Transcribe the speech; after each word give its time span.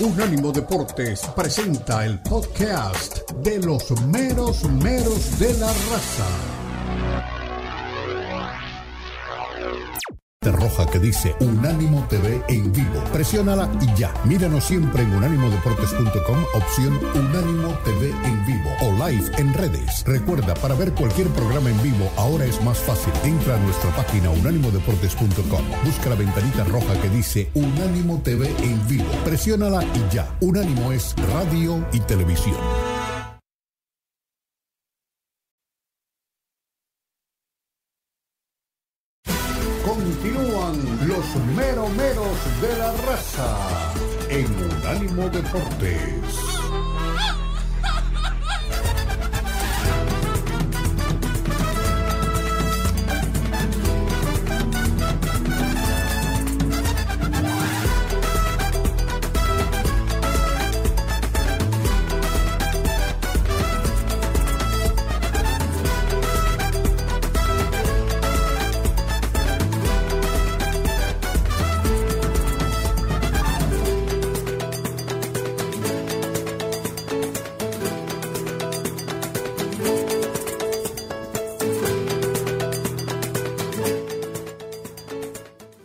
Unánimo 0.00 0.50
Deportes 0.50 1.20
presenta 1.36 2.04
el 2.04 2.18
podcast 2.20 3.30
de 3.42 3.58
los 3.58 3.90
meros 4.06 4.64
meros 4.64 5.38
de 5.38 5.52
la 5.54 5.66
raza. 5.68 6.26
Roja 10.50 10.86
que 10.86 10.98
dice 10.98 11.36
Unánimo 11.40 12.04
TV 12.08 12.42
en 12.48 12.72
vivo. 12.72 13.04
Presiónala 13.12 13.70
y 13.80 13.98
ya. 13.98 14.12
Míranos 14.24 14.64
siempre 14.64 15.02
en 15.02 15.14
unánimodeportes.com, 15.14 16.44
opción 16.54 16.98
Unánimo 17.14 17.78
TV 17.84 18.10
en 18.24 18.46
vivo 18.46 18.70
o 18.80 19.06
live 19.06 19.30
en 19.38 19.54
redes. 19.54 20.04
Recuerda, 20.06 20.54
para 20.54 20.74
ver 20.74 20.92
cualquier 20.92 21.28
programa 21.28 21.70
en 21.70 21.82
vivo 21.82 22.10
ahora 22.16 22.44
es 22.44 22.62
más 22.64 22.78
fácil. 22.78 23.12
Entra 23.24 23.56
a 23.56 23.58
nuestra 23.58 23.90
página 23.94 24.30
unánimodeportes.com. 24.30 25.62
Busca 25.84 26.10
la 26.10 26.16
ventanita 26.16 26.64
roja 26.64 27.00
que 27.00 27.08
dice 27.10 27.50
Unánimo 27.54 28.20
TV 28.24 28.48
en 28.62 28.86
vivo. 28.88 29.10
Presiónala 29.24 29.84
y 29.84 30.14
ya. 30.14 30.34
Unánimo 30.40 30.92
es 30.92 31.14
radio 31.32 31.86
y 31.92 32.00
televisión. 32.00 32.91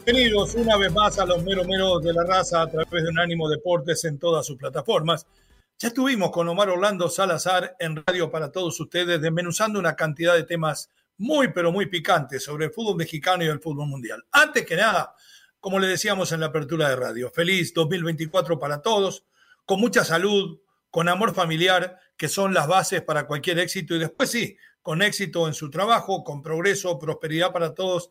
Bienvenidos 0.07 0.55
una 0.55 0.77
vez 0.77 0.89
más 0.93 1.19
a 1.19 1.25
los 1.25 1.43
meros 1.43 1.67
meros 1.67 2.01
de 2.01 2.13
la 2.13 2.23
raza 2.23 2.61
a 2.61 2.71
través 2.71 3.03
de 3.03 3.09
Unánimo 3.09 3.49
Deportes 3.49 4.05
en 4.05 4.17
todas 4.17 4.45
sus 4.45 4.55
plataformas. 4.55 5.27
Ya 5.77 5.89
estuvimos 5.89 6.31
con 6.31 6.47
Omar 6.47 6.69
Orlando 6.69 7.09
Salazar 7.09 7.75
en 7.77 8.01
radio 8.05 8.31
para 8.31 8.49
todos 8.49 8.79
ustedes, 8.79 9.19
desmenuzando 9.19 9.77
una 9.77 9.97
cantidad 9.97 10.33
de 10.33 10.43
temas 10.43 10.89
muy, 11.17 11.49
pero 11.49 11.73
muy 11.73 11.87
picantes 11.87 12.41
sobre 12.41 12.67
el 12.67 12.71
fútbol 12.71 12.95
mexicano 12.95 13.43
y 13.43 13.47
el 13.47 13.59
fútbol 13.59 13.89
mundial. 13.89 14.23
Antes 14.31 14.65
que 14.65 14.77
nada, 14.77 15.13
como 15.59 15.77
le 15.77 15.87
decíamos 15.87 16.31
en 16.31 16.39
la 16.39 16.45
apertura 16.45 16.87
de 16.87 16.95
radio, 16.95 17.29
feliz 17.29 17.73
2024 17.73 18.57
para 18.57 18.81
todos, 18.81 19.25
con 19.65 19.81
mucha 19.81 20.05
salud, 20.05 20.61
con 20.89 21.09
amor 21.09 21.35
familiar, 21.35 21.99
que 22.15 22.29
son 22.29 22.53
las 22.53 22.69
bases 22.69 23.01
para 23.01 23.27
cualquier 23.27 23.59
éxito, 23.59 23.93
y 23.93 23.99
después 23.99 24.31
sí, 24.31 24.55
con 24.81 25.01
éxito 25.01 25.49
en 25.49 25.53
su 25.53 25.69
trabajo, 25.69 26.23
con 26.23 26.41
progreso, 26.41 26.97
prosperidad 26.97 27.51
para 27.51 27.75
todos, 27.75 28.09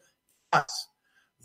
paz 0.51 0.91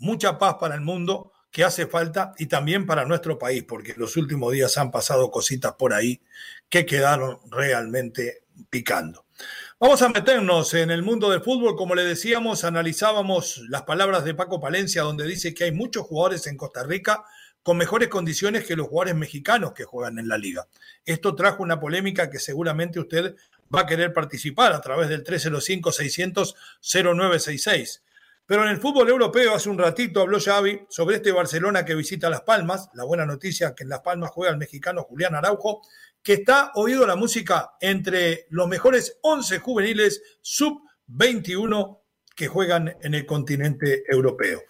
mucha 0.02 0.36
paz 0.36 0.56
para 0.60 0.74
el 0.74 0.80
mundo 0.80 1.32
que 1.50 1.64
hace 1.64 1.86
falta 1.86 2.32
y 2.38 2.46
también 2.46 2.86
para 2.86 3.04
nuestro 3.04 3.38
país, 3.38 3.62
porque 3.62 3.94
los 3.96 4.16
últimos 4.16 4.52
días 4.52 4.76
han 4.76 4.90
pasado 4.90 5.30
cositas 5.30 5.74
por 5.74 5.94
ahí 5.94 6.20
que 6.68 6.84
quedaron 6.84 7.38
realmente 7.50 8.44
picando. 8.68 9.26
Vamos 9.78 10.02
a 10.02 10.08
meternos 10.08 10.74
en 10.74 10.90
el 10.90 11.02
mundo 11.02 11.30
del 11.30 11.42
fútbol. 11.42 11.76
Como 11.76 11.94
le 11.94 12.04
decíamos, 12.04 12.64
analizábamos 12.64 13.62
las 13.68 13.82
palabras 13.82 14.24
de 14.24 14.34
Paco 14.34 14.60
Palencia, 14.60 15.02
donde 15.02 15.26
dice 15.26 15.54
que 15.54 15.64
hay 15.64 15.72
muchos 15.72 16.06
jugadores 16.06 16.46
en 16.46 16.56
Costa 16.56 16.82
Rica 16.82 17.22
con 17.62 17.76
mejores 17.76 18.08
condiciones 18.08 18.64
que 18.64 18.74
los 18.74 18.88
jugadores 18.88 19.14
mexicanos 19.14 19.72
que 19.72 19.84
juegan 19.84 20.18
en 20.18 20.28
la 20.28 20.38
liga. 20.38 20.66
Esto 21.04 21.36
trajo 21.36 21.62
una 21.62 21.78
polémica 21.78 22.28
que 22.28 22.40
seguramente 22.40 22.98
usted 22.98 23.36
va 23.72 23.82
a 23.82 23.86
querer 23.86 24.12
participar 24.12 24.72
a 24.72 24.80
través 24.80 25.08
del 25.08 25.22
305-600-0966. 25.24 28.00
Pero 28.52 28.64
en 28.64 28.68
el 28.68 28.80
fútbol 28.82 29.08
europeo, 29.08 29.54
hace 29.54 29.70
un 29.70 29.78
ratito 29.78 30.20
habló 30.20 30.38
Xavi 30.38 30.82
sobre 30.90 31.16
este 31.16 31.32
Barcelona 31.32 31.86
que 31.86 31.94
visita 31.94 32.28
Las 32.28 32.42
Palmas. 32.42 32.90
La 32.92 33.04
buena 33.04 33.24
noticia 33.24 33.74
que 33.74 33.84
en 33.84 33.88
Las 33.88 34.00
Palmas 34.00 34.28
juega 34.30 34.52
el 34.52 34.58
mexicano 34.58 35.04
Julián 35.04 35.34
Araujo, 35.34 35.80
que 36.22 36.34
está 36.34 36.70
oído 36.74 37.06
la 37.06 37.16
música 37.16 37.70
entre 37.80 38.44
los 38.50 38.68
mejores 38.68 39.18
11 39.22 39.58
juveniles 39.58 40.22
sub-21 40.42 42.00
que 42.36 42.46
juegan 42.46 42.94
en 43.00 43.14
el 43.14 43.24
continente 43.24 44.04
europeo. 44.06 44.60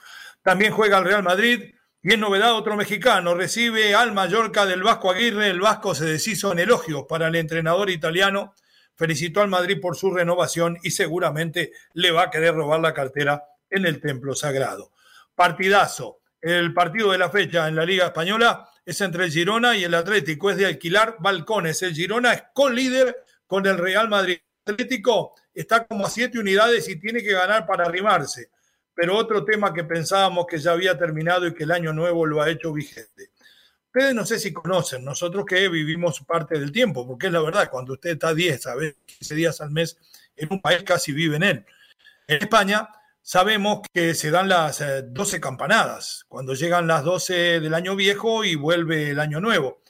También 0.44 0.72
juega 0.72 0.98
el 0.98 1.04
Real 1.04 1.24
Madrid 1.24 1.74
y 2.04 2.12
en 2.12 2.20
novedad 2.20 2.54
otro 2.54 2.76
mexicano 2.76 3.34
recibe 3.34 3.96
al 3.96 4.12
Mallorca 4.12 4.64
del 4.64 4.84
Vasco 4.84 5.10
Aguirre. 5.10 5.48
El 5.48 5.60
Vasco 5.60 5.96
se 5.96 6.04
deshizo 6.04 6.52
en 6.52 6.60
elogios 6.60 7.06
para 7.08 7.26
el 7.26 7.34
entrenador 7.34 7.90
italiano. 7.90 8.54
Felicitó 8.94 9.40
al 9.40 9.48
Madrid 9.48 9.80
por 9.82 9.96
su 9.96 10.12
renovación 10.12 10.78
y 10.84 10.92
seguramente 10.92 11.72
le 11.94 12.12
va 12.12 12.22
a 12.22 12.30
querer 12.30 12.54
robar 12.54 12.78
la 12.78 12.94
cartera 12.94 13.42
en 13.72 13.86
el 13.86 14.00
templo 14.00 14.34
sagrado. 14.34 14.92
Partidazo. 15.34 16.20
El 16.40 16.74
partido 16.74 17.12
de 17.12 17.18
la 17.18 17.30
fecha 17.30 17.68
en 17.68 17.76
la 17.76 17.84
Liga 17.84 18.06
Española 18.06 18.68
es 18.84 19.00
entre 19.00 19.24
el 19.24 19.30
Girona 19.30 19.76
y 19.76 19.84
el 19.84 19.94
Atlético. 19.94 20.50
Es 20.50 20.56
de 20.56 20.66
alquilar 20.66 21.16
balcones. 21.20 21.82
El 21.82 21.94
Girona 21.94 22.32
es 22.32 22.44
co-líder 22.52 23.24
con 23.46 23.66
el 23.66 23.78
Real 23.78 24.08
Madrid. 24.08 24.38
Atlético 24.64 25.34
está 25.54 25.86
como 25.86 26.06
a 26.06 26.10
siete 26.10 26.38
unidades 26.38 26.88
y 26.88 26.96
tiene 26.96 27.22
que 27.22 27.32
ganar 27.32 27.66
para 27.66 27.84
arrimarse. 27.84 28.50
Pero 28.94 29.16
otro 29.16 29.44
tema 29.44 29.72
que 29.72 29.84
pensábamos 29.84 30.46
que 30.46 30.58
ya 30.58 30.72
había 30.72 30.96
terminado 30.98 31.46
y 31.46 31.54
que 31.54 31.64
el 31.64 31.70
año 31.70 31.92
nuevo 31.92 32.26
lo 32.26 32.42
ha 32.42 32.50
hecho 32.50 32.72
vigente. 32.72 33.30
Ustedes 33.94 34.14
no 34.14 34.24
sé 34.24 34.38
si 34.38 34.52
conocen, 34.52 35.04
nosotros 35.04 35.44
que 35.44 35.68
vivimos 35.68 36.20
parte 36.20 36.58
del 36.58 36.72
tiempo, 36.72 37.06
porque 37.06 37.26
es 37.26 37.32
la 37.32 37.42
verdad, 37.42 37.68
cuando 37.70 37.92
usted 37.92 38.12
está 38.12 38.32
10, 38.32 38.66
a 38.68 38.74
15 39.04 39.34
días 39.34 39.60
al 39.60 39.70
mes 39.70 39.98
en 40.34 40.48
un 40.50 40.62
país 40.62 40.82
casi 40.82 41.12
vive 41.12 41.36
en 41.36 41.42
él. 41.42 41.66
En 42.26 42.42
España 42.42 42.88
sabemos 43.22 43.80
que 43.92 44.14
se 44.14 44.30
dan 44.30 44.48
las 44.48 44.84
12 45.04 45.36
eh, 45.36 45.40
campanadas, 45.40 46.24
cuando 46.28 46.54
llegan 46.54 46.86
las 46.86 47.04
12 47.04 47.60
del 47.60 47.74
año 47.74 47.96
viejo 47.96 48.44
y 48.44 48.56
vuelve 48.56 49.10
el 49.10 49.20
año 49.20 49.40
nuevo. 49.40 49.80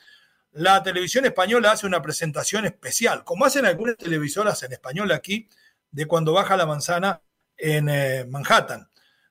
La 0.53 0.83
televisión 0.83 1.25
española 1.25 1.73
hace 1.73 1.87
una 1.87 2.03
presentación 2.03 2.67
especial, 2.67 3.25
como 3.25 3.47
hacen 3.47 3.65
algunas 3.65 3.97
televisoras 3.97 4.63
en 4.63 4.73
español 4.73 5.11
aquí, 5.11 5.49
de 5.91 6.07
cuando 6.07 6.35
baja 6.35 6.57
la 6.57 6.67
manzana 6.67 7.23
en 7.57 7.89
eh, 7.89 8.27
Manhattan. 8.29 8.89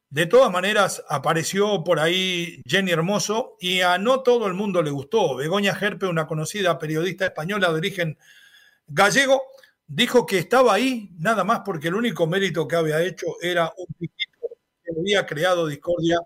De 0.10 0.26
todas 0.26 0.52
maneras, 0.52 1.04
apareció 1.08 1.84
por 1.86 2.00
ahí 2.00 2.62
Jenny 2.66 2.92
Hermoso 2.92 3.56
y 3.62 3.82
a 3.82 3.98
no 3.98 4.24
todo 4.24 4.48
el 4.48 4.54
mundo 4.54 4.82
le 4.82 4.92
gustó. 4.92 5.36
Begoña 5.36 5.74
Gerpe, 5.74 6.06
una 6.06 6.28
conocida 6.28 6.78
periodista 6.80 7.26
española 7.26 7.70
de 7.70 7.76
origen 7.76 8.18
gallego, 8.88 9.42
dijo 9.94 10.26
que 10.26 10.38
estaba 10.38 10.74
ahí 10.74 11.10
nada 11.18 11.44
más 11.44 11.62
porque 11.66 11.90
el 11.90 11.96
único 11.96 12.26
mérito 12.26 12.66
que 12.66 12.78
había 12.78 13.02
hecho 13.02 13.26
era 13.42 13.74
un 13.78 13.88
piquito 14.00 14.48
que 14.84 14.92
había 14.98 15.26
creado 15.26 15.68
discordia 15.68 16.20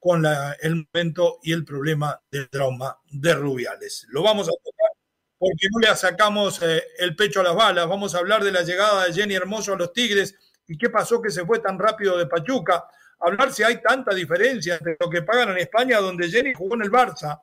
con 0.00 0.26
el 0.60 0.88
momento 0.92 1.38
y 1.42 1.52
el 1.52 1.64
problema 1.64 2.20
del 2.28 2.50
trauma 2.50 2.98
de 3.08 3.34
Rubiales. 3.34 4.06
Lo 4.08 4.24
vamos 4.24 4.48
a 4.48 4.50
tocar 4.50 4.90
porque 5.38 5.68
no 5.70 5.78
le 5.78 5.94
sacamos 5.94 6.60
eh, 6.62 6.82
el 6.98 7.14
pecho 7.14 7.40
a 7.40 7.44
las 7.44 7.54
balas. 7.54 7.86
Vamos 7.86 8.14
a 8.14 8.18
hablar 8.18 8.42
de 8.42 8.50
la 8.50 8.62
llegada 8.62 9.04
de 9.04 9.12
Jenny 9.12 9.34
Hermoso 9.34 9.74
a 9.74 9.76
los 9.76 9.92
Tigres 9.92 10.34
y 10.66 10.76
qué 10.76 10.90
pasó 10.90 11.22
que 11.22 11.30
se 11.30 11.46
fue 11.46 11.60
tan 11.60 11.78
rápido 11.78 12.18
de 12.18 12.26
Pachuca. 12.26 12.84
Hablar 13.20 13.52
si 13.52 13.62
hay 13.62 13.80
tanta 13.80 14.12
diferencia 14.12 14.74
entre 14.74 14.96
lo 14.98 15.08
que 15.08 15.22
pagan 15.22 15.50
en 15.50 15.58
España, 15.58 16.00
donde 16.00 16.28
Jenny 16.28 16.54
jugó 16.54 16.74
en 16.74 16.82
el 16.82 16.90
Barça, 16.90 17.40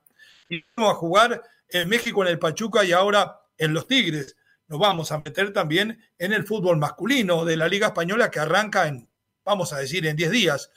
y 0.50 0.56
vino 0.56 0.90
a 0.90 0.94
jugar 0.96 1.42
en 1.70 1.88
México 1.88 2.22
en 2.24 2.30
el 2.30 2.40
Pachuca 2.40 2.84
y 2.84 2.92
ahora 2.92 3.40
en 3.58 3.74
los 3.74 3.88
Tigres 3.88 4.36
nos 4.70 4.80
vamos 4.80 5.12
a 5.12 5.18
meter 5.18 5.52
también 5.52 6.00
en 6.20 6.32
el 6.32 6.46
fútbol 6.46 6.78
masculino 6.78 7.44
de 7.44 7.58
la 7.58 7.68
Liga 7.68 7.88
Española 7.88 8.30
que 8.30 8.40
arranca 8.40 8.88
en, 8.88 9.10
vamos 9.44 9.74
a 9.74 9.80
decir, 9.80 10.06
en 10.06 10.16
10 10.16 10.32
días. 10.32 10.72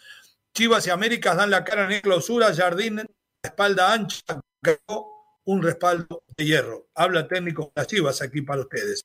Chivas 0.54 0.86
y 0.86 0.90
Américas 0.90 1.36
dan 1.36 1.50
la 1.50 1.62
cara 1.62 1.94
en 1.94 2.00
clausura, 2.00 2.54
Jardín, 2.54 3.02
espalda 3.42 3.92
ancha, 3.92 4.40
un 5.44 5.62
respaldo 5.62 6.24
de 6.36 6.44
hierro. 6.44 6.88
Habla 6.94 7.28
técnico 7.28 7.64
de 7.64 7.72
las 7.76 7.86
Chivas 7.86 8.22
aquí 8.22 8.40
para 8.40 8.62
ustedes. 8.62 9.04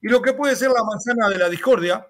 Y 0.00 0.08
lo 0.08 0.22
que 0.22 0.34
puede 0.34 0.54
ser 0.54 0.70
la 0.70 0.84
manzana 0.84 1.28
de 1.28 1.38
la 1.38 1.48
discordia 1.48 2.06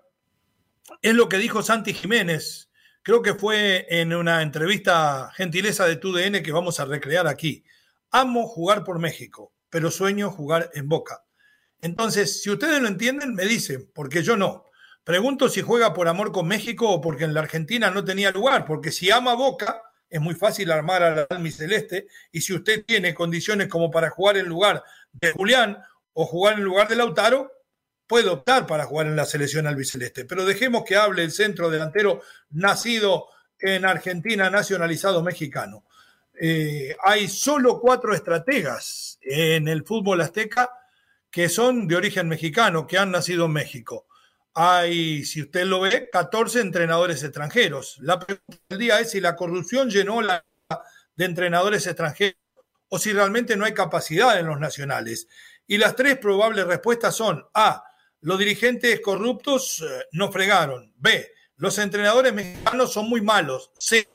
es 1.00 1.14
lo 1.14 1.30
que 1.30 1.38
dijo 1.38 1.62
Santi 1.62 1.94
Jiménez. 1.94 2.68
Creo 3.02 3.22
que 3.22 3.34
fue 3.34 3.86
en 3.88 4.12
una 4.12 4.42
entrevista 4.42 5.30
gentileza 5.34 5.86
de 5.86 5.96
TUDN 5.96 6.42
que 6.42 6.52
vamos 6.52 6.78
a 6.78 6.84
recrear 6.84 7.26
aquí. 7.26 7.64
Amo 8.10 8.46
jugar 8.46 8.84
por 8.84 8.98
México, 8.98 9.54
pero 9.70 9.90
sueño 9.90 10.30
jugar 10.30 10.70
en 10.74 10.88
Boca. 10.88 11.25
Entonces, 11.80 12.42
si 12.42 12.50
ustedes 12.50 12.80
lo 12.80 12.88
entienden, 12.88 13.34
me 13.34 13.44
dicen, 13.44 13.90
porque 13.94 14.22
yo 14.22 14.36
no. 14.36 14.64
Pregunto 15.04 15.48
si 15.48 15.62
juega 15.62 15.94
por 15.94 16.08
amor 16.08 16.32
con 16.32 16.48
México 16.48 16.90
o 16.90 17.00
porque 17.00 17.24
en 17.24 17.34
la 17.34 17.40
Argentina 17.40 17.90
no 17.90 18.04
tenía 18.04 18.32
lugar, 18.32 18.64
porque 18.64 18.90
si 18.90 19.10
ama 19.10 19.34
Boca, 19.34 19.82
es 20.08 20.20
muy 20.20 20.34
fácil 20.34 20.70
armar 20.72 21.02
al 21.02 21.26
almiceleste 21.30 22.08
y 22.32 22.40
si 22.40 22.54
usted 22.54 22.84
tiene 22.84 23.14
condiciones 23.14 23.68
como 23.68 23.90
para 23.90 24.10
jugar 24.10 24.36
en 24.36 24.46
lugar 24.46 24.82
de 25.12 25.32
Julián 25.32 25.78
o 26.12 26.26
jugar 26.26 26.54
en 26.54 26.64
lugar 26.64 26.88
de 26.88 26.96
Lautaro, 26.96 27.52
puede 28.06 28.28
optar 28.28 28.66
para 28.66 28.84
jugar 28.84 29.06
en 29.06 29.16
la 29.16 29.24
selección 29.24 29.66
albiceleste. 29.66 30.24
Pero 30.24 30.44
dejemos 30.44 30.84
que 30.84 30.96
hable 30.96 31.22
el 31.22 31.32
centro 31.32 31.70
delantero 31.70 32.22
nacido 32.50 33.26
en 33.58 33.84
Argentina, 33.84 34.50
nacionalizado 34.50 35.22
mexicano. 35.22 35.84
Eh, 36.38 36.96
hay 37.04 37.28
solo 37.28 37.80
cuatro 37.80 38.14
estrategas 38.14 39.18
en 39.22 39.68
el 39.68 39.84
fútbol 39.84 40.20
azteca 40.20 40.70
que 41.36 41.50
son 41.50 41.86
de 41.86 41.96
origen 41.96 42.28
mexicano, 42.28 42.86
que 42.86 42.96
han 42.96 43.10
nacido 43.10 43.44
en 43.44 43.52
México. 43.52 44.06
Hay, 44.54 45.22
si 45.26 45.42
usted 45.42 45.66
lo 45.66 45.80
ve, 45.80 46.08
14 46.10 46.62
entrenadores 46.62 47.22
extranjeros. 47.22 47.98
La 48.00 48.18
pregunta 48.18 48.56
del 48.70 48.78
día 48.78 49.00
es 49.00 49.10
si 49.10 49.20
la 49.20 49.36
corrupción 49.36 49.90
llenó 49.90 50.22
la 50.22 50.46
de 51.14 51.24
entrenadores 51.26 51.86
extranjeros 51.86 52.38
o 52.88 52.98
si 52.98 53.12
realmente 53.12 53.54
no 53.54 53.66
hay 53.66 53.74
capacidad 53.74 54.40
en 54.40 54.46
los 54.46 54.58
nacionales. 54.58 55.28
Y 55.66 55.76
las 55.76 55.94
tres 55.94 56.16
probables 56.16 56.66
respuestas 56.66 57.14
son 57.14 57.44
A, 57.52 57.84
los 58.22 58.38
dirigentes 58.38 58.98
corruptos 59.02 59.84
eh, 59.86 60.06
no 60.12 60.32
fregaron. 60.32 60.94
B, 60.96 61.34
los 61.56 61.76
entrenadores 61.76 62.32
mexicanos 62.32 62.94
son 62.94 63.10
muy 63.10 63.20
malos. 63.20 63.72
C, 63.78 64.08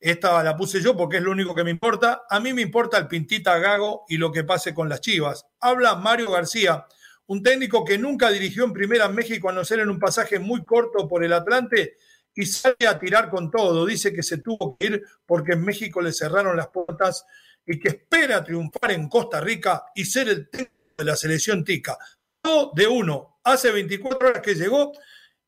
esta 0.00 0.42
la 0.42 0.56
puse 0.56 0.80
yo 0.80 0.96
porque 0.96 1.16
es 1.16 1.22
lo 1.22 1.30
único 1.30 1.54
que 1.54 1.64
me 1.64 1.70
importa. 1.70 2.24
A 2.28 2.40
mí 2.40 2.52
me 2.52 2.62
importa 2.62 2.98
el 2.98 3.08
Pintita 3.08 3.58
Gago 3.58 4.04
y 4.08 4.18
lo 4.18 4.30
que 4.30 4.44
pase 4.44 4.74
con 4.74 4.88
las 4.88 5.00
Chivas. 5.00 5.46
Habla 5.60 5.96
Mario 5.96 6.30
García, 6.30 6.86
un 7.26 7.42
técnico 7.42 7.84
que 7.84 7.98
nunca 7.98 8.30
dirigió 8.30 8.64
en 8.64 8.72
primera 8.72 9.06
en 9.06 9.14
México 9.14 9.48
a 9.48 9.52
no 9.52 9.64
ser 9.64 9.80
en 9.80 9.90
un 9.90 9.98
pasaje 9.98 10.38
muy 10.38 10.64
corto 10.64 11.08
por 11.08 11.24
el 11.24 11.32
Atlante 11.32 11.96
y 12.34 12.44
sale 12.44 12.86
a 12.86 12.98
tirar 12.98 13.30
con 13.30 13.50
todo. 13.50 13.86
Dice 13.86 14.12
que 14.12 14.22
se 14.22 14.38
tuvo 14.38 14.76
que 14.76 14.86
ir 14.86 15.02
porque 15.24 15.52
en 15.52 15.64
México 15.64 16.00
le 16.00 16.12
cerraron 16.12 16.56
las 16.56 16.68
puertas 16.68 17.24
y 17.66 17.78
que 17.80 17.88
espera 17.88 18.44
triunfar 18.44 18.92
en 18.92 19.08
Costa 19.08 19.40
Rica 19.40 19.86
y 19.94 20.04
ser 20.04 20.28
el 20.28 20.48
técnico 20.48 20.72
de 20.98 21.04
la 21.04 21.16
selección 21.16 21.64
tica. 21.64 21.98
Todo 22.40 22.70
de 22.74 22.86
uno. 22.86 23.40
Hace 23.42 23.72
24 23.72 24.28
horas 24.28 24.42
que 24.42 24.54
llegó 24.54 24.92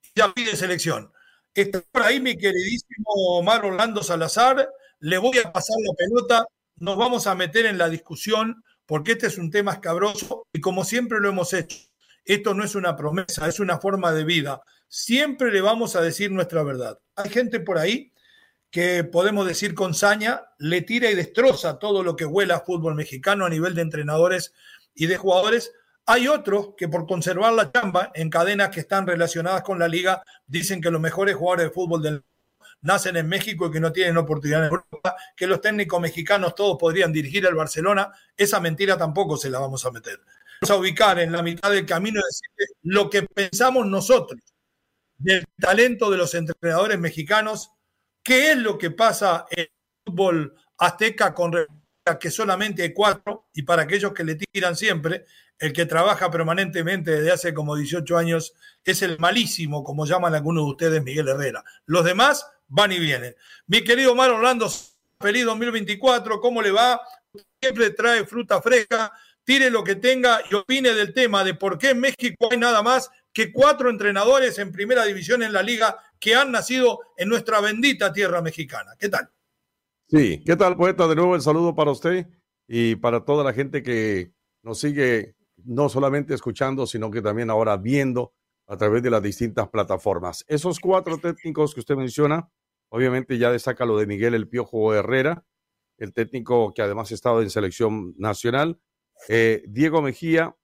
y 0.03 0.19
ya 0.19 0.33
pide 0.33 0.57
selección. 0.57 1.13
Está 1.55 1.83
por 1.91 2.03
ahí 2.03 2.21
mi 2.21 2.37
queridísimo 2.37 3.39
Omar 3.39 3.65
Orlando 3.65 4.03
Salazar. 4.03 4.69
Le 5.01 5.19
voy 5.19 5.39
a 5.39 5.53
pasar 5.53 5.77
la 5.85 5.95
pelota. 5.95 6.47
Nos 6.77 6.97
vamos 6.97 7.27
a 7.27 7.35
meter 7.35 7.67
en 7.67 7.79
la 7.79 7.89
discusión 7.89 8.63
porque 8.87 9.13
este 9.13 9.27
es 9.27 9.39
un 9.39 9.51
tema 9.51 9.73
escabroso 9.73 10.47
y 10.53 10.61
como 10.61 10.85
siempre 10.85 11.21
lo 11.21 11.29
hemos 11.29 11.53
hecho. 11.53 11.79
Esto 12.25 12.55
no 12.55 12.65
es 12.65 12.75
una 12.75 12.97
promesa, 12.97 13.49
es 13.49 13.61
una 13.61 13.79
forma 13.79 14.13
de 14.13 14.25
vida. 14.25 14.63
Siempre 14.89 15.51
le 15.51 15.61
vamos 15.61 15.97
a 15.97 16.01
decir 16.01 16.31
nuestra 16.31 16.63
verdad. 16.63 16.99
Hay 17.17 17.31
gente 17.31 17.61
por 17.61 17.79
ahí 17.79 18.13
que 18.71 19.05
podemos 19.05 19.47
decir 19.47 19.75
con 19.75 19.95
saña, 19.95 20.43
le 20.59 20.83
tira 20.83 21.11
y 21.11 21.15
destroza 21.15 21.79
todo 21.79 22.03
lo 22.03 22.17
que 22.17 22.25
huela 22.27 22.57
a 22.57 22.65
fútbol 22.65 22.95
mexicano 22.95 23.47
a 23.47 23.51
nivel 23.51 23.75
de 23.75 23.83
entrenadores 23.83 24.53
y 24.95 25.07
de 25.07 25.17
jugadores. 25.17 25.73
Hay 26.11 26.27
otros 26.27 26.71
que 26.77 26.89
por 26.89 27.07
conservar 27.07 27.53
la 27.53 27.71
chamba 27.71 28.11
en 28.15 28.31
cadenas 28.31 28.71
que 28.71 28.81
están 28.81 29.07
relacionadas 29.07 29.63
con 29.63 29.79
la 29.79 29.89
liga 29.89 30.23
dicen 30.47 30.81
que 30.81 30.91
los 30.91 31.01
mejores 31.01 31.37
jugadores 31.37 31.67
de 31.67 31.75
fútbol 31.75 32.03
del 32.03 32.25
nacen 32.81 33.17
en 33.17 33.29
México 33.29 33.67
y 33.67 33.71
que 33.71 33.81
no 33.81 33.93
tienen 33.93 34.17
oportunidad 34.17 34.61
en 34.61 34.71
Europa, 34.73 35.17
que 35.37 35.47
los 35.47 35.61
técnicos 35.61 36.01
mexicanos 36.01 36.55
todos 36.55 36.79
podrían 36.79 37.13
dirigir 37.13 37.47
al 37.47 37.55
Barcelona, 37.55 38.13
esa 38.37 38.61
mentira 38.61 38.97
tampoco 38.97 39.37
se 39.37 39.51
la 39.51 39.59
vamos 39.59 39.85
a 39.85 39.91
meter. 39.91 40.21
Vamos 40.61 40.71
a 40.71 40.81
ubicar 40.81 41.19
en 41.19 41.33
la 41.33 41.43
mitad 41.43 41.71
del 41.71 41.85
camino 41.85 42.21
y 42.21 42.89
lo 42.89 43.11
que 43.11 43.23
pensamos 43.23 43.87
nosotros 43.87 44.41
del 45.17 45.45
talento 45.59 46.11
de 46.11 46.17
los 46.17 46.35
entrenadores 46.35 46.99
mexicanos 46.99 47.73
¿Qué 48.29 48.51
es 48.51 48.59
lo 48.59 48.77
que 48.77 48.91
pasa 48.91 49.47
en 49.51 49.61
el 49.61 49.71
fútbol 50.05 50.55
azteca 50.77 51.33
con 51.33 51.51
que 52.21 52.31
solamente 52.31 52.83
hay 52.83 52.93
cuatro? 52.93 53.49
Y 53.55 53.63
para 53.63 53.85
aquellos 53.85 54.13
que 54.13 54.23
le 54.23 54.35
tiran 54.35 54.77
siempre, 54.77 55.25
el 55.59 55.73
que 55.73 55.87
trabaja 55.87 56.31
permanentemente 56.31 57.11
desde 57.11 57.33
hace 57.33 57.55
como 57.55 57.77
18 57.77 58.17
años 58.17 58.55
es 58.85 59.03
el 59.03 59.19
malísimo, 59.19 59.83
como 59.83 60.07
llaman 60.07 60.35
algunos 60.35 60.65
de 60.65 60.71
ustedes, 60.71 61.03
Miguel 61.03 61.29
Herrera. 61.29 61.65
Los 61.87 62.05
demás 62.05 62.47
van 62.69 62.93
y 62.93 62.99
vienen. 62.99 63.35
Mi 63.67 63.83
querido 63.83 64.15
Mar 64.15 64.31
Orlando, 64.31 64.71
feliz 65.21 65.45
2024, 65.45 66.41
¿cómo 66.41 66.63
le 66.63 66.71
va? 66.71 67.01
Siempre 67.61 67.91
trae 67.91 68.25
fruta 68.25 68.63
fresca, 68.63 69.13
tire 69.43 69.71
lo 69.71 69.83
que 69.83 69.97
tenga 69.97 70.41
y 70.51 70.55
opine 70.55 70.95
del 70.95 71.13
tema 71.13 71.43
de 71.43 71.55
por 71.55 71.79
qué 71.79 71.91
en 71.91 72.01
México 72.01 72.49
hay 72.51 72.59
nada 72.59 72.83
más 72.83 73.11
que 73.33 73.53
cuatro 73.53 73.91
entrenadores 73.91 74.59
en 74.59 74.73
primera 74.73 75.05
división 75.05 75.43
en 75.43 75.53
la 75.53 75.63
liga 75.63 75.99
que 76.21 76.35
han 76.35 76.53
nacido 76.53 77.01
en 77.17 77.29
nuestra 77.29 77.61
bendita 77.61 78.13
tierra 78.13 78.43
mexicana. 78.43 78.93
¿Qué 78.99 79.09
tal? 79.09 79.31
Sí, 80.09 80.43
¿qué 80.45 80.57
tal, 80.57 80.77
poeta? 80.77 81.07
De 81.07 81.15
nuevo 81.15 81.35
el 81.35 81.43
saludo 81.43 81.75
para 81.75 81.91
usted 81.91 82.27
y 82.67 82.97
para 82.97 83.25
toda 83.25 83.45
la 83.45 83.53
gente 83.53 83.83
que 83.83 84.33
nos 84.63 84.81
sigue 84.81 85.35
no 85.65 85.89
solamente 85.89 86.35
escuchando, 86.35 86.87
sino 86.87 87.11
que 87.11 87.23
también 87.23 87.51
ahora 87.51 87.77
viendo 87.77 88.33
a 88.67 88.77
través 88.77 89.03
de 89.03 89.11
las 89.11 89.23
distintas 89.23 89.69
plataformas. 89.69 90.45
Esos 90.47 90.79
cuatro 90.79 91.19
técnicos 91.19 91.75
que 91.75 91.81
usted 91.81 91.97
menciona, 91.97 92.51
obviamente 92.91 93.39
ya 93.39 93.51
destaca 93.51 93.87
lo 93.87 93.99
de 93.99 94.07
Miguel 94.07 94.35
El 94.35 94.49
Piojo 94.49 94.95
Herrera, 94.95 95.45
el 95.97 96.13
técnico 96.13 96.73
que 96.75 96.83
además 96.83 97.11
ha 97.11 97.15
estado 97.15 97.43
en 97.43 97.51
selección 97.51 98.15
nacional, 98.19 98.79
eh, 99.29 99.65
Diego 99.67 100.03
Mejía, 100.03 100.57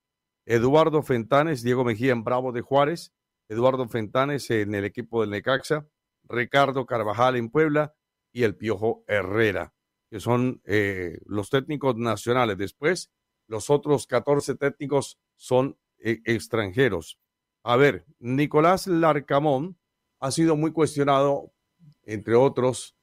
Eduardo 0.45 1.01
Fentanes, 1.01 1.63
Diego 1.63 1.83
Mejía 1.83 2.13
en 2.13 2.23
Bravo 2.23 2.51
de 2.51 2.61
Juárez, 2.61 3.13
Eduardo 3.49 3.87
Fentanes 3.89 4.49
en 4.49 4.75
el 4.75 4.85
equipo 4.85 5.21
del 5.21 5.31
Necaxa, 5.31 5.87
Ricardo 6.23 6.85
Carvajal 6.85 7.35
en 7.35 7.49
Puebla 7.49 7.95
y 8.31 8.43
el 8.43 8.55
Piojo 8.55 9.03
Herrera, 9.07 9.73
que 10.09 10.19
son 10.19 10.61
eh, 10.65 11.19
los 11.25 11.49
técnicos 11.49 11.95
nacionales. 11.97 12.57
Después, 12.57 13.11
los 13.47 13.69
otros 13.69 14.07
14 14.07 14.55
técnicos 14.55 15.19
son 15.35 15.77
eh, 15.99 16.21
extranjeros. 16.25 17.19
A 17.63 17.75
ver, 17.75 18.05
Nicolás 18.19 18.87
Larcamón 18.87 19.77
ha 20.19 20.31
sido 20.31 20.55
muy 20.55 20.71
cuestionado, 20.71 21.51
entre 22.03 22.35
otros, 22.35 22.95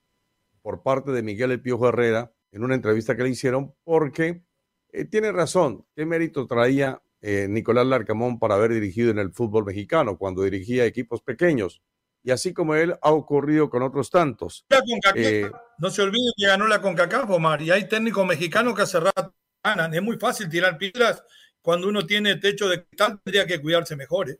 por 0.62 0.82
parte 0.82 1.10
de 1.10 1.22
Miguel 1.22 1.50
El 1.50 1.60
Piojo 1.60 1.88
Herrera 1.88 2.32
en 2.52 2.64
una 2.64 2.74
entrevista 2.74 3.16
que 3.16 3.24
le 3.24 3.30
hicieron, 3.30 3.74
porque 3.82 4.42
eh, 4.90 5.04
tiene 5.04 5.32
razón, 5.32 5.86
¿qué 5.94 6.04
mérito 6.06 6.46
traía 6.46 7.02
eh, 7.24 7.46
Nicolás 7.48 7.86
Larcamón 7.86 8.40
para 8.40 8.56
haber 8.56 8.72
dirigido 8.72 9.12
en 9.12 9.18
el 9.20 9.30
fútbol 9.30 9.64
mexicano 9.64 10.18
cuando 10.18 10.42
dirigía 10.42 10.84
equipos 10.84 11.22
pequeños. 11.22 11.80
Y 12.24 12.32
así 12.32 12.52
como 12.52 12.74
él 12.74 12.96
ha 13.00 13.12
ocurrido 13.12 13.70
con 13.70 13.82
otros 13.82 14.10
tantos. 14.10 14.66
Eh, 15.14 15.48
no 15.78 15.90
se 15.90 16.02
olvide 16.02 16.32
que 16.36 16.46
ganó 16.46 16.66
la 16.66 16.82
CONCACAF, 16.82 17.30
Omar, 17.30 17.62
y 17.62 17.70
hay 17.70 17.88
técnicos 17.88 18.26
mexicanos 18.26 18.74
que 18.74 18.82
hace 18.82 18.98
rato 18.98 19.34
ganan. 19.62 19.94
Es 19.94 20.02
muy 20.02 20.18
fácil 20.18 20.48
tirar 20.48 20.78
piedras 20.78 21.22
cuando 21.62 21.88
uno 21.88 22.04
tiene 22.04 22.36
techo 22.36 22.68
de 22.68 22.84
cristal, 22.84 23.20
tendría 23.22 23.46
que 23.46 23.60
cuidarse 23.60 23.96
mejor. 23.96 24.30
¿eh? 24.30 24.38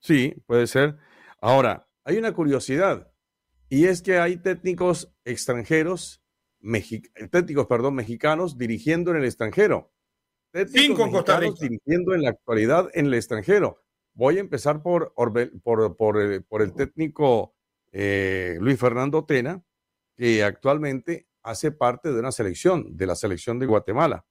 Sí, 0.00 0.34
puede 0.46 0.66
ser. 0.66 0.96
Ahora, 1.40 1.86
hay 2.04 2.18
una 2.18 2.32
curiosidad, 2.32 3.10
y 3.68 3.86
es 3.86 4.02
que 4.02 4.18
hay 4.18 4.36
técnicos 4.36 5.12
extranjeros, 5.24 6.22
técnicos, 7.30 7.66
perdón, 7.66 7.94
mexicanos 7.94 8.58
dirigiendo 8.58 9.10
en 9.10 9.18
el 9.18 9.24
extranjero. 9.24 9.90
Cinco 10.68 11.04
en 11.04 11.10
Costa 11.10 11.40
Rica. 11.40 11.54
Dirigiendo 11.60 12.14
en 12.14 12.22
la 12.22 12.30
actualidad 12.30 12.88
en 12.94 13.06
el 13.06 13.14
extranjero. 13.14 13.82
Voy 14.12 14.36
a 14.36 14.40
empezar 14.40 14.82
por, 14.82 15.12
por, 15.14 15.96
por, 15.96 16.22
eh, 16.22 16.40
el 16.60 16.74
técnico 16.74 17.54
eh, 17.90 18.56
Luis 18.60 18.78
Fernando 18.78 19.24
Tena, 19.24 19.64
que 20.16 20.44
actualmente 20.44 21.26
hace 21.44 21.70
parte 21.70 22.12
de 22.12 22.18
una 22.18 22.32
selección, 22.32 22.96
de 22.96 23.06
la 23.06 23.14
selección 23.14 23.58
de 23.58 23.66
Guatemala. 23.66 24.24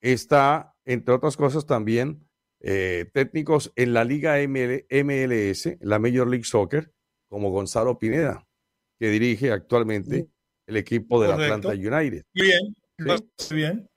Está, 0.00 0.74
entre 0.84 1.14
otras 1.14 1.36
cosas, 1.36 1.66
también 1.66 2.28
eh, 2.60 3.10
técnicos 3.12 3.72
en 3.74 3.94
la 3.94 4.04
Liga 4.04 4.36
MLS, 4.46 5.78
la 5.80 5.98
Major 5.98 6.28
League 6.28 6.44
Soccer, 6.44 6.92
como 7.28 7.50
Gonzalo 7.50 7.98
Pineda, 7.98 8.46
que 8.98 9.08
dirige 9.08 9.50
actualmente 9.50 10.28
el 10.66 10.76
equipo 10.76 11.20
del 11.20 11.32
Atlanta 11.32 11.70
United. 11.70 12.24
Bien, 12.32 12.74
bien. 13.50 13.88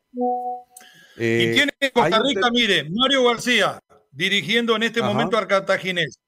Eh, 1.18 1.50
y 1.50 1.54
tiene 1.54 1.72
Costa 1.94 2.22
Rica, 2.26 2.50
mire, 2.52 2.90
Mario 2.90 3.26
García, 3.26 3.80
dirigiendo 4.12 4.76
en 4.78 4.84
este 4.84 5.02
momento 5.02 5.38
al 5.38 5.48
Cartaginés. 5.48 6.20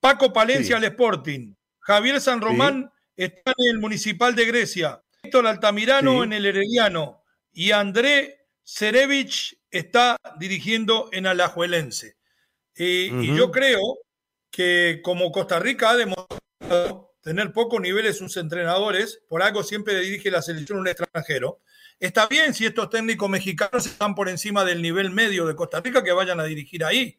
Paco 0.00 0.32
Palencia 0.32 0.76
al 0.76 0.84
Sporting. 0.84 1.54
Javier 1.78 2.20
San 2.20 2.40
Román 2.40 2.90
está 3.16 3.52
en 3.56 3.74
el 3.74 3.78
Municipal 3.78 4.34
de 4.34 4.44
Grecia. 4.44 5.02
Héctor 5.22 5.46
Altamirano 5.46 6.22
en 6.22 6.32
el 6.32 6.46
Herediano. 6.46 7.22
Y 7.52 7.70
André 7.70 8.48
Cerevich 8.64 9.58
está 9.70 10.16
dirigiendo 10.38 11.08
en 11.12 11.26
Alajuelense. 11.26 12.16
Eh, 12.76 13.10
y 13.12 13.36
yo 13.36 13.50
creo 13.50 13.80
que 14.50 15.00
como 15.02 15.30
Costa 15.32 15.58
Rica 15.58 15.90
ha 15.90 15.96
demostrado 15.96 17.14
tener 17.22 17.52
pocos 17.52 17.80
niveles 17.80 18.18
sus 18.18 18.36
entrenadores, 18.36 19.22
por 19.28 19.42
algo 19.42 19.62
siempre 19.62 19.98
dirige 20.00 20.30
la 20.30 20.42
selección 20.42 20.78
un 20.78 20.88
extranjero. 20.88 21.60
Está 21.98 22.26
bien 22.26 22.52
si 22.52 22.66
estos 22.66 22.90
técnicos 22.90 23.30
mexicanos 23.30 23.86
están 23.86 24.14
por 24.14 24.28
encima 24.28 24.64
del 24.64 24.82
nivel 24.82 25.10
medio 25.10 25.46
de 25.46 25.54
Costa 25.54 25.80
Rica, 25.80 26.04
que 26.04 26.12
vayan 26.12 26.40
a 26.40 26.44
dirigir 26.44 26.84
ahí. 26.84 27.18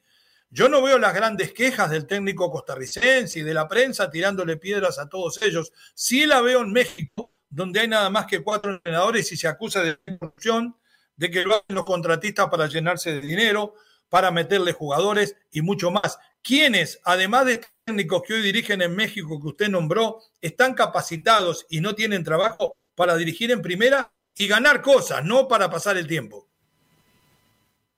Yo 0.49 0.69
no 0.69 0.81
veo 0.81 0.97
las 0.97 1.13
grandes 1.13 1.51
quejas 1.53 1.89
del 1.89 2.07
técnico 2.07 2.51
costarricense 2.51 3.39
y 3.39 3.43
de 3.43 3.53
la 3.53 3.67
prensa 3.67 4.09
tirándole 4.09 4.57
piedras 4.57 4.99
a 4.99 5.09
todos 5.09 5.41
ellos. 5.41 5.73
Sí 5.93 6.25
la 6.25 6.41
veo 6.41 6.61
en 6.61 6.71
México, 6.71 7.33
donde 7.49 7.81
hay 7.81 7.87
nada 7.87 8.09
más 8.09 8.25
que 8.25 8.43
cuatro 8.43 8.73
entrenadores 8.73 9.31
y 9.31 9.37
se 9.37 9.47
acusa 9.47 9.81
de 9.81 9.97
corrupción, 10.19 10.77
de 11.15 11.31
que 11.31 11.43
lo 11.43 11.55
hacen 11.55 11.75
los 11.75 11.85
contratistas 11.85 12.47
para 12.49 12.67
llenarse 12.67 13.13
de 13.13 13.21
dinero, 13.21 13.75
para 14.09 14.31
meterle 14.31 14.71
jugadores 14.73 15.35
y 15.51 15.61
mucho 15.61 15.91
más. 15.91 16.19
Quienes, 16.41 16.99
además 17.03 17.45
de 17.47 17.65
técnicos 17.83 18.21
que 18.21 18.35
hoy 18.35 18.41
dirigen 18.41 18.81
en 18.81 18.95
México 18.95 19.41
que 19.41 19.47
usted 19.47 19.69
nombró, 19.69 20.21
están 20.41 20.73
capacitados 20.73 21.65
y 21.69 21.81
no 21.81 21.95
tienen 21.95 22.23
trabajo 22.23 22.77
para 22.93 23.17
dirigir 23.17 23.51
en 23.51 23.61
primera 23.61 24.13
y 24.37 24.47
ganar 24.47 24.81
cosas, 24.81 25.25
no 25.25 25.47
para 25.47 25.69
pasar 25.69 25.97
el 25.97 26.07
tiempo. 26.07 26.49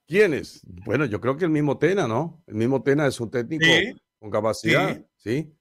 ¿Quiénes? 0.07 0.61
Bueno, 0.85 1.05
yo 1.05 1.19
creo 1.19 1.35
que 1.35 1.45
el 1.45 1.51
mismo 1.51 1.77
Tena, 1.77 2.07
¿no? 2.07 2.41
El 2.47 2.55
mismo 2.55 2.81
Tena 2.81 3.05
es 3.07 3.19
un 3.19 3.29
técnico 3.29 3.65
con 4.19 4.31
capacidad, 4.31 5.05
¿sí? 5.17 5.53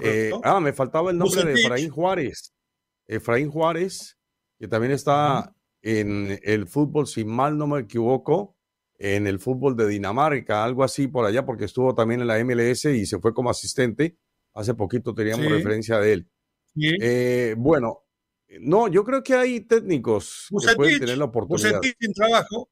Eh, 0.00 0.30
ah, 0.42 0.60
me 0.60 0.72
faltaba 0.72 1.10
el 1.10 1.18
nombre 1.18 1.44
de 1.44 1.54
Efraín 1.54 1.90
Juárez. 1.90 2.54
Efraín 3.06 3.50
Juárez, 3.50 4.18
que 4.58 4.68
también 4.68 4.92
está 4.92 5.54
en 5.82 6.38
el 6.42 6.66
fútbol, 6.66 7.06
si 7.06 7.24
mal 7.24 7.56
no 7.56 7.66
me 7.66 7.80
equivoco, 7.80 8.56
en 8.98 9.26
el 9.26 9.38
fútbol 9.38 9.76
de 9.76 9.88
Dinamarca, 9.88 10.64
algo 10.64 10.84
así 10.84 11.08
por 11.08 11.24
allá, 11.24 11.44
porque 11.44 11.64
estuvo 11.64 11.94
también 11.94 12.20
en 12.20 12.26
la 12.26 12.42
MLS 12.44 12.84
y 12.86 13.06
se 13.06 13.18
fue 13.18 13.34
como 13.34 13.50
asistente. 13.50 14.18
Hace 14.54 14.74
poquito 14.74 15.14
teníamos 15.14 15.50
referencia 15.50 15.98
de 15.98 16.12
él. 16.12 16.28
Eh, 16.76 17.54
bueno, 17.56 18.04
no, 18.60 18.88
yo 18.88 19.02
creo 19.04 19.22
que 19.22 19.34
hay 19.34 19.60
técnicos 19.60 20.48
que 20.50 20.74
pueden 20.74 21.00
tener 21.00 21.18
la 21.18 21.24
oportunidad. 21.24 21.80
sin 21.82 22.12
trabajo, 22.12 22.70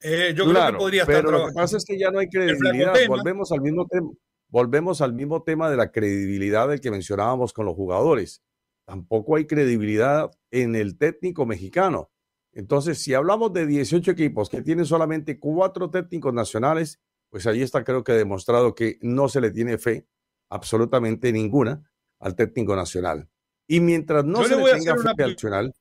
eh, 0.00 0.34
yo 0.36 0.44
creo 0.44 0.66
que 0.66 0.78
podría 0.78 1.02
estar 1.02 1.24
Pero 1.24 1.30
lo 1.30 1.46
que 1.46 1.52
pasa 1.54 1.76
es 1.76 1.84
que 1.84 1.98
ya 1.98 2.10
no 2.10 2.18
hay 2.18 2.28
credibilidad. 2.28 2.94
Volvemos 3.08 3.52
al 3.52 3.60
mismo 3.60 3.86
tema. 3.86 4.10
Volvemos 4.48 5.00
al 5.00 5.14
mismo 5.14 5.42
tema 5.42 5.70
de 5.70 5.76
la 5.76 5.90
credibilidad 5.90 6.68
del 6.68 6.80
que 6.80 6.90
mencionábamos 6.90 7.52
con 7.52 7.66
los 7.66 7.74
jugadores. 7.74 8.42
Tampoco 8.86 9.36
hay 9.36 9.46
credibilidad 9.46 10.30
en 10.50 10.76
el 10.76 10.96
técnico 10.98 11.46
mexicano. 11.46 12.10
Entonces, 12.52 12.98
si 12.98 13.14
hablamos 13.14 13.52
de 13.52 13.66
18 13.66 14.12
equipos 14.12 14.48
que 14.48 14.62
tienen 14.62 14.84
solamente 14.84 15.40
cuatro 15.40 15.90
técnicos 15.90 16.32
nacionales, 16.32 17.00
pues 17.30 17.46
ahí 17.46 17.62
está 17.62 17.82
creo 17.82 18.04
que 18.04 18.12
demostrado 18.12 18.74
que 18.74 18.98
no 19.02 19.28
se 19.28 19.40
le 19.40 19.50
tiene 19.50 19.76
fe 19.76 20.06
absolutamente 20.50 21.32
ninguna 21.32 21.90
al 22.20 22.36
técnico 22.36 22.76
nacional. 22.76 23.28
Y 23.66 23.80
mientras 23.80 24.24
no 24.24 24.44
se 24.44 24.56
le, 24.56 24.62
tenga 24.72 24.96
fe 24.96 25.22
al 25.22 25.32
nacional, 25.32 25.74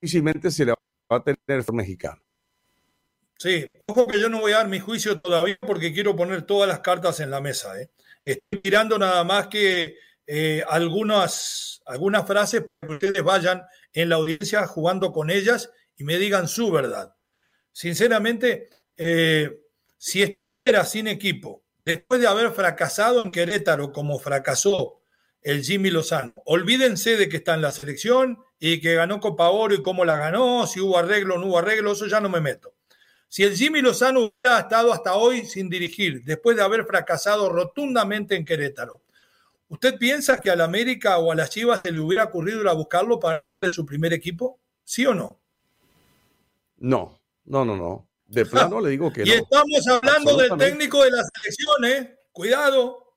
difícilmente 0.00 0.50
se 0.50 0.66
le 0.66 0.72
va 0.72 1.16
a 1.16 1.24
tener 1.24 1.64
fe 1.64 1.72
mexicano. 1.72 2.22
Sí, 3.40 3.66
ojo 3.86 4.06
que 4.06 4.20
yo 4.20 4.28
no 4.28 4.38
voy 4.40 4.52
a 4.52 4.58
dar 4.58 4.68
mi 4.68 4.80
juicio 4.80 5.18
todavía 5.18 5.56
porque 5.62 5.94
quiero 5.94 6.14
poner 6.14 6.42
todas 6.42 6.68
las 6.68 6.80
cartas 6.80 7.20
en 7.20 7.30
la 7.30 7.40
mesa. 7.40 7.80
¿eh? 7.80 7.88
Estoy 8.22 8.60
mirando 8.62 8.98
nada 8.98 9.24
más 9.24 9.46
que 9.46 9.96
eh, 10.26 10.62
algunas, 10.68 11.80
algunas 11.86 12.26
frases 12.26 12.64
para 12.78 12.98
que 12.98 13.06
ustedes 13.06 13.24
vayan 13.24 13.62
en 13.94 14.10
la 14.10 14.16
audiencia 14.16 14.66
jugando 14.66 15.10
con 15.10 15.30
ellas 15.30 15.70
y 15.96 16.04
me 16.04 16.18
digan 16.18 16.48
su 16.48 16.70
verdad. 16.70 17.14
Sinceramente, 17.72 18.68
eh, 18.98 19.58
si 19.96 20.38
era 20.62 20.84
sin 20.84 21.08
equipo, 21.08 21.64
después 21.82 22.20
de 22.20 22.26
haber 22.26 22.52
fracasado 22.52 23.24
en 23.24 23.30
Querétaro 23.30 23.90
como 23.90 24.18
fracasó 24.18 25.00
el 25.40 25.64
Jimmy 25.64 25.88
Lozano, 25.88 26.34
olvídense 26.44 27.16
de 27.16 27.30
que 27.30 27.38
está 27.38 27.54
en 27.54 27.62
la 27.62 27.72
selección 27.72 28.44
y 28.58 28.82
que 28.82 28.96
ganó 28.96 29.18
Copa 29.18 29.48
Oro 29.48 29.74
y 29.74 29.82
cómo 29.82 30.04
la 30.04 30.18
ganó, 30.18 30.66
si 30.66 30.78
hubo 30.80 30.98
arreglo 30.98 31.36
o 31.36 31.38
no 31.38 31.46
hubo 31.46 31.58
arreglo, 31.58 31.92
eso 31.92 32.06
ya 32.06 32.20
no 32.20 32.28
me 32.28 32.42
meto. 32.42 32.74
Si 33.30 33.44
el 33.44 33.54
Jimmy 33.54 33.80
Lozano 33.80 34.22
hubiera 34.22 34.58
estado 34.58 34.92
hasta 34.92 35.14
hoy 35.14 35.46
sin 35.46 35.70
dirigir, 35.70 36.24
después 36.24 36.56
de 36.56 36.64
haber 36.64 36.84
fracasado 36.84 37.48
rotundamente 37.48 38.34
en 38.34 38.44
Querétaro, 38.44 39.02
¿usted 39.68 39.96
piensa 39.98 40.40
que 40.40 40.50
al 40.50 40.60
América 40.60 41.16
o 41.18 41.30
a 41.30 41.36
las 41.36 41.48
Chivas 41.48 41.80
se 41.84 41.92
le 41.92 42.00
hubiera 42.00 42.24
ocurrido 42.24 42.60
ir 42.60 42.66
a 42.66 42.72
buscarlo 42.72 43.20
para 43.20 43.44
su 43.70 43.86
primer 43.86 44.12
equipo? 44.12 44.58
¿Sí 44.82 45.06
o 45.06 45.14
no? 45.14 45.40
No, 46.78 47.20
no, 47.44 47.64
no, 47.64 47.76
no. 47.76 48.08
De 48.26 48.44
plano 48.46 48.80
le 48.80 48.90
digo 48.90 49.12
que 49.12 49.22
y 49.22 49.26
no. 49.26 49.32
Y 49.32 49.36
estamos 49.36 49.86
hablando 49.86 50.36
del 50.36 50.58
técnico 50.58 51.04
de 51.04 51.12
la 51.12 51.22
selección, 51.22 51.84
¿eh? 51.84 52.18
Cuidado. 52.32 53.14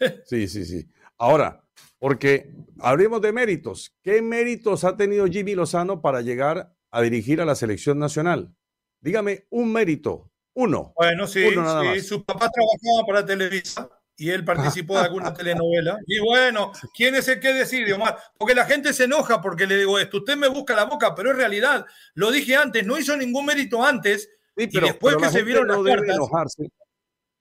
sí, 0.24 0.48
sí, 0.48 0.64
sí. 0.64 0.88
Ahora, 1.18 1.62
porque 1.98 2.50
hablemos 2.80 3.20
de 3.20 3.32
méritos. 3.34 3.94
¿Qué 4.00 4.22
méritos 4.22 4.84
ha 4.84 4.96
tenido 4.96 5.26
Jimmy 5.26 5.54
Lozano 5.54 6.00
para 6.00 6.22
llegar 6.22 6.74
a 6.90 7.02
dirigir 7.02 7.42
a 7.42 7.44
la 7.44 7.54
selección 7.54 7.98
nacional? 7.98 8.54
Dígame 9.04 9.44
un 9.50 9.70
mérito, 9.70 10.30
uno. 10.54 10.94
Bueno, 10.96 11.26
sí, 11.26 11.44
sí. 11.50 12.00
su 12.00 12.24
papá 12.24 12.48
trabajaba 12.48 13.06
para 13.06 13.26
Televisa 13.26 13.86
y 14.16 14.30
él 14.30 14.46
participó 14.46 14.94
de 14.94 15.00
alguna 15.00 15.34
telenovela. 15.34 15.98
Y 16.06 16.20
bueno, 16.20 16.72
¿quién 16.96 17.14
es 17.14 17.28
el 17.28 17.38
que 17.38 17.52
decide, 17.52 17.92
Omar? 17.92 18.16
Porque 18.38 18.54
la 18.54 18.64
gente 18.64 18.94
se 18.94 19.04
enoja 19.04 19.42
porque 19.42 19.66
le 19.66 19.76
digo 19.76 19.98
esto. 19.98 20.16
Usted 20.16 20.38
me 20.38 20.48
busca 20.48 20.74
la 20.74 20.86
boca, 20.86 21.14
pero 21.14 21.32
es 21.32 21.36
realidad. 21.36 21.84
Lo 22.14 22.30
dije 22.30 22.56
antes, 22.56 22.86
no 22.86 22.98
hizo 22.98 23.14
ningún 23.14 23.44
mérito 23.44 23.84
antes. 23.84 24.30
y 24.56 24.68
después 24.68 25.16
que 25.16 25.28
se 25.28 25.42
vieron 25.42 25.68
las 25.68 25.82
cartas. 25.82 26.16
Enojarse. 26.16 26.68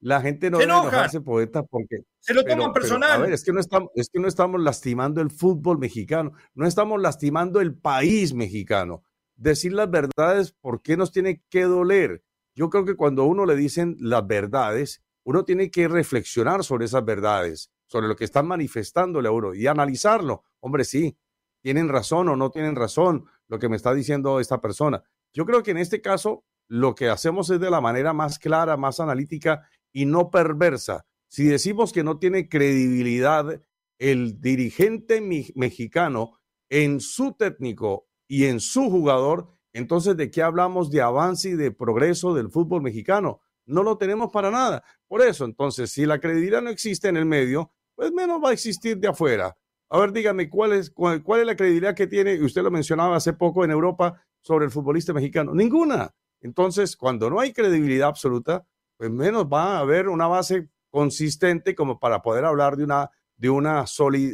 La 0.02 0.20
gente 0.20 0.52
no 0.52 0.58
debe 0.58 0.70
enojarse, 0.70 1.22
poeta, 1.22 1.64
porque. 1.64 2.00
Se 2.20 2.34
lo 2.34 2.44
toman 2.44 2.74
personal. 2.74 3.10
a 3.10 3.18
ver, 3.20 3.32
es 3.32 3.46
que, 3.46 3.54
no 3.54 3.62
estamos, 3.62 3.90
es 3.96 4.10
que 4.10 4.20
no 4.20 4.28
estamos 4.28 4.60
lastimando 4.60 5.22
el 5.22 5.32
fútbol 5.32 5.80
mexicano, 5.80 6.34
no 6.56 6.68
estamos 6.68 7.02
lastimando 7.02 7.62
el 7.62 7.74
país 7.74 8.34
mexicano 8.34 9.02
decir 9.44 9.74
las 9.74 9.92
verdades, 9.92 10.54
¿por 10.54 10.82
qué 10.82 10.98
nos 10.98 11.12
tiene 11.12 11.44
que 11.50 11.64
doler? 11.64 12.24
Yo 12.56 12.70
creo 12.70 12.86
que 12.86 12.96
cuando 12.96 13.26
uno 13.26 13.46
le 13.46 13.56
dicen 13.56 13.98
las 14.00 14.26
verdades, 14.26 15.04
uno 15.24 15.44
tiene 15.44 15.70
que 15.70 15.88
reflexionar 15.88 16.64
sobre 16.64 16.86
esas 16.86 17.04
verdades, 17.04 17.72
sobre 17.88 18.08
lo 18.08 18.16
que 18.16 18.24
están 18.24 18.48
manifestándole 18.48 19.28
a 19.28 19.32
uno 19.32 19.54
y 19.54 19.68
analizarlo. 19.68 20.44
Hombre, 20.60 20.86
sí, 20.86 21.18
tienen 21.62 21.90
razón 21.90 22.30
o 22.30 22.36
no 22.36 22.52
tienen 22.52 22.76
razón 22.76 23.26
lo 23.48 23.60
que 23.60 23.70
me 23.70 23.76
está 23.76 23.94
diciendo 23.94 24.40
esta 24.40 24.62
persona. 24.62 25.04
Yo 25.34 25.46
creo 25.46 25.62
que 25.62 25.72
en 25.72 25.78
este 25.78 26.02
caso 26.02 26.46
lo 26.68 26.96
que 26.96 27.10
hacemos 27.10 27.50
es 27.50 27.60
de 27.60 27.70
la 27.70 27.82
manera 27.82 28.14
más 28.14 28.40
clara, 28.40 28.78
más 28.78 29.00
analítica 29.00 29.68
y 29.92 30.06
no 30.06 30.30
perversa. 30.30 31.06
Si 31.28 31.46
decimos 31.46 31.92
que 31.92 32.04
no 32.04 32.18
tiene 32.18 32.48
credibilidad 32.48 33.62
el 33.98 34.40
dirigente 34.40 35.22
mexicano 35.56 36.40
en 36.70 37.00
su 37.00 37.34
técnico 37.34 38.08
y 38.34 38.46
en 38.46 38.60
su 38.60 38.90
jugador, 38.90 39.48
entonces 39.74 40.18
¿de 40.18 40.32
qué 40.32 40.42
hablamos 40.42 40.90
de 40.90 41.02
avance 41.02 41.50
y 41.50 41.54
de 41.54 41.70
progreso 41.70 42.34
del 42.34 42.50
fútbol 42.50 42.82
mexicano? 42.82 43.42
No 43.68 43.84
lo 43.84 43.96
tenemos 44.00 44.32
para 44.32 44.50
nada. 44.50 44.84
Por 45.08 45.22
eso, 45.22 45.46
entonces, 45.46 45.92
si 45.92 46.08
la 46.08 46.20
credibilidad 46.20 46.64
no 46.64 46.72
existe 46.72 47.10
en 47.10 47.18
el 47.18 47.28
medio, 47.28 47.72
pues 47.94 48.12
menos 48.12 48.44
va 48.44 48.50
a 48.50 48.54
existir 48.54 48.98
de 48.98 49.10
afuera. 49.10 49.56
A 49.88 50.00
ver, 50.00 50.12
dígame, 50.12 50.50
¿cuál 50.50 50.74
es, 50.74 50.90
cuál, 50.90 51.22
cuál 51.22 51.42
es 51.42 51.46
la 51.46 51.56
credibilidad 51.56 51.94
que 51.94 52.08
tiene, 52.08 52.42
usted 52.42 52.64
lo 52.64 52.72
mencionaba 52.72 53.18
hace 53.18 53.34
poco 53.34 53.64
en 53.64 53.70
Europa, 53.70 54.20
sobre 54.42 54.66
el 54.66 54.72
futbolista 54.72 55.14
mexicano? 55.14 55.54
Ninguna. 55.54 56.12
Entonces, 56.42 56.98
cuando 56.98 57.30
no 57.30 57.40
hay 57.40 57.54
credibilidad 57.54 58.08
absoluta, 58.08 58.66
pues 58.98 59.12
menos 59.12 59.46
va 59.46 59.78
a 59.78 59.80
haber 59.82 60.10
una 60.10 60.26
base 60.26 60.70
consistente 60.90 61.76
como 61.76 62.00
para 62.00 62.24
poder 62.24 62.46
hablar 62.46 62.78
de 62.78 62.86
una, 62.86 63.12
de 63.38 63.52
una, 63.52 63.86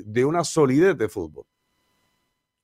de 0.06 0.24
una 0.24 0.46
solidez 0.46 0.98
de 0.98 1.10
fútbol. 1.10 1.46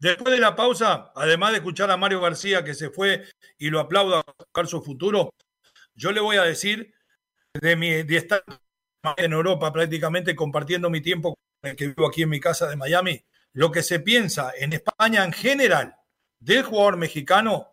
Después 0.05 0.35
de 0.35 0.39
la 0.39 0.55
pausa, 0.55 1.11
además 1.15 1.49
de 1.49 1.57
escuchar 1.57 1.89
a 1.89 1.97
Mario 1.97 2.21
García 2.21 2.63
que 2.63 2.75
se 2.75 2.91
fue 2.91 3.25
y 3.57 3.71
lo 3.71 3.79
aplaudo 3.79 4.17
a 4.17 4.25
buscar 4.37 4.67
su 4.67 4.83
futuro, 4.83 5.33
yo 5.95 6.11
le 6.11 6.21
voy 6.21 6.37
a 6.37 6.43
decir 6.43 6.93
de, 7.55 7.75
mi, 7.75 8.03
de 8.03 8.17
estar 8.17 8.43
en 9.17 9.33
Europa 9.33 9.73
prácticamente 9.73 10.35
compartiendo 10.35 10.91
mi 10.91 11.01
tiempo 11.01 11.33
con 11.33 11.71
el 11.71 11.75
que 11.75 11.87
vivo 11.87 12.05
aquí 12.05 12.21
en 12.21 12.29
mi 12.29 12.39
casa 12.39 12.67
de 12.67 12.75
Miami, 12.75 13.25
lo 13.53 13.71
que 13.71 13.81
se 13.81 13.99
piensa 13.99 14.53
en 14.55 14.73
España 14.73 15.23
en 15.23 15.33
general 15.33 15.95
del 16.39 16.61
jugador 16.61 16.97
mexicano 16.97 17.71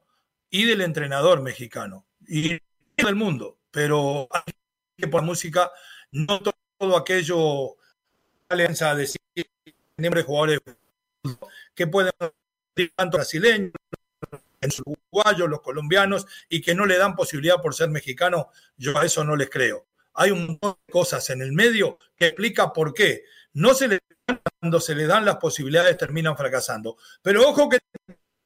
y 0.48 0.64
del 0.64 0.80
entrenador 0.80 1.42
mexicano 1.42 2.06
y 2.26 2.58
del 2.96 3.14
mundo, 3.14 3.58
pero 3.70 4.26
que 4.96 5.06
por 5.06 5.20
música 5.20 5.70
no 6.12 6.40
todo 6.78 6.96
aquello 6.96 7.76
alianza 8.48 8.94
decir 8.94 9.20
de 9.98 10.22
jugadores 10.22 10.60
que 11.74 11.86
pueden 11.86 12.12
tanto 12.96 13.18
brasileños, 13.18 13.72
uruguayos, 14.84 15.48
los 15.48 15.60
colombianos, 15.60 16.26
y 16.48 16.60
que 16.60 16.74
no 16.74 16.86
le 16.86 16.98
dan 16.98 17.16
posibilidad 17.16 17.60
por 17.60 17.74
ser 17.74 17.90
mexicano, 17.90 18.50
yo 18.76 18.96
a 18.96 19.04
eso 19.04 19.24
no 19.24 19.36
les 19.36 19.50
creo. 19.50 19.86
Hay 20.14 20.30
un 20.30 20.46
montón 20.46 20.76
de 20.86 20.92
cosas 20.92 21.28
en 21.30 21.42
el 21.42 21.52
medio 21.52 21.98
que 22.16 22.26
explica 22.26 22.72
por 22.72 22.92
qué. 22.94 23.24
No 23.54 23.74
se 23.74 23.88
le 23.88 23.98
cuando 24.60 24.80
se 24.80 24.94
le 24.94 25.06
dan 25.06 25.24
las 25.24 25.36
posibilidades 25.36 25.98
terminan 25.98 26.36
fracasando. 26.36 26.96
Pero 27.20 27.48
ojo 27.48 27.68
que 27.68 27.78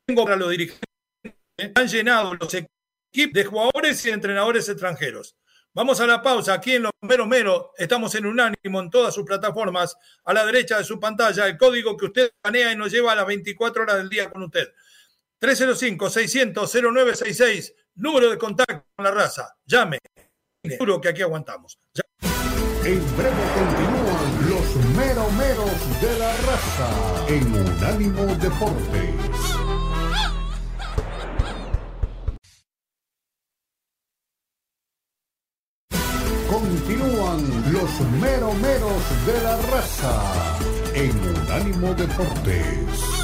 tengo 0.06 0.25
para 0.25 0.37
los 0.37 0.50
dirigentes, 0.50 0.88
han 1.75 1.88
llenado 1.88 2.35
los 2.35 2.54
equipos 2.54 3.35
de 3.35 3.45
jugadores 3.45 4.04
y 4.06 4.11
entrenadores 4.11 4.68
extranjeros. 4.68 5.37
Vamos 5.76 6.00
a 6.00 6.06
la 6.06 6.23
pausa. 6.23 6.54
Aquí 6.54 6.73
en 6.73 6.85
Los 6.85 6.92
Mero 7.02 7.26
Mero 7.26 7.73
estamos 7.76 8.14
en 8.14 8.25
Unánimo 8.25 8.80
en 8.80 8.88
todas 8.88 9.14
sus 9.14 9.25
plataformas. 9.25 9.95
A 10.25 10.33
la 10.33 10.47
derecha 10.47 10.78
de 10.78 10.85
su 10.85 10.99
pantalla, 10.99 11.47
el 11.47 11.59
código 11.59 11.99
que 11.99 12.06
usted 12.06 12.30
planea 12.40 12.73
y 12.73 12.76
nos 12.76 12.90
lleva 12.90 13.12
a 13.12 13.14
las 13.14 13.26
24 13.26 13.83
horas 13.83 13.99
del 13.99 14.09
día 14.09 14.30
con 14.30 14.45
usted. 14.45 14.73
305-600-0966, 15.38 17.75
número 17.97 18.30
de 18.30 18.38
contacto 18.38 18.87
con 18.97 19.04
la 19.04 19.11
raza. 19.11 19.54
Llame. 19.66 19.99
Seguro 20.64 20.99
que 20.99 21.11
aquí 21.11 21.21
aguantamos. 21.21 21.78
En 22.23 23.14
breve 23.14 23.37
continúan 23.54 24.49
los 24.49 24.76
meromeros 24.97 26.00
de 26.00 26.18
la 26.18 26.35
raza 26.38 26.88
en 27.28 27.54
Unánimo 27.54 28.35
Deportes. 28.37 29.65
Continúan 36.48 37.72
los 37.72 38.00
meromeros 38.20 39.02
de 39.26 39.42
la 39.42 39.56
raza 39.62 40.58
en 40.94 41.10
Unánimo 41.42 41.92
Deportes. 41.94 43.15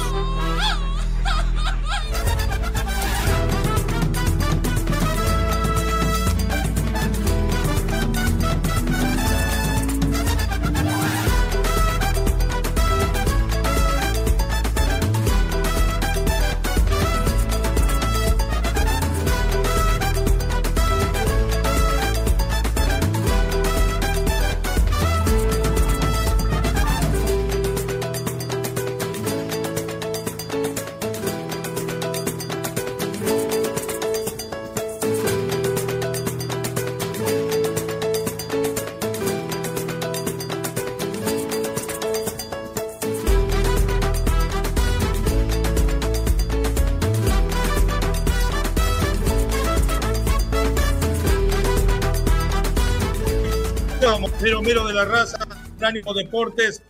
Mero 54.43 54.85
de 54.85 54.93
la 54.93 55.05
Raza, 55.05 55.37
Ánimo 55.79 56.13
Deportes, 56.13 56.83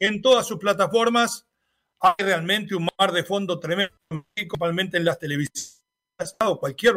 en 0.00 0.20
todas 0.20 0.44
sus 0.44 0.58
plataformas. 0.58 1.46
Hay 2.00 2.14
realmente 2.18 2.74
un 2.74 2.88
mar 2.98 3.12
de 3.12 3.22
fondo 3.22 3.60
tremendo, 3.60 3.94
principalmente 4.34 4.96
en 4.96 5.04
las 5.04 5.16
televisiones, 5.16 5.84
cualquier 6.58 6.96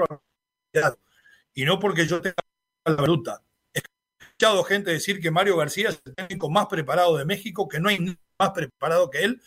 Y 1.54 1.64
no 1.64 1.78
porque 1.78 2.08
yo 2.08 2.22
tenga 2.22 2.38
la 2.86 2.96
bruta. 2.96 3.44
He 3.72 3.84
escuchado 4.20 4.64
gente 4.64 4.90
decir 4.90 5.22
que 5.22 5.30
Mario 5.30 5.58
García 5.58 5.90
es 5.90 6.02
el 6.04 6.16
técnico 6.16 6.50
más 6.50 6.66
preparado 6.66 7.16
de 7.16 7.26
México, 7.26 7.68
que 7.68 7.80
no 7.80 7.90
hay 7.90 8.00
más 8.40 8.50
preparado 8.50 9.12
que 9.12 9.24
él. 9.24 9.40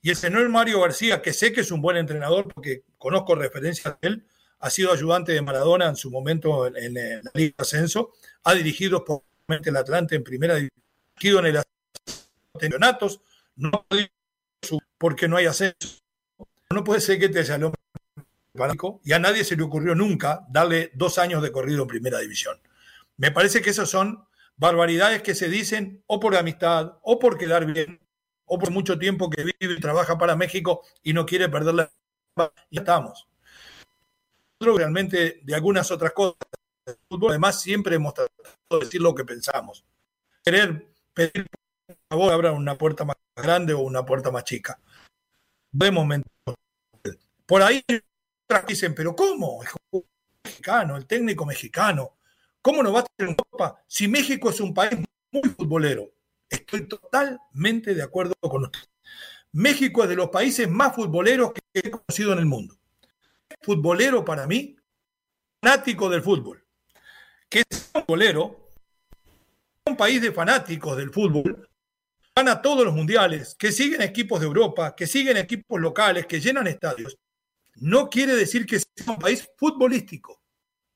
Y 0.00 0.12
no 0.30 0.40
es 0.40 0.48
Mario 0.48 0.80
García, 0.80 1.20
que 1.20 1.34
sé 1.34 1.52
que 1.52 1.60
es 1.60 1.70
un 1.70 1.82
buen 1.82 1.98
entrenador 1.98 2.48
porque 2.54 2.84
conozco 2.96 3.34
referencias 3.34 3.98
de 4.00 4.08
él, 4.08 4.26
ha 4.60 4.70
sido 4.70 4.92
ayudante 4.92 5.32
de 5.32 5.42
Maradona 5.42 5.88
en 5.88 5.96
su 5.96 6.10
momento 6.10 6.66
en, 6.66 6.94
la 6.94 7.30
Liga 7.34 7.54
Ascenso, 7.58 8.12
ha 8.44 8.54
dirigido 8.54 9.04
por 9.04 9.25
el 9.48 9.76
Atlante 9.76 10.16
en 10.16 10.24
primera 10.24 10.54
división 10.56 11.46
en 11.46 11.56
el 11.56 11.62
campeonatos, 12.52 13.20
no 13.56 13.86
porque 14.98 15.28
no 15.28 15.36
hay 15.36 15.46
ascenso. 15.46 16.00
No 16.70 16.82
puede 16.84 17.00
ser 17.00 17.18
que 17.18 17.28
te 17.28 17.40
haya 17.40 17.58
y 19.04 19.12
a 19.12 19.18
nadie 19.18 19.44
se 19.44 19.54
le 19.54 19.62
ocurrió 19.62 19.94
nunca 19.94 20.46
darle 20.48 20.90
dos 20.94 21.18
años 21.18 21.42
de 21.42 21.52
corrido 21.52 21.82
en 21.82 21.88
primera 21.88 22.18
división. 22.18 22.58
Me 23.18 23.30
parece 23.30 23.60
que 23.60 23.70
esas 23.70 23.90
son 23.90 24.26
barbaridades 24.56 25.22
que 25.22 25.34
se 25.34 25.48
dicen 25.48 26.02
o 26.06 26.18
por 26.18 26.34
amistad, 26.36 26.98
o 27.02 27.18
por 27.18 27.36
quedar 27.36 27.66
bien, 27.66 28.00
o 28.46 28.58
por 28.58 28.70
mucho 28.70 28.98
tiempo 28.98 29.28
que 29.28 29.44
vive 29.44 29.74
y 29.74 29.80
trabaja 29.80 30.16
para 30.16 30.36
México 30.36 30.82
y 31.02 31.12
no 31.12 31.26
quiere 31.26 31.50
perder 31.50 31.74
la... 31.74 31.92
Ya 32.70 32.80
estamos. 32.80 33.28
Realmente 34.58 35.40
de 35.42 35.54
algunas 35.54 35.90
otras 35.90 36.12
cosas 36.12 36.36
además 37.28 37.60
siempre 37.60 37.96
hemos 37.96 38.14
tratado 38.14 38.34
de 38.70 38.78
decir 38.80 39.00
lo 39.00 39.14
que 39.14 39.24
pensamos. 39.24 39.84
Querer 40.44 40.86
pedir 41.12 41.46
por 41.86 41.96
favor 42.08 42.32
abra 42.32 42.52
una 42.52 42.76
puerta 42.76 43.04
más 43.04 43.16
grande 43.34 43.72
o 43.72 43.80
una 43.80 44.04
puerta 44.04 44.30
más 44.30 44.44
chica. 44.44 44.78
Momento. 45.72 46.28
Por 47.44 47.62
ahí 47.62 47.84
dicen, 48.66 48.94
pero 48.94 49.14
¿cómo? 49.14 49.60
El 49.92 50.02
mexicano, 50.42 50.96
el 50.96 51.06
técnico 51.06 51.44
mexicano. 51.44 52.16
¿Cómo 52.62 52.82
no 52.82 52.92
va 52.92 53.00
a 53.00 53.04
tener 53.04 53.30
en 53.30 53.36
Europa 53.38 53.82
si 53.86 54.08
México 54.08 54.50
es 54.50 54.60
un 54.60 54.74
país 54.74 54.98
muy 55.30 55.48
futbolero? 55.50 56.10
Estoy 56.48 56.88
totalmente 56.88 57.94
de 57.94 58.02
acuerdo 58.02 58.34
con 58.40 58.64
usted. 58.64 58.80
México 59.52 60.02
es 60.02 60.08
de 60.08 60.16
los 60.16 60.30
países 60.30 60.68
más 60.68 60.94
futboleros 60.94 61.52
que 61.52 61.60
he 61.74 61.90
conocido 61.90 62.32
en 62.32 62.38
el 62.38 62.46
mundo. 62.46 62.76
Futbolero 63.60 64.24
para 64.24 64.46
mí, 64.46 64.76
fanático 65.60 66.08
del 66.08 66.22
fútbol 66.22 66.65
que 67.48 67.64
es 67.68 67.90
un 67.94 68.04
bolero, 68.06 68.70
un 69.84 69.96
país 69.96 70.20
de 70.20 70.32
fanáticos 70.32 70.96
del 70.96 71.10
fútbol, 71.10 71.68
van 72.34 72.48
a 72.48 72.60
todos 72.60 72.84
los 72.84 72.94
mundiales, 72.94 73.54
que 73.54 73.72
siguen 73.72 74.02
equipos 74.02 74.40
de 74.40 74.46
Europa, 74.46 74.94
que 74.94 75.06
siguen 75.06 75.36
equipos 75.36 75.80
locales, 75.80 76.26
que 76.26 76.40
llenan 76.40 76.66
estadios, 76.66 77.18
no 77.76 78.08
quiere 78.08 78.34
decir 78.34 78.66
que 78.66 78.78
sea 78.78 79.12
un 79.12 79.18
país 79.18 79.48
futbolístico. 79.56 80.42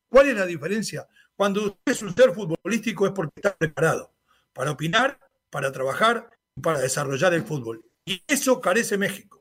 ¿Cuál 0.08 0.28
es 0.28 0.36
la 0.36 0.46
diferencia? 0.46 1.06
Cuando 1.36 1.64
usted 1.64 1.92
es 1.92 2.02
un 2.02 2.14
ser 2.14 2.32
futbolístico 2.32 3.06
es 3.06 3.12
porque 3.12 3.32
está 3.36 3.54
preparado 3.56 4.12
para 4.52 4.72
opinar, 4.72 5.18
para 5.50 5.70
trabajar 5.70 6.28
para 6.60 6.80
desarrollar 6.80 7.34
el 7.34 7.44
fútbol. 7.44 7.84
Y 8.04 8.22
eso 8.26 8.60
carece 8.60 8.98
México. 8.98 9.40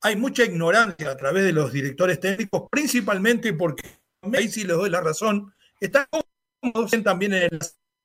Hay 0.00 0.16
mucha 0.16 0.44
ignorancia 0.44 1.10
a 1.10 1.16
través 1.16 1.44
de 1.44 1.52
los 1.52 1.72
directores 1.72 2.20
técnicos, 2.20 2.68
principalmente 2.70 3.52
porque, 3.52 3.88
ahí 4.32 4.48
sí 4.48 4.64
les 4.64 4.76
doy 4.76 4.90
la 4.90 5.00
razón, 5.00 5.52
están 5.80 6.06
también 7.04 7.34
en 7.34 7.42
el 7.44 7.58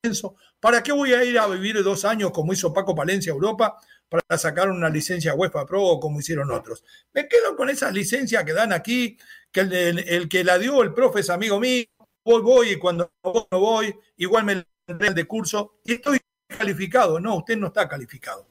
ascenso. 0.04 0.36
¿Para 0.60 0.82
qué 0.84 0.92
voy 0.92 1.14
a 1.14 1.24
ir 1.24 1.38
a 1.38 1.48
vivir 1.48 1.82
dos 1.84 2.06
años 2.06 2.32
como 2.32 2.54
hizo 2.54 2.74
Paco 2.74 2.96
Palencia 2.96 3.32
Europa 3.32 3.78
para 4.10 4.38
sacar 4.38 4.70
una 4.70 4.90
licencia 4.90 5.34
UEFA 5.34 5.66
Pro 5.66 5.84
o 5.84 6.00
como 6.00 6.20
hicieron 6.20 6.52
otros? 6.52 6.84
Me 7.14 7.28
quedo 7.28 7.56
con 7.56 7.70
esas 7.70 7.94
licencias 7.94 8.44
que 8.44 8.54
dan 8.54 8.74
aquí, 8.74 9.18
que 9.52 9.62
el, 9.62 10.30
que 10.30 10.44
la 10.44 10.58
dio 10.58 10.82
el 10.84 10.94
profe 10.94 11.22
es 11.22 11.30
amigo 11.30 11.60
mío, 11.60 11.86
voy, 12.24 12.42
voy 12.42 12.70
y 12.72 12.76
cuando 12.78 13.12
no 13.24 13.48
voy, 13.52 13.96
igual 14.18 14.46
me 14.46 14.66
el 14.88 15.14
de 15.16 15.26
curso 15.26 15.80
y 15.86 15.94
estoy 15.94 16.20
calificado. 16.48 17.20
No, 17.20 17.38
usted 17.38 17.58
no 17.58 17.68
está 17.68 17.88
calificado. 17.88 18.48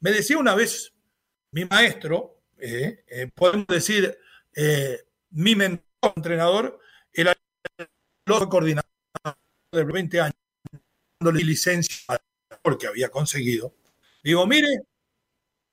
Me 0.00 0.10
decía 0.10 0.38
una 0.38 0.54
vez 0.54 0.92
mi 1.52 1.64
maestro, 1.64 2.40
eh, 2.58 3.04
eh, 3.08 3.30
podemos 3.34 3.66
decir 3.66 4.16
eh, 4.54 5.04
mi 5.30 5.54
mentor, 5.56 5.84
entrenador, 6.16 6.78
el 7.12 7.28
coordinador 8.48 8.88
de 9.72 9.84
20 9.84 10.20
años, 10.20 10.36
dándole 11.20 11.44
licencia 11.44 11.96
porque 12.62 12.86
había 12.86 13.10
conseguido. 13.10 13.74
Digo, 14.22 14.46
mire, 14.46 14.68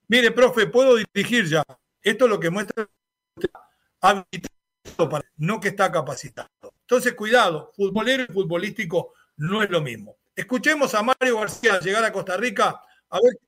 mire, 0.08 0.30
profe, 0.30 0.66
puedo 0.66 0.96
dirigir 0.96 1.46
ya. 1.46 1.62
Esto 2.02 2.24
es 2.26 2.30
lo 2.30 2.38
que 2.38 2.50
muestra 2.50 2.88
para, 3.98 5.24
no 5.38 5.60
que 5.60 5.68
está 5.68 5.90
capacitado. 5.90 6.48
Entonces, 6.82 7.14
cuidado, 7.14 7.72
futbolero 7.74 8.24
y 8.24 8.32
futbolístico 8.32 9.14
no 9.38 9.62
es 9.62 9.70
lo 9.70 9.80
mismo. 9.80 10.16
Escuchemos 10.34 10.94
a 10.94 11.02
Mario 11.02 11.40
García 11.40 11.80
llegar 11.80 12.04
a 12.04 12.12
Costa 12.12 12.36
Rica. 12.36 12.80
A 13.10 13.20
ver, 13.20 13.38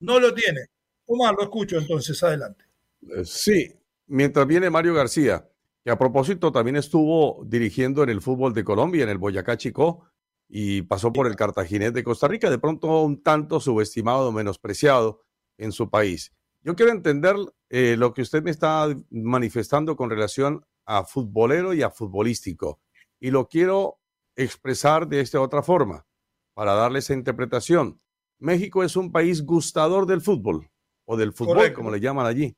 no 0.00 0.18
lo 0.18 0.32
tiene. 0.32 0.66
Omar, 1.06 1.34
lo 1.34 1.44
escucho 1.44 1.78
entonces, 1.78 2.22
adelante. 2.22 2.64
Eh, 3.02 3.24
sí, 3.24 3.72
mientras 4.06 4.46
viene 4.46 4.70
Mario 4.70 4.94
García, 4.94 5.47
que 5.88 5.92
a 5.92 5.98
propósito 5.98 6.52
también 6.52 6.76
estuvo 6.76 7.42
dirigiendo 7.46 8.02
en 8.02 8.10
el 8.10 8.20
fútbol 8.20 8.52
de 8.52 8.62
Colombia, 8.62 9.04
en 9.04 9.08
el 9.08 9.16
Boyacá 9.16 9.56
Chico, 9.56 10.04
y 10.46 10.82
pasó 10.82 11.14
por 11.14 11.26
el 11.26 11.34
Cartaginés 11.34 11.94
de 11.94 12.04
Costa 12.04 12.28
Rica, 12.28 12.50
de 12.50 12.58
pronto 12.58 13.04
un 13.04 13.22
tanto 13.22 13.58
subestimado 13.58 14.30
menospreciado 14.30 15.22
en 15.56 15.72
su 15.72 15.88
país. 15.88 16.30
Yo 16.60 16.76
quiero 16.76 16.92
entender 16.92 17.36
eh, 17.70 17.96
lo 17.96 18.12
que 18.12 18.20
usted 18.20 18.42
me 18.42 18.50
está 18.50 18.94
manifestando 19.08 19.96
con 19.96 20.10
relación 20.10 20.62
a 20.84 21.04
futbolero 21.04 21.72
y 21.72 21.80
a 21.80 21.88
futbolístico, 21.88 22.82
y 23.18 23.30
lo 23.30 23.48
quiero 23.48 23.98
expresar 24.36 25.08
de 25.08 25.22
esta 25.22 25.40
otra 25.40 25.62
forma, 25.62 26.04
para 26.52 26.74
darle 26.74 26.98
esa 26.98 27.14
interpretación. 27.14 27.98
México 28.38 28.84
es 28.84 28.94
un 28.94 29.10
país 29.10 29.40
gustador 29.40 30.04
del 30.04 30.20
fútbol, 30.20 30.70
o 31.06 31.16
del 31.16 31.32
fútbol, 31.32 31.72
como 31.72 31.90
le 31.90 31.98
llaman 31.98 32.26
allí. 32.26 32.54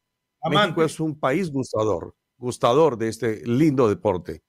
México 0.51 0.83
es 0.83 0.99
un 0.99 1.16
país 1.16 1.53
gustador 1.53 2.16
gustador 2.40 2.96
de 2.96 3.09
este 3.09 3.46
lindo 3.46 3.88
deporte, 3.88 4.42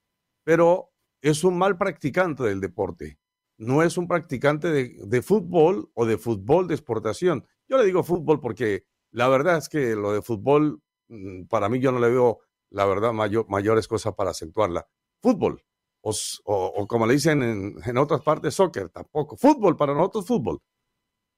pero 0.44 0.90
es 1.20 1.44
un 1.44 1.56
mal 1.58 1.78
practicante 1.78 2.42
del 2.42 2.60
deporte. 2.60 3.18
No 3.58 3.82
es 3.82 3.96
un 3.96 4.08
practicante 4.08 4.68
de, 4.72 5.22
fútbol 5.22 5.90
o 5.94 6.06
de 6.06 6.18
fútbol 6.18 6.66
de 6.66 6.74
exportación. 6.74 7.46
Yo 7.68 7.76
le 7.78 7.84
digo 7.84 8.02
fútbol 8.02 8.40
porque 8.40 8.84
la 9.10 9.28
verdad 9.28 9.58
es 9.58 9.68
que 9.68 9.94
lo 9.94 10.12
de 10.12 10.22
fútbol, 10.22 10.82
mm, 11.08 11.44
para 11.44 11.68
mí 11.68 11.78
yo 11.78 11.92
no 11.92 12.00
le 12.00 12.10
veo, 12.10 12.40
la 12.70 12.86
verdad, 12.86 13.12
mayores 13.12 13.86
cosas 13.86 14.14
para 14.14 14.30
acentuarla. 14.30 14.88
Fútbol. 15.22 15.62
o, 16.02 16.86
como 16.88 17.06
le 17.06 17.14
dicen 17.14 17.42
en, 17.44 17.76
en, 17.84 17.98
otras 17.98 18.22
partes, 18.22 18.54
soccer, 18.54 18.88
tampoco. 18.88 19.36
Fútbol, 19.36 19.76
para 19.76 19.94
nosotros 19.94 20.26
fútbol. 20.26 20.60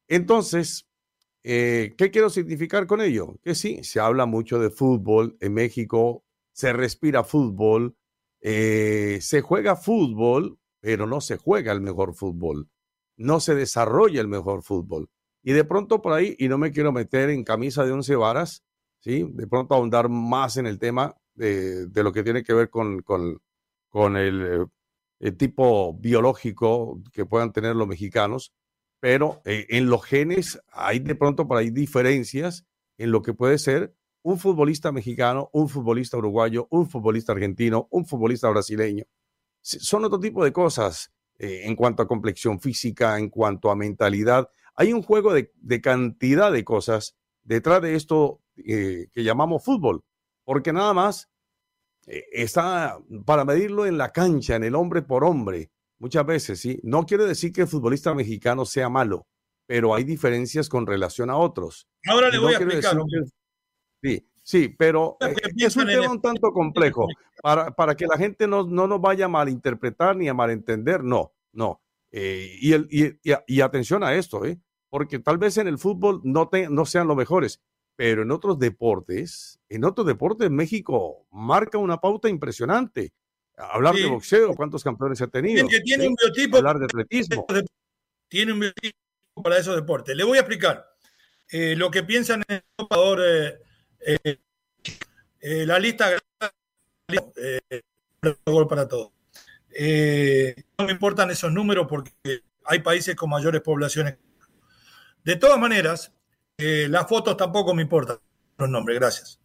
Entonces, 0.08 0.86
eh, 1.46 1.94
¿qué 1.98 2.10
quiero 2.10 2.30
significar 2.30 2.86
con 2.86 3.02
ello? 3.02 3.36
Que 3.42 3.54
sí, 3.54 3.84
se 3.84 4.00
habla 4.00 4.24
mucho 4.24 4.58
de 4.58 4.70
fútbol 4.70 5.36
en 5.40 5.52
México, 5.52 6.23
se 6.54 6.72
respira 6.72 7.24
fútbol, 7.24 7.96
eh, 8.40 9.18
se 9.20 9.42
juega 9.42 9.76
fútbol, 9.76 10.58
pero 10.80 11.06
no 11.06 11.20
se 11.20 11.36
juega 11.36 11.72
el 11.72 11.80
mejor 11.80 12.14
fútbol, 12.14 12.70
no 13.16 13.40
se 13.40 13.54
desarrolla 13.54 14.20
el 14.20 14.28
mejor 14.28 14.62
fútbol. 14.62 15.10
Y 15.42 15.52
de 15.52 15.64
pronto 15.64 16.00
por 16.00 16.12
ahí, 16.12 16.34
y 16.38 16.48
no 16.48 16.56
me 16.56 16.70
quiero 16.70 16.92
meter 16.92 17.28
en 17.30 17.44
camisa 17.44 17.84
de 17.84 17.92
once 17.92 18.14
varas, 18.16 18.64
¿sí? 19.00 19.26
de 19.32 19.46
pronto 19.46 19.74
ahondar 19.74 20.08
más 20.08 20.56
en 20.56 20.66
el 20.66 20.78
tema 20.78 21.16
de, 21.34 21.88
lo 21.92 22.12
que 22.12 22.22
tiene 22.22 22.44
que 22.44 22.54
ver 22.54 22.70
con, 22.70 23.02
con, 23.02 24.16
el, 24.16 24.66
el, 25.18 25.36
tipo 25.36 25.92
biológico 25.94 27.02
que 27.12 27.26
puedan 27.26 27.52
tener 27.52 27.74
los 27.74 27.88
mexicanos, 27.88 28.54
pero 29.00 29.42
eh, 29.44 29.66
en 29.70 29.90
los 29.90 30.04
genes 30.04 30.60
hay 30.70 31.00
de 31.00 31.16
pronto 31.16 31.48
por 31.48 31.58
ahí 31.58 31.70
diferencias 31.70 32.64
en 32.96 33.10
lo 33.10 33.22
que 33.22 33.34
puede 33.34 33.58
ser 33.58 33.94
un 34.24 34.38
futbolista 34.38 34.90
mexicano, 34.90 35.50
un 35.52 35.68
futbolista 35.68 36.16
uruguayo, 36.16 36.66
un 36.70 36.88
futbolista 36.88 37.32
argentino, 37.32 37.88
un 37.90 38.06
futbolista 38.06 38.48
brasileño. 38.48 39.04
Son 39.60 40.04
otro 40.04 40.18
tipo 40.18 40.42
de 40.42 40.52
cosas 40.52 41.12
eh, 41.38 41.62
en 41.64 41.76
cuanto 41.76 42.02
a 42.02 42.08
complexión 42.08 42.58
física, 42.58 43.18
en 43.18 43.28
cuanto 43.28 43.70
a 43.70 43.76
mentalidad. 43.76 44.48
Hay 44.76 44.92
un 44.94 45.02
juego 45.02 45.34
de, 45.34 45.52
cantidad 45.82 46.50
de 46.50 46.64
cosas 46.64 47.16
detrás 47.42 47.82
de 47.82 47.96
esto 47.96 48.40
eh, 48.56 49.08
que 49.12 49.24
llamamos 49.24 49.62
fútbol, 49.62 50.02
porque 50.44 50.72
nada 50.72 50.94
más 50.94 51.30
está 52.06 52.98
para 53.24 53.46
medirlo 53.46 53.87
en 53.87 53.96
la 53.96 54.12
cancha, 54.12 54.56
en 54.56 54.64
el 54.64 54.74
hombre 54.74 55.00
por 55.02 55.24
hombre, 55.24 55.70
muchas 55.98 56.26
veces, 56.26 56.60
¿sí? 56.60 56.80
No 56.82 57.06
quiere 57.06 57.24
decir 57.24 57.52
que 57.52 57.62
el 57.62 57.68
futbolista 57.68 58.14
mexicano 58.14 58.64
sea 58.64 58.88
malo, 58.88 59.26
pero 59.66 59.94
hay 59.94 60.04
diferencias 60.04 60.68
con 60.68 60.87
relación 60.87 61.30
a 61.30 61.37
otros. 61.37 61.88
Ahora 62.06 62.28
le 62.28 62.38
voy 62.38 62.54
a 62.54 62.58
explicar. 62.58 62.96
Sí, 64.04 64.28
sí, 64.42 64.68
pero 64.68 65.16
eh, 65.20 65.34
es 65.56 65.76
un 65.76 65.86
tema 65.86 66.10
un 66.10 66.20
tanto 66.20 66.52
complejo 66.52 67.08
para, 67.42 67.70
para 67.70 67.94
que 67.94 68.06
la 68.06 68.18
gente 68.18 68.46
no, 68.46 68.64
no 68.64 68.86
nos 68.86 69.00
vaya 69.00 69.24
a 69.24 69.28
malinterpretar 69.28 70.14
ni 70.14 70.28
a 70.28 70.34
malentender, 70.34 71.02
no, 71.02 71.32
no. 71.52 71.80
Eh, 72.12 72.58
y, 72.60 72.72
el, 72.74 72.86
y, 72.90 73.14
y, 73.46 73.60
atención 73.62 74.04
a 74.04 74.14
esto, 74.14 74.44
¿eh? 74.44 74.60
porque 74.90 75.18
tal 75.18 75.38
vez 75.38 75.56
en 75.56 75.68
el 75.68 75.78
fútbol 75.78 76.20
no, 76.22 76.48
te, 76.48 76.68
no 76.68 76.84
sean 76.84 77.08
los 77.08 77.16
mejores, 77.16 77.62
pero 77.96 78.22
en 78.22 78.30
otros 78.30 78.58
deportes, 78.58 79.58
en 79.68 79.84
otros 79.84 80.06
deportes 80.06 80.50
México 80.50 81.26
marca 81.30 81.78
una 81.78 81.96
pauta 81.96 82.28
impresionante. 82.28 83.12
Hablar 83.56 83.94
de 83.94 84.06
boxeo, 84.06 84.54
cuántos 84.54 84.84
campeones 84.84 85.22
ha 85.22 85.28
tenido. 85.28 85.66
que 85.66 85.80
tiene 85.80 86.08
un 86.08 86.14
biotipo. 86.14 86.58
Hablar 86.58 86.78
de 86.78 86.84
atletismo. 86.84 87.46
Tiene 88.28 88.52
un 88.52 88.60
biotipo 88.60 88.96
para 89.42 89.58
esos 89.58 89.76
deportes. 89.76 90.16
Le 90.16 90.24
voy 90.24 90.38
a 90.38 90.40
explicar 90.40 90.86
eh, 91.50 91.76
lo 91.76 91.90
que 91.90 92.02
piensan 92.02 92.42
en 92.48 92.56
el 92.56 92.62
jugador. 92.76 93.20
Eh, 93.24 93.63
eh, 94.04 95.66
la 95.66 95.78
lista 95.78 96.10
gol 98.46 98.68
para 98.68 98.88
todos. 98.88 99.12
no 100.78 100.84
me 100.84 100.92
importan 100.92 101.30
esos 101.30 101.52
números 101.52 101.86
porque 101.88 102.12
hay 102.64 102.78
países 102.80 103.14
con 103.16 103.30
mayores 103.30 103.60
poblaciones. 103.60 104.16
De 105.24 105.36
todas 105.36 105.58
maneras, 105.58 106.12
las 106.56 107.08
fotos 107.08 107.36
tampoco 107.36 107.74
me 107.74 107.82
importan 107.82 108.18
los 108.58 108.68
nombres, 108.68 108.98
gracias. 108.98 109.40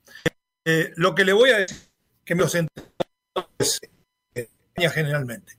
lo 0.95 1.15
que 1.15 1.25
le 1.25 1.33
voy 1.33 1.49
a 1.51 1.57
decir 1.59 1.77
que 2.23 2.35
me 2.35 2.43
los 2.43 2.55
generalmente. 4.87 5.53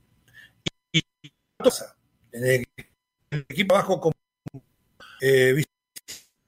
Y, 0.91 1.03
en 2.31 2.43
el, 2.45 3.45
equipo 3.49 3.75
abajo, 3.75 3.99
como, 3.99 4.15
eh, 5.21 5.63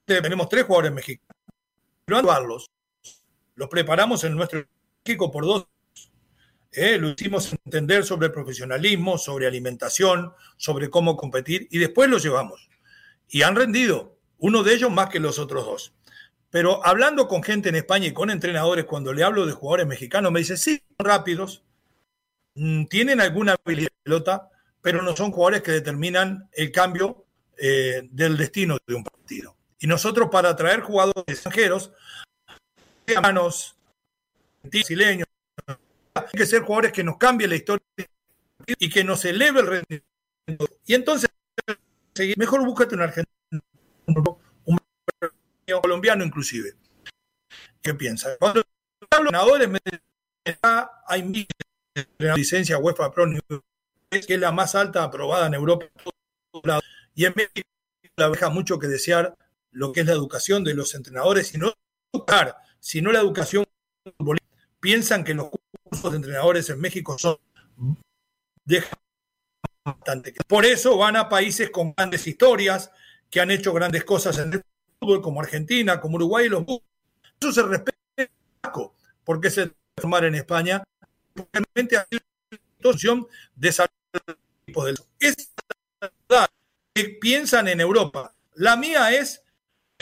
tenemos 0.05 0.49
tres 0.49 0.63
jugadores 0.63 0.91
mexicanos. 0.91 1.33
Los, 2.07 3.69
preparamos 3.69 4.23
en 4.23 4.35
nuestro 4.35 4.65
equipo 5.03 5.31
por 5.31 5.45
dos. 5.45 5.67
Eh, 6.71 6.97
lo 6.97 7.09
hicimos 7.09 7.53
entender 7.65 8.03
sobre 8.03 8.29
profesionalismo, 8.29 9.17
sobre 9.17 9.45
alimentación, 9.45 10.33
sobre 10.57 10.89
cómo 10.89 11.15
competir 11.15 11.67
y 11.71 11.77
después 11.77 12.09
los 12.09 12.23
llevamos. 12.23 12.69
Y 13.29 13.43
han 13.43 13.55
rendido, 13.55 14.17
uno 14.39 14.63
de 14.63 14.73
ellos 14.73 14.91
más 14.91 15.09
que 15.09 15.19
los 15.19 15.39
otros 15.39 15.65
dos. 15.65 15.93
Pero 16.49 16.85
hablando 16.85 17.27
con 17.27 17.43
gente 17.43 17.69
en 17.69 17.75
España 17.75 18.07
y 18.07 18.13
con 18.13 18.29
entrenadores, 18.29 18.85
cuando 18.85 19.13
le 19.13 19.23
hablo 19.23 19.45
de 19.45 19.53
jugadores 19.53 19.87
mexicanos, 19.87 20.31
me 20.31 20.39
dicen, 20.39 20.57
sí, 20.57 20.83
rápidos, 20.97 21.63
Mm, 22.55 22.85
tienen 22.85 23.19
alguna 23.19 23.55
habilidad 23.63 23.89
de 23.89 24.03
pelota, 24.03 24.49
pero 24.81 25.01
no 25.01 25.15
son 25.15 25.31
jugadores 25.31 25.61
que 25.63 25.71
determinan 25.71 26.49
el 26.53 26.71
cambio 26.71 27.25
eh, 27.57 28.07
del 28.11 28.37
destino 28.37 28.77
de 28.85 28.95
un 28.95 29.03
partido. 29.03 29.55
Y 29.84 29.88
nosotros 29.88 30.30
para 30.32 30.48
atraer 30.48 30.80
jugadores 30.80 31.26
extranjeros, 31.28 31.91
hermanos, 33.06 33.76
brasileños, 34.63 35.28
hay 36.13 36.24
que 36.32 36.46
ser 36.46 36.62
jugadores 36.62 36.93
que 36.93 37.04
nos 37.04 37.17
cambien 37.17 37.50
la 37.50 37.58
historia 37.58 37.86
y 38.65 38.89
que 38.89 39.04
nos 39.04 39.26
eleve 39.26 39.60
el 39.60 39.67
rendimiento. 39.67 40.80
Y 40.86 40.93
entonces, 40.93 41.30
mejor 42.38 42.65
búscate 42.65 42.96
un 42.96 43.02
argentino, 43.02 43.62
un 44.06 44.80
colombiano 45.82 46.24
inclusive. 46.24 46.76
¿Qué 47.82 47.93
piensas? 47.93 48.38
Cuando 48.39 48.63
hablo 49.12 49.32
de 49.58 49.65
entrenadores, 49.65 50.60
hay 51.08 51.24
miles 51.24 51.48
la 52.19 52.36
licencia 52.36 52.78
UEFA 52.78 53.12
Pro 53.12 53.26
que 54.10 54.34
es 54.34 54.39
la 54.39 54.54
más 54.54 54.76
alta 54.76 55.04
aprobada 55.04 55.48
en 55.48 55.56
Europa 55.56 55.88
y 57.15 57.26
en 57.26 57.34
México 57.36 57.67
la 58.15 58.30
deja 58.30 58.50
mucho 58.50 58.80
que 58.80 58.88
desear 58.88 59.36
lo 59.73 59.91
que 59.91 60.01
es 60.01 60.05
la 60.05 60.13
educación 60.13 60.63
de 60.63 60.73
los 60.73 60.95
entrenadores 60.95 61.53
y 61.53 61.57
no 61.57 61.73
sino 62.79 63.12
la 63.12 63.19
educación 63.19 63.65
piensan 64.79 65.23
que 65.23 65.33
los 65.33 65.49
cursos 65.49 66.12
de 66.12 66.17
entrenadores 66.17 66.69
en 66.69 66.79
México 66.79 67.17
son 67.17 67.38
bastante. 69.83 70.33
Por 70.47 70.65
eso 70.65 70.97
van 70.97 71.15
a 71.15 71.29
países 71.29 71.69
con 71.69 71.93
grandes 71.93 72.27
historias, 72.27 72.91
que 73.29 73.41
han 73.41 73.51
hecho 73.51 73.73
grandes 73.73 74.03
cosas 74.03 74.38
en 74.38 74.53
el 74.53 74.63
fútbol, 74.99 75.21
como 75.21 75.41
Argentina, 75.41 75.99
como 75.99 76.15
Uruguay 76.15 76.45
y 76.45 76.49
los 76.49 76.63
Eso 77.39 77.51
se 77.51 77.63
respeta 77.63 77.93
porque 79.23 79.49
se 79.49 79.71
formar 79.97 80.25
en 80.25 80.36
España 80.36 80.83
realmente 81.36 81.97
a 81.97 82.07
situación 82.77 83.27
de 83.55 83.71
salud 83.71 83.89
Es 85.19 85.51
verdad 85.99 86.49
que 86.93 87.05
piensan 87.21 87.67
en 87.67 87.81
Europa. 87.81 88.36
La 88.55 88.75
mía 88.75 89.12
es, 89.12 89.42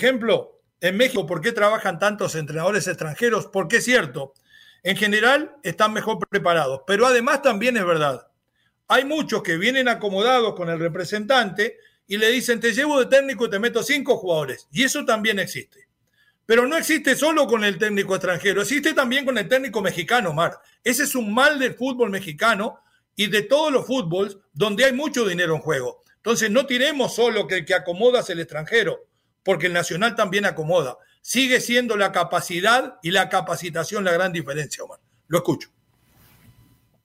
ejemplo, 0.01 0.61
en 0.79 0.97
México, 0.97 1.27
¿por 1.27 1.41
qué 1.41 1.51
trabajan 1.51 1.99
tantos 1.99 2.33
entrenadores 2.35 2.87
extranjeros? 2.87 3.47
Porque 3.47 3.77
es 3.77 3.85
cierto, 3.85 4.33
en 4.81 4.97
general 4.97 5.55
están 5.61 5.93
mejor 5.93 6.17
preparados, 6.27 6.81
pero 6.87 7.05
además 7.05 7.43
también 7.43 7.77
es 7.77 7.85
verdad. 7.85 8.27
Hay 8.87 9.05
muchos 9.05 9.43
que 9.43 9.57
vienen 9.57 9.87
acomodados 9.87 10.55
con 10.55 10.69
el 10.69 10.79
representante 10.79 11.77
y 12.07 12.17
le 12.17 12.31
dicen, 12.31 12.59
te 12.59 12.73
llevo 12.73 12.99
de 12.99 13.05
técnico 13.05 13.45
y 13.45 13.49
te 13.51 13.59
meto 13.59 13.83
cinco 13.83 14.17
jugadores. 14.17 14.67
Y 14.71 14.83
eso 14.83 15.05
también 15.05 15.39
existe. 15.39 15.87
Pero 16.45 16.67
no 16.67 16.75
existe 16.75 17.15
solo 17.15 17.45
con 17.47 17.63
el 17.63 17.77
técnico 17.77 18.15
extranjero, 18.15 18.61
existe 18.61 18.93
también 18.93 19.23
con 19.23 19.37
el 19.37 19.47
técnico 19.47 19.81
mexicano, 19.81 20.33
Mar. 20.33 20.59
Ese 20.83 21.03
es 21.03 21.15
un 21.15 21.33
mal 21.33 21.59
del 21.59 21.75
fútbol 21.75 22.09
mexicano 22.09 22.79
y 23.15 23.27
de 23.27 23.43
todos 23.43 23.71
los 23.71 23.85
fútbols 23.85 24.39
donde 24.51 24.85
hay 24.85 24.93
mucho 24.93 25.25
dinero 25.25 25.55
en 25.55 25.61
juego. 25.61 26.01
Entonces 26.17 26.49
no 26.49 26.65
tiremos 26.65 27.15
solo 27.15 27.47
que 27.47 27.57
el 27.57 27.65
que 27.65 27.75
acomoda 27.75 28.19
es 28.19 28.29
el 28.31 28.39
extranjero, 28.39 29.07
porque 29.43 29.67
el 29.67 29.73
nacional 29.73 30.15
también 30.15 30.45
acomoda. 30.45 30.97
Sigue 31.21 31.61
siendo 31.61 31.97
la 31.97 32.11
capacidad 32.11 32.97
y 33.03 33.11
la 33.11 33.29
capacitación 33.29 34.03
la 34.03 34.11
gran 34.11 34.31
diferencia, 34.31 34.83
Omar. 34.83 34.99
Lo 35.27 35.37
escucho. 35.39 35.69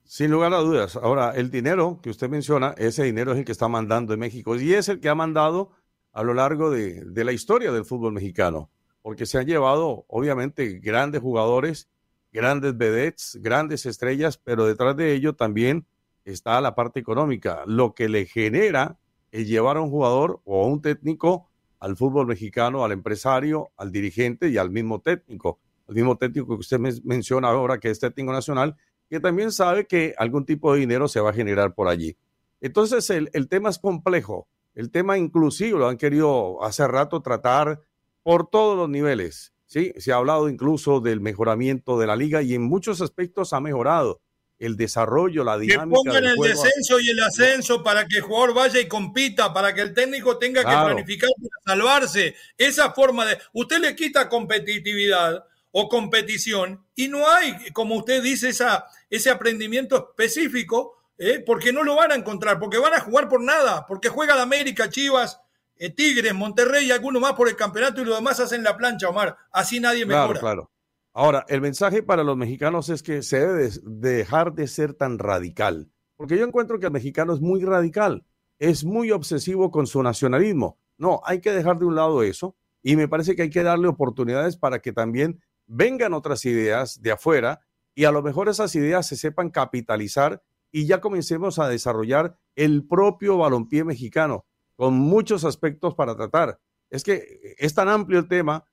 Sin 0.03 0.31
lugar 0.31 0.53
a 0.53 0.57
dudas. 0.57 0.95
Ahora, 0.95 1.33
el 1.35 1.51
dinero 1.51 1.99
que 2.01 2.09
usted 2.09 2.29
menciona, 2.29 2.73
ese 2.77 3.03
dinero 3.03 3.33
es 3.33 3.39
el 3.39 3.45
que 3.45 3.51
está 3.51 3.67
mandando 3.67 4.13
en 4.13 4.19
México 4.19 4.55
y 4.55 4.73
es 4.73 4.89
el 4.89 4.99
que 4.99 5.09
ha 5.09 5.15
mandado 5.15 5.71
a 6.13 6.23
lo 6.23 6.33
largo 6.33 6.71
de, 6.71 7.03
la 7.13 7.31
historia 7.31 7.71
del 7.71 7.85
fútbol 7.85 8.13
mexicano 8.13 8.71
porque 9.01 9.25
se 9.25 9.37
han 9.37 9.45
llevado, 9.45 10.03
obviamente, 10.09 10.79
grandes 10.79 11.21
jugadores, 11.21 11.87
grandes 12.33 12.75
vedettes, 12.75 13.37
grandes 13.41 13.85
estrellas, 13.85 14.37
pero 14.37 14.65
detrás 14.65 14.97
de 14.97 15.13
ello 15.13 15.33
también 15.33 15.85
está 16.25 16.59
la 16.59 16.75
parte 16.75 16.99
económica, 16.99 17.63
lo 17.67 17.93
que 17.93 18.09
le 18.09 18.25
genera 18.25 18.99
el 19.31 19.45
llevar 19.45 19.77
a 19.77 19.81
un 19.81 19.89
jugador 19.89 20.41
o 20.43 20.61
a 20.61 20.67
un 20.67 20.81
técnico 20.81 21.49
al 21.79 21.95
fútbol 21.95 22.27
mexicano, 22.27 22.83
al 22.83 22.91
empresario, 22.91 23.71
al 23.77 23.91
dirigente 23.91 24.49
y 24.49 24.57
al 24.57 24.69
mismo 24.69 25.01
técnico, 25.01 25.59
al 25.87 25.95
mismo 25.95 26.17
técnico 26.17 26.47
que 26.55 26.61
usted 26.61 26.79
menciona 27.03 27.49
ahora, 27.49 27.79
que 27.79 27.89
es 27.89 27.99
técnico 27.99 28.31
nacional, 28.31 28.75
que 29.09 29.19
también 29.19 29.51
sabe 29.51 29.87
que 29.87 30.13
algún 30.17 30.45
tipo 30.45 30.73
de 30.73 30.79
dinero 30.79 31.07
se 31.07 31.19
va 31.19 31.29
a 31.29 31.33
generar 31.33 31.73
por 31.73 31.87
allí. 31.87 32.17
Entonces, 32.59 33.09
el, 33.09 33.29
el 33.33 33.47
tema 33.47 33.69
es 33.69 33.79
complejo, 33.79 34.47
el 34.77 34.91
tema 34.91 35.17
inclusive 35.17 35.79
lo 35.79 35.87
han 35.87 35.97
querido 35.97 36.63
hace 36.63 36.87
rato 36.87 37.21
tratar 37.21 37.81
por 38.21 38.47
todos 38.47 38.77
los 38.77 38.89
niveles. 38.89 39.53
¿sí? 39.65 39.93
Se 39.97 40.11
ha 40.11 40.17
hablado 40.17 40.49
incluso 40.49 40.99
del 40.99 41.21
mejoramiento 41.21 41.97
de 41.97 42.07
la 42.07 42.15
liga 42.15 42.41
y 42.41 42.53
en 42.53 42.63
muchos 42.63 43.01
aspectos 43.01 43.53
ha 43.53 43.59
mejorado. 43.59 44.21
El 44.59 44.75
desarrollo, 44.75 45.43
la 45.43 45.57
dinámica. 45.57 46.01
Que 46.03 46.09
pongan 46.09 46.25
el 46.25 46.35
descenso 46.37 46.99
y 46.99 47.09
el 47.09 47.19
ascenso 47.21 47.83
para 47.83 48.05
que 48.05 48.17
el 48.17 48.23
jugador 48.23 48.53
vaya 48.53 48.79
y 48.79 48.87
compita, 48.87 49.53
para 49.53 49.73
que 49.73 49.81
el 49.81 49.93
técnico 49.93 50.37
tenga 50.37 50.61
que 50.61 50.67
planificar 50.67 51.29
para 51.37 51.77
salvarse. 51.77 52.35
Esa 52.57 52.91
forma 52.91 53.25
de. 53.25 53.37
Usted 53.53 53.79
le 53.79 53.95
quita 53.95 54.29
competitividad 54.29 55.45
o 55.71 55.89
competición 55.89 56.83
y 56.95 57.07
no 57.07 57.29
hay, 57.29 57.71
como 57.71 57.95
usted 57.95 58.23
dice, 58.23 58.49
esa, 58.49 58.87
ese 59.09 59.29
aprendimiento 59.29 60.09
específico, 60.09 60.97
¿eh? 61.17 61.43
porque 61.45 61.71
no 61.71 61.83
lo 61.83 61.95
van 61.95 62.11
a 62.11 62.15
encontrar, 62.15 62.59
porque 62.59 62.79
van 62.79 62.93
a 62.93 63.01
jugar 63.01 63.29
por 63.29 63.41
nada, 63.41 63.85
porque 63.85 64.09
juega 64.09 64.35
la 64.35 64.41
América, 64.41 64.89
Chivas, 64.89 65.39
eh, 65.77 65.91
Tigres, 65.91 66.33
Monterrey 66.33 66.87
y 66.87 66.91
alguno 66.91 67.19
más 67.19 67.33
por 67.33 67.47
el 67.47 67.55
campeonato 67.55 68.01
y 68.01 68.05
los 68.05 68.15
demás 68.15 68.39
hacen 68.39 68.63
la 68.63 68.75
plancha, 68.75 69.09
Omar. 69.09 69.37
Así 69.51 69.79
nadie 69.79 70.05
mejora. 70.05 70.39
Claro, 70.39 70.39
claro. 70.39 70.71
Ahora, 71.19 71.47
el 71.47 71.61
mensaje 71.61 72.03
para 72.03 72.23
los 72.23 72.37
mexicanos 72.37 72.89
es 72.89 73.01
que 73.01 73.23
se 73.23 73.39
debe 73.39 73.71
dejar 73.81 74.53
de 74.53 74.67
ser 74.67 74.93
tan 74.93 75.17
radical, 75.17 75.89
porque 76.15 76.37
yo 76.37 76.45
encuentro 76.45 76.79
que 76.79 76.85
el 76.85 76.91
mexicano 76.91 77.33
es 77.33 77.41
muy 77.41 77.63
radical, 77.63 78.23
es 78.59 78.85
muy 78.85 79.09
obsesivo 79.09 79.71
con 79.71 79.87
su 79.87 80.03
nacionalismo. 80.03 80.77
No, 80.95 81.21
hay 81.25 81.41
que 81.41 81.51
dejar 81.51 81.79
de 81.79 81.85
un 81.85 81.95
lado 81.95 82.21
eso 82.21 82.55
y 82.83 82.97
me 82.97 83.07
parece 83.07 83.35
que 83.35 83.41
hay 83.41 83.49
que 83.49 83.63
darle 83.63 83.87
oportunidades 83.87 84.57
para 84.57 84.77
que 84.77 84.93
también 84.93 85.41
vengan 85.65 86.13
otras 86.13 86.45
ideas 86.45 87.01
de 87.01 87.13
afuera 87.13 87.61
y 87.95 88.03
a 88.03 88.11
lo 88.11 88.21
mejor 88.21 88.47
esas 88.47 88.75
ideas 88.75 89.07
se 89.07 89.15
sepan 89.15 89.49
capitalizar 89.49 90.43
y 90.71 90.85
ya 90.85 91.01
comencemos 91.01 91.57
a 91.57 91.67
desarrollar 91.67 92.37
el 92.55 92.87
propio 92.87 93.39
balompié 93.39 93.83
mexicano 93.83 94.45
con 94.75 94.93
muchos 94.93 95.45
aspectos 95.45 95.95
para 95.95 96.15
tratar. 96.15 96.59
Es 96.91 97.03
que 97.03 97.55
es 97.57 97.73
tan 97.73 97.89
amplio 97.89 98.19
el 98.19 98.27
tema 98.27 98.65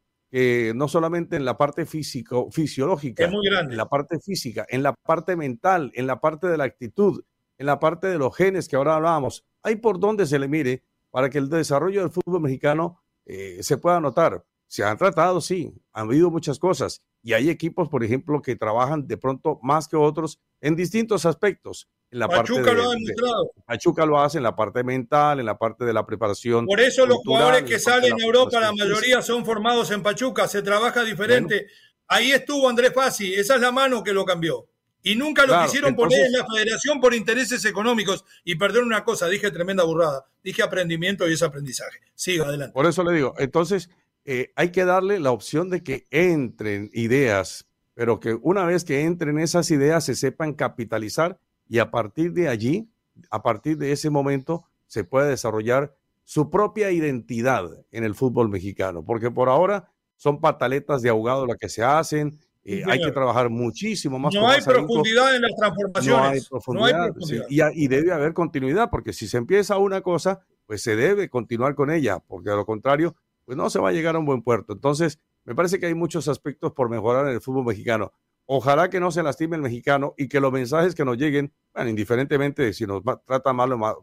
no 0.75 0.89
solamente 0.89 1.37
en 1.37 1.45
la 1.45 1.57
parte 1.57 1.87
físico, 1.87 2.51
fisiológica, 2.51 3.25
en 3.25 3.77
la 3.77 3.87
parte 3.87 4.19
física, 4.19 4.67
en 4.69 4.83
la 4.83 4.93
parte 4.93 5.37
mental, 5.37 5.93
en 5.95 6.07
la 6.09 6.21
parte 6.21 6.49
de 6.49 6.57
la 6.57 6.65
actitud, 6.65 7.23
en 7.57 7.67
la 7.67 7.79
parte 7.79 8.09
de 8.09 8.19
los 8.19 8.37
genes 8.37 8.69
que 8.69 8.77
ahora 8.77 8.97
hablábamos. 8.97 9.45
Hay 9.63 9.77
por 9.77 10.01
donde 10.01 10.27
se 10.27 10.39
le 10.39 10.49
mire 10.49 10.83
para 11.11 11.31
que 11.31 11.39
el 11.39 11.49
desarrollo 11.49 12.01
del 12.01 12.11
fútbol 12.11 12.41
mexicano 12.41 13.01
eh, 13.27 13.59
se 13.63 13.79
pueda 13.79 14.01
notar. 14.01 14.45
Se 14.67 14.83
han 14.83 14.99
tratado, 14.99 15.41
sí, 15.41 15.73
han 15.93 16.07
habido 16.07 16.31
muchas 16.31 16.59
cosas 16.59 17.03
y 17.25 17.33
hay 17.33 17.49
equipos, 17.49 17.89
por 17.89 18.05
ejemplo, 18.05 18.43
que 18.43 18.55
trabajan 18.55 19.07
de 19.09 19.17
pronto 19.17 19.59
más 19.63 19.89
que 19.89 19.97
otros 19.97 20.39
en 20.61 20.77
distintos 20.77 21.25
aspectos. 21.25 21.89
En 22.11 22.19
la 22.19 22.29
Pachuca 22.29 22.63
parte 22.63 22.75
lo 22.75 22.91
ha 22.91 22.93
demostrado. 22.93 23.51
Pachuca 23.65 24.05
lo 24.05 24.21
hace 24.21 24.37
en 24.37 24.45
la 24.45 24.55
parte 24.55 24.85
mental, 24.85 25.41
en 25.41 25.47
la 25.47 25.57
parte 25.57 25.87
de 25.87 25.95
la 25.95 26.05
preparación. 26.05 26.67
Por 26.67 26.83
eso 26.83 27.07
los 27.07 27.17
jugadores 27.25 27.63
que 27.63 27.79
salen 27.79 28.13
en 28.13 28.21
Europa, 28.21 28.61
la 28.61 28.73
mayoría 28.73 29.23
son 29.23 29.43
formados 29.47 29.91
en 29.91 30.03
Pachuca, 30.03 30.47
se 30.47 30.61
trabaja 30.61 31.03
diferente. 31.03 31.67
Ahí 32.09 32.31
estuvo 32.31 32.69
Andrés 32.69 32.93
Fassi, 32.95 33.33
esa 33.33 33.55
es 33.55 33.61
la 33.63 33.73
mano 33.73 34.05
que 34.05 34.13
lo 34.13 34.27
cambió. 34.27 34.69
Y 35.03 35.17
nunca 35.17 35.47
lo 35.47 35.63
quisieron 35.65 35.97
poner 35.97 36.27
en 36.27 36.33
la 36.33 36.47
federación 36.47 37.01
por 37.01 37.15
intereses 37.15 37.65
económicos. 37.65 38.27
Y 38.45 38.57
perdieron 38.57 38.89
una 38.89 39.03
cosa, 39.03 39.29
dije 39.29 39.51
tremenda 39.51 39.83
burrada. 39.85 40.27
Dije 40.43 40.63
aprendimiento 40.63 41.27
y 41.27 41.33
es 41.33 41.43
aprendizaje. 41.43 42.01
Siga 42.15 42.45
adelante. 42.45 42.75
Por 42.75 42.85
eso 42.85 43.03
le 43.03 43.13
digo, 43.15 43.35
entonces 43.39 43.89
eh, 44.25 44.53
hay 44.57 44.71
que 44.71 44.85
darle 44.85 45.21
la 45.21 45.33
opción 45.33 45.71
de 45.71 45.83
que 45.83 46.07
entren 46.11 46.91
ideas, 46.93 47.69
pero 47.95 48.21
que 48.21 48.35
una 48.41 48.65
vez 48.65 48.85
que 48.85 49.03
entren 49.03 49.39
esas 49.39 49.71
ideas 49.71 50.05
se 50.05 50.15
sepan 50.15 50.55
capitalizar 50.55 51.39
y 51.69 51.79
a 51.79 51.91
partir 51.91 52.33
de 52.33 52.49
allí, 52.49 52.89
a 53.31 53.43
partir 53.43 53.79
de 53.79 53.93
ese 53.93 54.11
momento, 54.11 54.65
se 54.87 55.05
puede 55.05 55.31
desarrollar 55.31 55.95
su 56.25 56.51
propia 56.51 56.91
identidad 56.91 57.71
en 57.91 58.05
el 58.05 58.15
fútbol 58.15 58.49
mexicano, 58.49 59.05
porque 59.05 59.31
por 59.31 59.49
ahora 59.49 59.93
son 60.17 60.41
pataletas 60.41 61.03
de 61.03 61.11
ahogado 61.11 61.47
las 61.47 61.59
que 61.59 61.69
se 61.69 61.83
hacen, 61.83 62.39
eh, 62.65 62.83
hay 62.87 62.99
que 62.99 63.13
trabajar 63.13 63.51
muchísimo 63.51 64.19
más. 64.19 64.33
No 64.33 64.49
hay 64.49 64.63
profundidad 64.63 65.37
en 65.37 65.43
las 65.43 65.53
transformaciones. 65.55 66.17
No 66.17 66.85
hay 66.87 66.93
profundidad. 66.93 67.71
y, 67.75 67.89
debe 67.89 68.13
haber 68.13 68.33
continuidad, 68.33 68.89
porque 68.91 69.13
si 69.13 69.29
se 69.29 69.37
empieza 69.37 69.77
una 69.77 70.01
cosa, 70.01 70.47
pues 70.67 70.83
se 70.83 70.97
debe 70.97 71.29
continuar 71.29 71.75
con 71.75 71.91
ella, 71.91 72.21
porque 72.27 72.49
a 72.49 72.55
lo 72.55 72.65
contrario, 72.65 73.15
pues 73.45 73.57
no 73.57 73.71
se 73.71 73.79
va 73.79 73.91
a 73.91 73.93
llegar 73.93 74.17
a 74.17 74.19
un 74.19 74.27
buen 74.27 74.43
puerto. 74.43 74.73
Entonces, 74.73 75.21
me 75.45 75.55
parece 75.55 75.79
que 75.79 75.87
hay 75.87 75.95
muchos 75.95 76.29
aspectos 76.29 76.73
por 76.73 76.89
mejorar 76.89 77.27
en 77.27 77.35
el 77.35 77.41
fútbol 77.41 77.67
mexicano. 77.67 78.13
Ojalá 78.47 78.91
que 78.91 79.01
no 79.01 79.11
se 79.11 79.23
lastime 79.23 79.57
el 79.57 79.63
mexicano 79.63 80.15
y 80.19 80.29
que 80.29 80.41
los 80.41 80.53
mensajes 80.53 80.95
que 80.95 81.05
nos 81.05 81.17
lleguen, 81.17 81.53
bueno, 81.73 81.91
indiferentemente 81.91 82.73
si 82.75 82.87
nos 82.87 83.03
trata 83.27 83.53
mal 83.53 83.73
o 83.73 83.79
mal, 83.79 83.95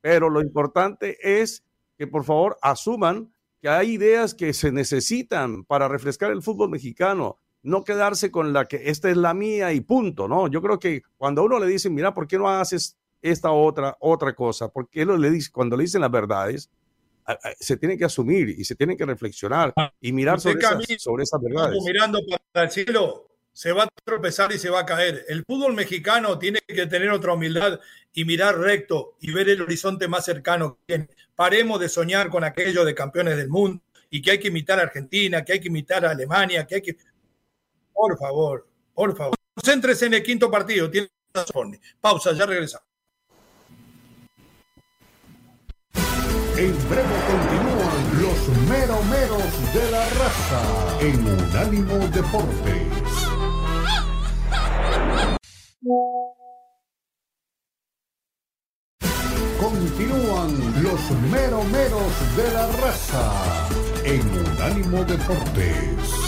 pero 0.00 0.30
lo 0.30 0.40
importante 0.40 1.16
es 1.40 1.64
que 1.96 2.06
por 2.06 2.24
favor 2.24 2.56
asuman 2.62 3.32
que 3.60 3.68
hay 3.68 3.92
ideas 3.92 4.34
que 4.34 4.52
se 4.52 4.70
necesitan 4.70 5.64
para 5.64 5.88
refrescar 5.88 6.30
el 6.30 6.42
fútbol 6.42 6.70
mexicano, 6.70 7.38
no 7.62 7.82
quedarse 7.82 8.30
con 8.30 8.52
la 8.52 8.66
que 8.66 8.88
esta 8.88 9.10
es 9.10 9.16
la 9.16 9.34
mía 9.34 9.72
y 9.72 9.80
punto, 9.80 10.28
¿no? 10.28 10.46
Yo 10.46 10.62
creo 10.62 10.78
que 10.78 11.02
cuando 11.16 11.42
a 11.42 11.44
uno 11.44 11.58
le 11.58 11.66
dicen, 11.66 11.92
mira, 11.92 12.14
¿por 12.14 12.28
qué 12.28 12.38
no 12.38 12.48
haces 12.48 12.96
esta 13.20 13.50
otra, 13.50 13.96
otra 13.98 14.32
cosa? 14.34 14.68
¿Por 14.68 14.88
qué 14.88 15.04
lo 15.04 15.16
le 15.16 15.30
dice, 15.30 15.50
cuando 15.50 15.76
le 15.76 15.82
dicen 15.82 16.02
las 16.02 16.10
verdades? 16.12 16.70
Se 17.58 17.76
tiene 17.76 17.98
que 17.98 18.04
asumir 18.04 18.48
y 18.48 18.64
se 18.64 18.74
tiene 18.74 18.96
que 18.96 19.04
reflexionar 19.04 19.72
ah, 19.76 19.92
y 20.00 20.12
mirar 20.12 20.40
sobre, 20.40 20.58
esas, 20.58 21.02
sobre 21.02 21.24
esas 21.24 21.40
verdades. 21.40 21.82
Mirando 21.84 22.20
para 22.52 22.66
el 22.66 22.70
cielo, 22.70 23.28
se 23.52 23.72
va 23.72 23.84
a 23.84 23.88
tropezar 24.04 24.52
y 24.52 24.58
se 24.58 24.70
va 24.70 24.80
a 24.80 24.86
caer. 24.86 25.24
El 25.28 25.44
fútbol 25.44 25.74
mexicano 25.74 26.38
tiene 26.38 26.60
que 26.66 26.86
tener 26.86 27.10
otra 27.10 27.32
humildad 27.32 27.80
y 28.12 28.24
mirar 28.24 28.58
recto 28.58 29.16
y 29.20 29.32
ver 29.32 29.48
el 29.48 29.62
horizonte 29.62 30.08
más 30.08 30.24
cercano. 30.24 30.78
Paremos 31.34 31.80
de 31.80 31.88
soñar 31.88 32.30
con 32.30 32.44
aquello 32.44 32.84
de 32.84 32.94
campeones 32.94 33.36
del 33.36 33.48
mundo 33.48 33.82
y 34.10 34.22
que 34.22 34.30
hay 34.30 34.38
que 34.38 34.48
imitar 34.48 34.78
a 34.78 34.84
Argentina, 34.84 35.44
que 35.44 35.54
hay 35.54 35.60
que 35.60 35.68
imitar 35.68 36.06
a 36.06 36.12
Alemania, 36.12 36.66
que 36.66 36.76
hay 36.76 36.82
que... 36.82 36.96
Por 37.92 38.16
favor, 38.16 38.68
por 38.94 39.16
favor. 39.16 39.36
Concéntrese 39.54 40.06
en 40.06 40.14
el 40.14 40.22
quinto 40.22 40.50
partido. 40.50 40.88
Tiene 40.88 41.10
razón. 41.34 41.78
Pausa, 42.00 42.32
ya 42.32 42.46
regresamos. 42.46 42.87
En 46.58 46.74
breve 46.88 47.16
continúan 47.28 48.20
los 48.20 48.48
meromeros 48.68 49.72
de 49.72 49.90
la 49.92 50.04
raza 50.08 50.60
en 51.00 51.24
Unánimo 51.24 51.98
Deportes. 52.08 52.82
Continúan 59.60 60.82
los 60.82 61.10
meromeros 61.30 62.36
de 62.36 62.52
la 62.52 62.66
raza 62.82 63.68
en 64.02 64.28
Unánimo 64.28 65.04
Deportes. 65.04 66.27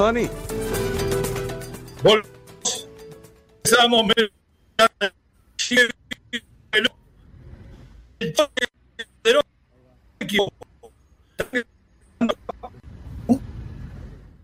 Dani. 0.00 0.28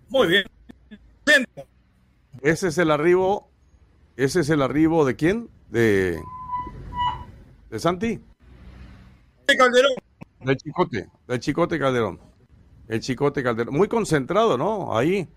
Muy 0.09 0.27
bien. 0.27 0.45
Ese 2.43 2.69
es 2.69 2.79
el 2.79 2.91
arribo. 2.91 3.51
Ese 4.17 4.41
es 4.41 4.51
el 4.51 4.63
arribo 4.63 5.05
de 5.05 5.17
quién? 5.17 5.49
De. 5.69 6.21
De 7.71 7.79
Santi. 7.79 8.21
De 9.47 9.57
Calderón. 9.57 9.93
Del 10.41 10.57
Chicote. 10.57 11.09
Del 11.27 11.41
Chicote 11.41 11.79
Calderón. 11.79 12.21
El 12.89 13.01
Chicote 13.01 13.43
Calderón. 13.43 13.75
Muy 13.75 13.89
concentrado, 13.89 14.57
¿no? 14.57 14.97
Ahí 14.97 15.29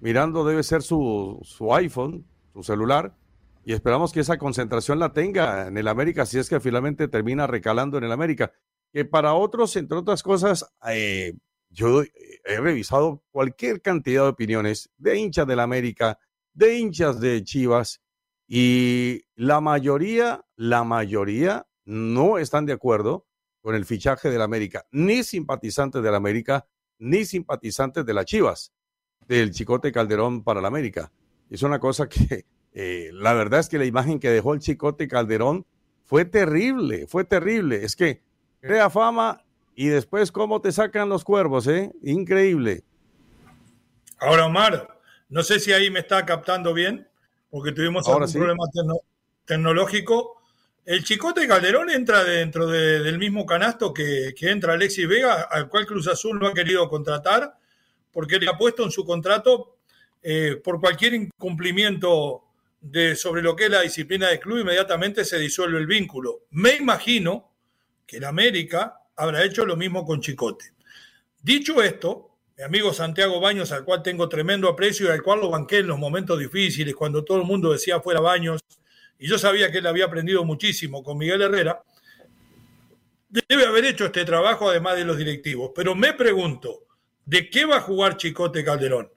mirando 0.00 0.44
debe 0.44 0.62
ser 0.62 0.82
su, 0.82 1.38
su 1.42 1.74
iPhone, 1.74 2.26
su 2.52 2.62
celular, 2.62 3.16
y 3.64 3.72
esperamos 3.72 4.12
que 4.12 4.20
esa 4.20 4.38
concentración 4.38 4.98
la 4.98 5.12
tenga 5.12 5.68
en 5.68 5.76
el 5.76 5.88
América, 5.88 6.24
si 6.24 6.38
es 6.38 6.48
que 6.48 6.60
finalmente 6.60 7.08
termina 7.08 7.46
recalando 7.46 7.98
en 7.98 8.04
el 8.04 8.12
América. 8.12 8.52
Que 8.92 9.04
para 9.04 9.34
otros, 9.34 9.76
entre 9.76 9.98
otras 9.98 10.22
cosas, 10.22 10.64
eh, 10.88 11.34
yo 11.68 12.02
he 12.02 12.60
revisado 12.60 13.22
cualquier 13.30 13.82
cantidad 13.82 14.22
de 14.22 14.30
opiniones 14.30 14.90
de 14.96 15.18
hinchas 15.18 15.46
del 15.46 15.60
América, 15.60 16.18
de 16.54 16.78
hinchas 16.78 17.20
de 17.20 17.44
Chivas, 17.44 18.00
y 18.46 19.24
la 19.34 19.60
mayoría, 19.60 20.46
la 20.56 20.82
mayoría 20.82 21.66
no 21.84 22.38
están 22.38 22.64
de 22.64 22.72
acuerdo 22.72 23.26
con 23.60 23.74
el 23.74 23.84
fichaje 23.84 24.30
del 24.30 24.40
América, 24.40 24.86
ni 24.90 25.22
simpatizantes 25.22 26.02
del 26.02 26.14
América, 26.14 26.66
ni 26.98 27.26
simpatizantes 27.26 28.06
de 28.06 28.14
las 28.14 28.24
Chivas. 28.24 28.72
Del 29.28 29.52
Chicote 29.52 29.92
Calderón 29.92 30.42
para 30.42 30.60
la 30.60 30.68
América. 30.68 31.12
Es 31.50 31.62
una 31.62 31.78
cosa 31.78 32.08
que 32.08 32.46
eh, 32.72 33.10
la 33.12 33.34
verdad 33.34 33.60
es 33.60 33.68
que 33.68 33.78
la 33.78 33.84
imagen 33.84 34.18
que 34.18 34.30
dejó 34.30 34.54
el 34.54 34.60
Chicote 34.60 35.06
Calderón 35.06 35.66
fue 36.04 36.24
terrible, 36.24 37.06
fue 37.06 37.24
terrible. 37.24 37.84
Es 37.84 37.94
que 37.94 38.22
crea 38.60 38.90
fama 38.90 39.44
y 39.74 39.88
después 39.88 40.32
cómo 40.32 40.60
te 40.60 40.72
sacan 40.72 41.08
los 41.08 41.22
cuervos, 41.22 41.66
¿eh? 41.68 41.92
Increíble. 42.02 42.82
Ahora, 44.18 44.46
Omar, 44.46 44.98
no 45.28 45.42
sé 45.42 45.60
si 45.60 45.72
ahí 45.72 45.90
me 45.90 46.00
está 46.00 46.24
captando 46.26 46.74
bien, 46.74 47.06
porque 47.50 47.72
tuvimos 47.72 48.08
algún 48.08 48.32
problema 48.32 48.64
tecnológico. 49.44 50.42
El 50.84 51.04
Chicote 51.04 51.46
Calderón 51.46 51.90
entra 51.90 52.24
dentro 52.24 52.66
del 52.66 53.18
mismo 53.18 53.44
canasto 53.44 53.92
que, 53.92 54.34
que, 54.34 54.50
entra 54.50 54.72
Alexis 54.72 55.06
Vega, 55.06 55.42
al 55.42 55.68
cual 55.68 55.86
Cruz 55.86 56.08
Azul 56.08 56.38
no 56.40 56.48
ha 56.48 56.54
querido 56.54 56.88
contratar, 56.88 57.54
porque 58.12 58.38
le 58.38 58.48
ha 58.48 58.56
puesto 58.56 58.84
en 58.84 58.90
su 58.90 59.04
contrato 59.04 59.78
eh, 60.22 60.60
por 60.62 60.80
cualquier 60.80 61.14
incumplimiento 61.14 62.44
de, 62.80 63.16
sobre 63.16 63.42
lo 63.42 63.54
que 63.56 63.64
es 63.64 63.70
la 63.70 63.82
disciplina 63.82 64.28
del 64.28 64.40
club, 64.40 64.60
inmediatamente 64.60 65.24
se 65.24 65.38
disuelve 65.38 65.78
el 65.78 65.86
vínculo. 65.86 66.46
Me 66.50 66.76
imagino 66.76 67.52
que 68.06 68.18
el 68.18 68.24
América 68.24 69.00
habrá 69.16 69.44
hecho 69.44 69.66
lo 69.66 69.76
mismo 69.76 70.04
con 70.04 70.20
Chicote. 70.20 70.72
Dicho 71.40 71.82
esto, 71.82 72.36
mi 72.56 72.64
amigo 72.64 72.92
Santiago 72.92 73.40
Baños, 73.40 73.70
al 73.72 73.84
cual 73.84 74.02
tengo 74.02 74.28
tremendo 74.28 74.68
aprecio 74.68 75.06
y 75.06 75.10
al 75.10 75.22
cual 75.22 75.40
lo 75.40 75.50
banqué 75.50 75.78
en 75.78 75.88
los 75.88 75.98
momentos 75.98 76.38
difíciles, 76.38 76.94
cuando 76.94 77.24
todo 77.24 77.38
el 77.38 77.44
mundo 77.44 77.72
decía 77.72 78.00
fuera 78.00 78.20
Baños, 78.20 78.60
y 79.18 79.28
yo 79.28 79.38
sabía 79.38 79.70
que 79.70 79.78
él 79.78 79.86
había 79.86 80.06
aprendido 80.06 80.44
muchísimo 80.44 81.02
con 81.02 81.18
Miguel 81.18 81.42
Herrera, 81.42 81.82
debe 83.28 83.66
haber 83.66 83.84
hecho 83.84 84.06
este 84.06 84.24
trabajo 84.24 84.70
además 84.70 84.96
de 84.96 85.04
los 85.04 85.16
directivos. 85.16 85.72
Pero 85.74 85.94
me 85.94 86.14
pregunto, 86.14 86.87
¿de 87.28 87.50
qué 87.50 87.66
va 87.66 87.76
a 87.76 87.80
jugar 87.82 88.16
Chicote 88.16 88.64
Calderón? 88.64 89.12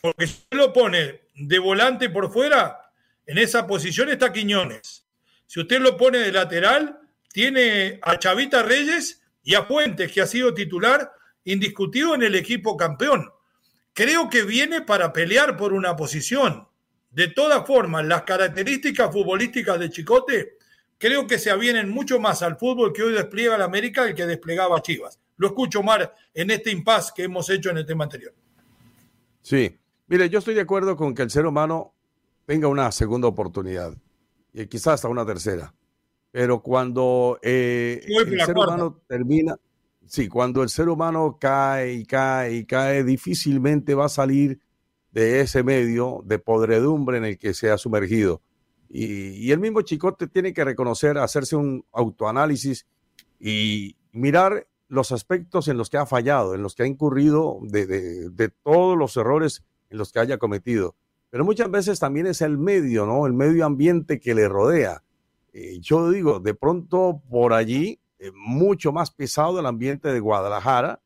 Porque 0.00 0.26
si 0.26 0.44
lo 0.50 0.70
pone 0.70 1.22
de 1.34 1.58
volante 1.58 2.10
por 2.10 2.30
fuera, 2.30 2.78
en 3.24 3.38
esa 3.38 3.66
posición 3.66 4.10
está 4.10 4.32
Quiñones. 4.32 5.06
Si 5.46 5.60
usted 5.60 5.80
lo 5.80 5.96
pone 5.96 6.18
de 6.18 6.30
lateral, 6.30 7.00
tiene 7.32 7.98
a 8.02 8.18
Chavita 8.18 8.62
Reyes 8.62 9.22
y 9.42 9.54
a 9.54 9.62
Fuentes, 9.62 10.12
que 10.12 10.20
ha 10.20 10.26
sido 10.26 10.52
titular 10.52 11.10
indiscutido 11.44 12.14
en 12.14 12.22
el 12.22 12.34
equipo 12.34 12.76
campeón. 12.76 13.30
Creo 13.94 14.28
que 14.28 14.42
viene 14.42 14.82
para 14.82 15.12
pelear 15.14 15.56
por 15.56 15.72
una 15.72 15.96
posición. 15.96 16.68
De 17.10 17.28
todas 17.28 17.66
formas, 17.66 18.04
las 18.04 18.22
características 18.22 19.10
futbolísticas 19.10 19.78
de 19.78 19.88
Chicote 19.88 20.58
creo 20.98 21.26
que 21.26 21.38
se 21.38 21.50
avienen 21.50 21.88
mucho 21.88 22.20
más 22.20 22.42
al 22.42 22.58
fútbol 22.58 22.92
que 22.92 23.04
hoy 23.04 23.14
despliega 23.14 23.56
la 23.56 23.64
América 23.64 24.04
el 24.04 24.14
que 24.14 24.26
desplegaba 24.26 24.82
Chivas. 24.82 25.18
Lo 25.36 25.48
escucho, 25.48 25.82
Mar, 25.82 26.14
en 26.32 26.50
este 26.50 26.70
impasse 26.70 27.12
que 27.14 27.24
hemos 27.24 27.48
hecho 27.50 27.70
en 27.70 27.78
el 27.78 27.86
tema 27.86 28.04
anterior. 28.04 28.32
Sí, 29.42 29.78
mire, 30.06 30.28
yo 30.28 30.38
estoy 30.38 30.54
de 30.54 30.60
acuerdo 30.60 30.96
con 30.96 31.14
que 31.14 31.22
el 31.22 31.30
ser 31.30 31.46
humano 31.46 31.94
tenga 32.46 32.68
una 32.68 32.90
segunda 32.92 33.28
oportunidad 33.28 33.96
y 34.52 34.66
quizás 34.66 34.94
hasta 34.94 35.08
una 35.08 35.26
tercera. 35.26 35.74
Pero 36.30 36.62
cuando 36.62 37.38
eh, 37.42 38.00
el 38.06 38.40
ser 38.40 38.56
humano 38.56 39.02
termina, 39.06 39.56
sí, 40.06 40.28
cuando 40.28 40.62
el 40.62 40.68
ser 40.68 40.88
humano 40.88 41.38
cae 41.40 41.94
y 41.94 42.04
cae 42.04 42.54
y 42.54 42.64
cae, 42.64 43.04
difícilmente 43.04 43.94
va 43.94 44.06
a 44.06 44.08
salir 44.08 44.60
de 45.12 45.40
ese 45.40 45.62
medio 45.62 46.22
de 46.24 46.40
podredumbre 46.40 47.18
en 47.18 47.24
el 47.24 47.38
que 47.38 47.54
se 47.54 47.70
ha 47.70 47.78
sumergido. 47.78 48.42
Y, 48.90 49.50
el 49.50 49.58
mismo 49.58 49.82
Chicote 49.82 50.26
tiene 50.26 50.52
que 50.52 50.64
reconocer, 50.64 51.18
hacerse 51.18 51.56
un 51.56 51.84
autoanálisis 51.92 52.86
y 53.40 53.96
mirar 54.12 54.66
los 54.88 55.12
aspectos 55.12 55.68
en 55.68 55.76
los 55.76 55.90
que 55.90 55.96
ha 55.96 56.06
fallado, 56.06 56.54
en 56.54 56.62
los 56.62 56.74
que 56.74 56.82
ha 56.82 56.86
incurrido 56.86 57.58
de, 57.62 57.86
de, 58.30 58.48
todos 58.48 58.96
los 58.96 59.16
errores 59.16 59.64
en 59.90 59.98
los 59.98 60.12
que 60.12 60.20
haya 60.20 60.38
cometido. 60.38 60.94
Pero 61.30 61.44
muchas 61.44 61.70
veces 61.70 61.98
también 61.98 62.26
es 62.26 62.42
el 62.42 62.58
medio, 62.58 63.06
¿no? 63.06 63.26
El 63.26 63.32
medio 63.32 63.64
ambiente 63.64 64.20
que 64.20 64.34
le 64.34 64.48
rodea. 64.48 65.02
Eh, 65.52 65.78
yo 65.80 66.10
digo, 66.10 66.40
de 66.40 66.54
pronto 66.54 67.22
por 67.28 67.52
allí 67.52 68.00
eh, 68.18 68.30
mucho 68.34 68.92
más 68.92 69.10
pesado 69.10 69.58
el 69.58 69.66
ambiente 69.66 70.12
de 70.12 70.20
Guadalajara 70.20 71.00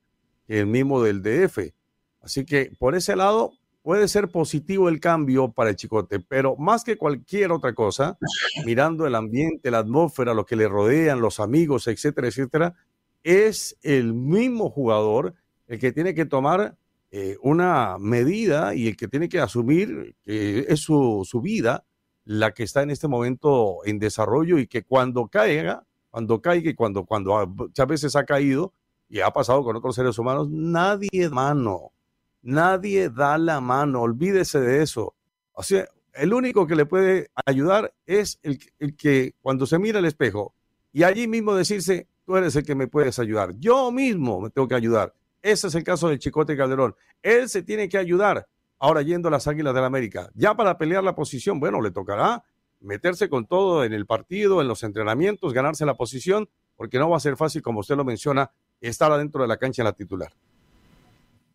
que 0.46 0.60
el 0.60 0.66
mismo 0.66 1.02
del 1.02 1.22
DF. 1.22 1.72
Así 2.20 2.44
que 2.44 2.72
por 2.78 2.94
ese 2.94 3.14
lado 3.14 3.52
puede 3.82 4.08
ser 4.08 4.28
positivo 4.28 4.88
el 4.88 5.00
cambio 5.00 5.52
para 5.52 5.70
el 5.70 5.76
Chicote, 5.76 6.20
pero 6.20 6.56
más 6.56 6.84
que 6.84 6.96
cualquier 6.96 7.52
otra 7.52 7.74
cosa, 7.74 8.18
mirando 8.66 9.06
el 9.06 9.14
ambiente, 9.14 9.70
la 9.70 9.78
atmósfera, 9.78 10.34
lo 10.34 10.44
que 10.44 10.56
le 10.56 10.68
rodean, 10.68 11.20
los 11.20 11.40
amigos, 11.40 11.86
etcétera, 11.86 12.28
etcétera, 12.28 12.74
es 13.22 13.76
el 13.82 14.14
mismo 14.14 14.70
jugador 14.70 15.34
el 15.66 15.78
que 15.78 15.92
tiene 15.92 16.14
que 16.14 16.24
tomar 16.24 16.76
eh, 17.10 17.36
una 17.42 17.96
medida 17.98 18.74
y 18.74 18.88
el 18.88 18.96
que 18.96 19.08
tiene 19.08 19.28
que 19.28 19.40
asumir 19.40 20.14
que 20.24 20.66
es 20.68 20.80
su, 20.80 21.24
vida 21.42 21.84
la 22.24 22.52
que 22.52 22.62
está 22.62 22.82
en 22.82 22.90
este 22.90 23.08
momento 23.08 23.78
en 23.84 23.98
desarrollo 23.98 24.58
y 24.58 24.66
que 24.66 24.82
cuando 24.82 25.28
caiga 25.28 25.84
cuando 26.10 26.40
caiga 26.40 26.70
y 26.70 26.74
cuando, 26.74 27.04
cuando 27.04 27.46
muchas 27.46 27.86
veces 27.86 28.16
ha 28.16 28.24
caído 28.24 28.72
y 29.08 29.20
ha 29.20 29.30
pasado 29.30 29.62
con 29.62 29.76
otros 29.76 29.94
seres 29.94 30.18
humanos, 30.18 30.48
nadie 30.50 31.28
mano, 31.28 31.92
nadie 32.42 33.08
da 33.08 33.38
la 33.38 33.60
mano, 33.60 34.02
olvídese 34.02 34.60
de 34.60 34.82
eso. 34.82 35.14
O 35.52 35.62
sea, 35.62 35.86
el 36.14 36.32
único 36.34 36.66
que 36.66 36.76
le 36.76 36.86
puede 36.86 37.30
ayudar 37.46 37.94
es 38.06 38.38
el, 38.42 38.58
el 38.78 38.96
que 38.96 39.34
cuando 39.40 39.66
se 39.66 39.78
mira 39.78 39.98
al 39.98 40.04
espejo 40.04 40.54
y 40.92 41.02
allí 41.04 41.28
mismo 41.28 41.54
decirse, 41.54 42.06
tú 42.28 42.36
eres 42.36 42.54
el 42.56 42.62
que 42.62 42.74
me 42.74 42.88
puedes 42.88 43.18
ayudar, 43.18 43.54
yo 43.58 43.90
mismo 43.90 44.38
me 44.38 44.50
tengo 44.50 44.68
que 44.68 44.74
ayudar. 44.74 45.14
Ese 45.40 45.68
es 45.68 45.74
el 45.74 45.82
caso 45.82 46.10
del 46.10 46.18
Chicote 46.18 46.58
Calderón. 46.58 46.94
Él 47.22 47.48
se 47.48 47.62
tiene 47.62 47.88
que 47.88 47.96
ayudar. 47.96 48.46
Ahora 48.78 49.00
yendo 49.00 49.28
a 49.28 49.30
las 49.30 49.48
Águilas 49.48 49.72
de 49.74 49.80
la 49.80 49.86
América, 49.86 50.28
ya 50.34 50.54
para 50.54 50.76
pelear 50.76 51.02
la 51.02 51.14
posición, 51.14 51.58
bueno, 51.58 51.80
le 51.80 51.90
tocará 51.90 52.44
meterse 52.80 53.30
con 53.30 53.46
todo 53.46 53.82
en 53.82 53.94
el 53.94 54.04
partido, 54.04 54.60
en 54.60 54.68
los 54.68 54.82
entrenamientos, 54.82 55.54
ganarse 55.54 55.86
la 55.86 55.94
posición, 55.94 56.50
porque 56.76 56.98
no 56.98 57.08
va 57.08 57.16
a 57.16 57.20
ser 57.20 57.38
fácil, 57.38 57.62
como 57.62 57.80
usted 57.80 57.96
lo 57.96 58.04
menciona, 58.04 58.50
estar 58.82 59.10
adentro 59.10 59.40
de 59.40 59.48
la 59.48 59.56
cancha 59.56 59.80
en 59.80 59.86
la 59.86 59.94
titular. 59.94 60.30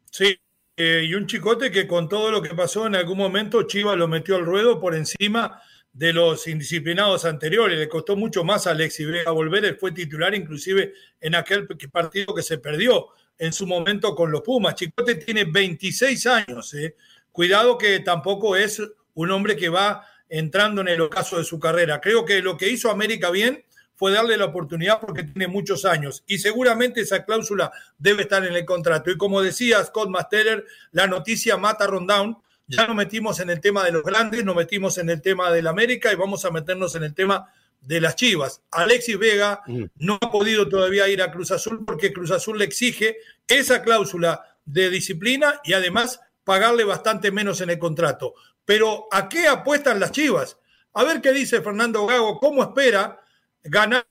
Sí, 0.09 0.35
eh, 0.75 1.05
y 1.07 1.13
un 1.13 1.27
chicote 1.27 1.69
que 1.69 1.87
con 1.87 2.09
todo 2.09 2.31
lo 2.31 2.41
que 2.41 2.55
pasó 2.55 2.87
en 2.87 2.95
algún 2.95 3.19
momento, 3.19 3.61
Chivas 3.61 3.95
lo 3.95 4.07
metió 4.07 4.37
al 4.37 4.45
ruedo 4.45 4.81
por 4.81 4.95
encima 4.95 5.61
de 5.93 6.11
los 6.11 6.47
indisciplinados 6.47 7.23
anteriores. 7.23 7.77
Le 7.77 7.87
costó 7.87 8.15
mucho 8.15 8.43
más 8.43 8.67
a 8.67 8.71
Alexis 8.71 9.07
Vega 9.07 9.31
volver, 9.31 9.63
él 9.65 9.77
fue 9.77 9.91
titular 9.91 10.33
inclusive 10.35 10.93
en 11.21 11.35
aquel 11.35 11.67
partido 11.91 12.33
que 12.33 12.41
se 12.41 12.57
perdió 12.57 13.09
en 13.37 13.53
su 13.53 13.65
momento 13.65 14.15
con 14.15 14.31
los 14.31 14.41
Pumas. 14.41 14.75
Chicote 14.75 15.15
tiene 15.15 15.45
26 15.45 16.25
años, 16.27 16.73
eh. 16.73 16.95
cuidado 17.31 17.77
que 17.77 17.99
tampoco 17.99 18.55
es 18.55 18.81
un 19.13 19.31
hombre 19.31 19.55
que 19.55 19.69
va 19.69 20.05
entrando 20.29 20.81
en 20.81 20.87
el 20.87 21.01
ocaso 21.01 21.37
de 21.37 21.43
su 21.43 21.59
carrera. 21.59 22.01
Creo 22.01 22.25
que 22.25 22.41
lo 22.41 22.57
que 22.57 22.69
hizo 22.69 22.89
América 22.89 23.29
bien 23.29 23.63
fue 23.95 24.11
darle 24.11 24.37
la 24.37 24.45
oportunidad 24.45 24.99
porque 24.99 25.23
tiene 25.23 25.47
muchos 25.47 25.85
años 25.85 26.23
y 26.25 26.39
seguramente 26.39 27.01
esa 27.01 27.23
cláusula 27.23 27.71
debe 27.97 28.23
estar 28.23 28.43
en 28.43 28.55
el 28.55 28.65
contrato. 28.65 29.11
Y 29.11 29.17
como 29.17 29.41
decía 29.41 29.83
Scott 29.83 30.09
Masterer, 30.09 30.65
la 30.91 31.07
noticia 31.07 31.57
mata 31.57 31.85
Rondown. 31.85 32.37
Ya 32.67 32.87
nos 32.87 32.95
metimos 32.95 33.39
en 33.39 33.49
el 33.49 33.59
tema 33.59 33.83
de 33.83 33.91
los 33.91 34.03
grandes, 34.03 34.43
nos 34.45 34.55
metimos 34.55 34.97
en 34.97 35.09
el 35.09 35.21
tema 35.21 35.51
del 35.51 35.67
América 35.67 36.11
y 36.11 36.15
vamos 36.15 36.45
a 36.45 36.51
meternos 36.51 36.95
en 36.95 37.03
el 37.03 37.13
tema 37.13 37.51
de 37.81 37.99
las 37.99 38.15
Chivas. 38.15 38.61
Alexis 38.71 39.19
Vega 39.19 39.61
mm. 39.67 39.83
no 39.97 40.17
ha 40.21 40.31
podido 40.31 40.69
todavía 40.69 41.07
ir 41.09 41.21
a 41.21 41.31
Cruz 41.31 41.51
Azul 41.51 41.83
porque 41.85 42.13
Cruz 42.13 42.31
Azul 42.31 42.57
le 42.57 42.65
exige 42.65 43.17
esa 43.47 43.81
cláusula 43.81 44.57
de 44.65 44.89
disciplina 44.89 45.59
y 45.63 45.73
además 45.73 46.21
pagarle 46.43 46.83
bastante 46.83 47.31
menos 47.31 47.61
en 47.61 47.69
el 47.69 47.79
contrato. 47.79 48.33
Pero 48.65 49.07
¿a 49.11 49.27
qué 49.27 49.47
apuestan 49.47 49.99
las 49.99 50.11
Chivas? 50.11 50.57
A 50.93 51.03
ver 51.03 51.21
qué 51.21 51.33
dice 51.33 51.61
Fernando 51.61 52.05
Gago, 52.05 52.39
cómo 52.39 52.63
espera 52.63 53.19
ganar. 53.63 54.05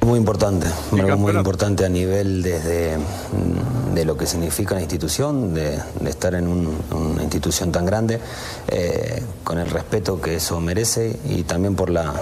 Muy 0.00 0.18
importante, 0.18 0.66
muy 0.90 1.32
importante 1.32 1.84
a 1.84 1.88
nivel 1.88 2.42
desde 2.42 2.96
mm, 2.96 3.85
de 3.96 4.04
lo 4.04 4.16
que 4.16 4.26
significa 4.26 4.74
la 4.74 4.82
institución, 4.82 5.54
de, 5.54 5.78
estar 6.06 6.34
en 6.34 6.46
una 6.46 7.22
institución 7.22 7.72
tan 7.72 7.86
grande, 7.86 8.20
eh, 8.68 9.22
con 9.42 9.58
el 9.58 9.70
respeto 9.70 10.20
que 10.20 10.36
eso 10.36 10.60
merece 10.60 11.18
y 11.24 11.44
también 11.44 11.74
por 11.74 11.88
la, 11.88 12.12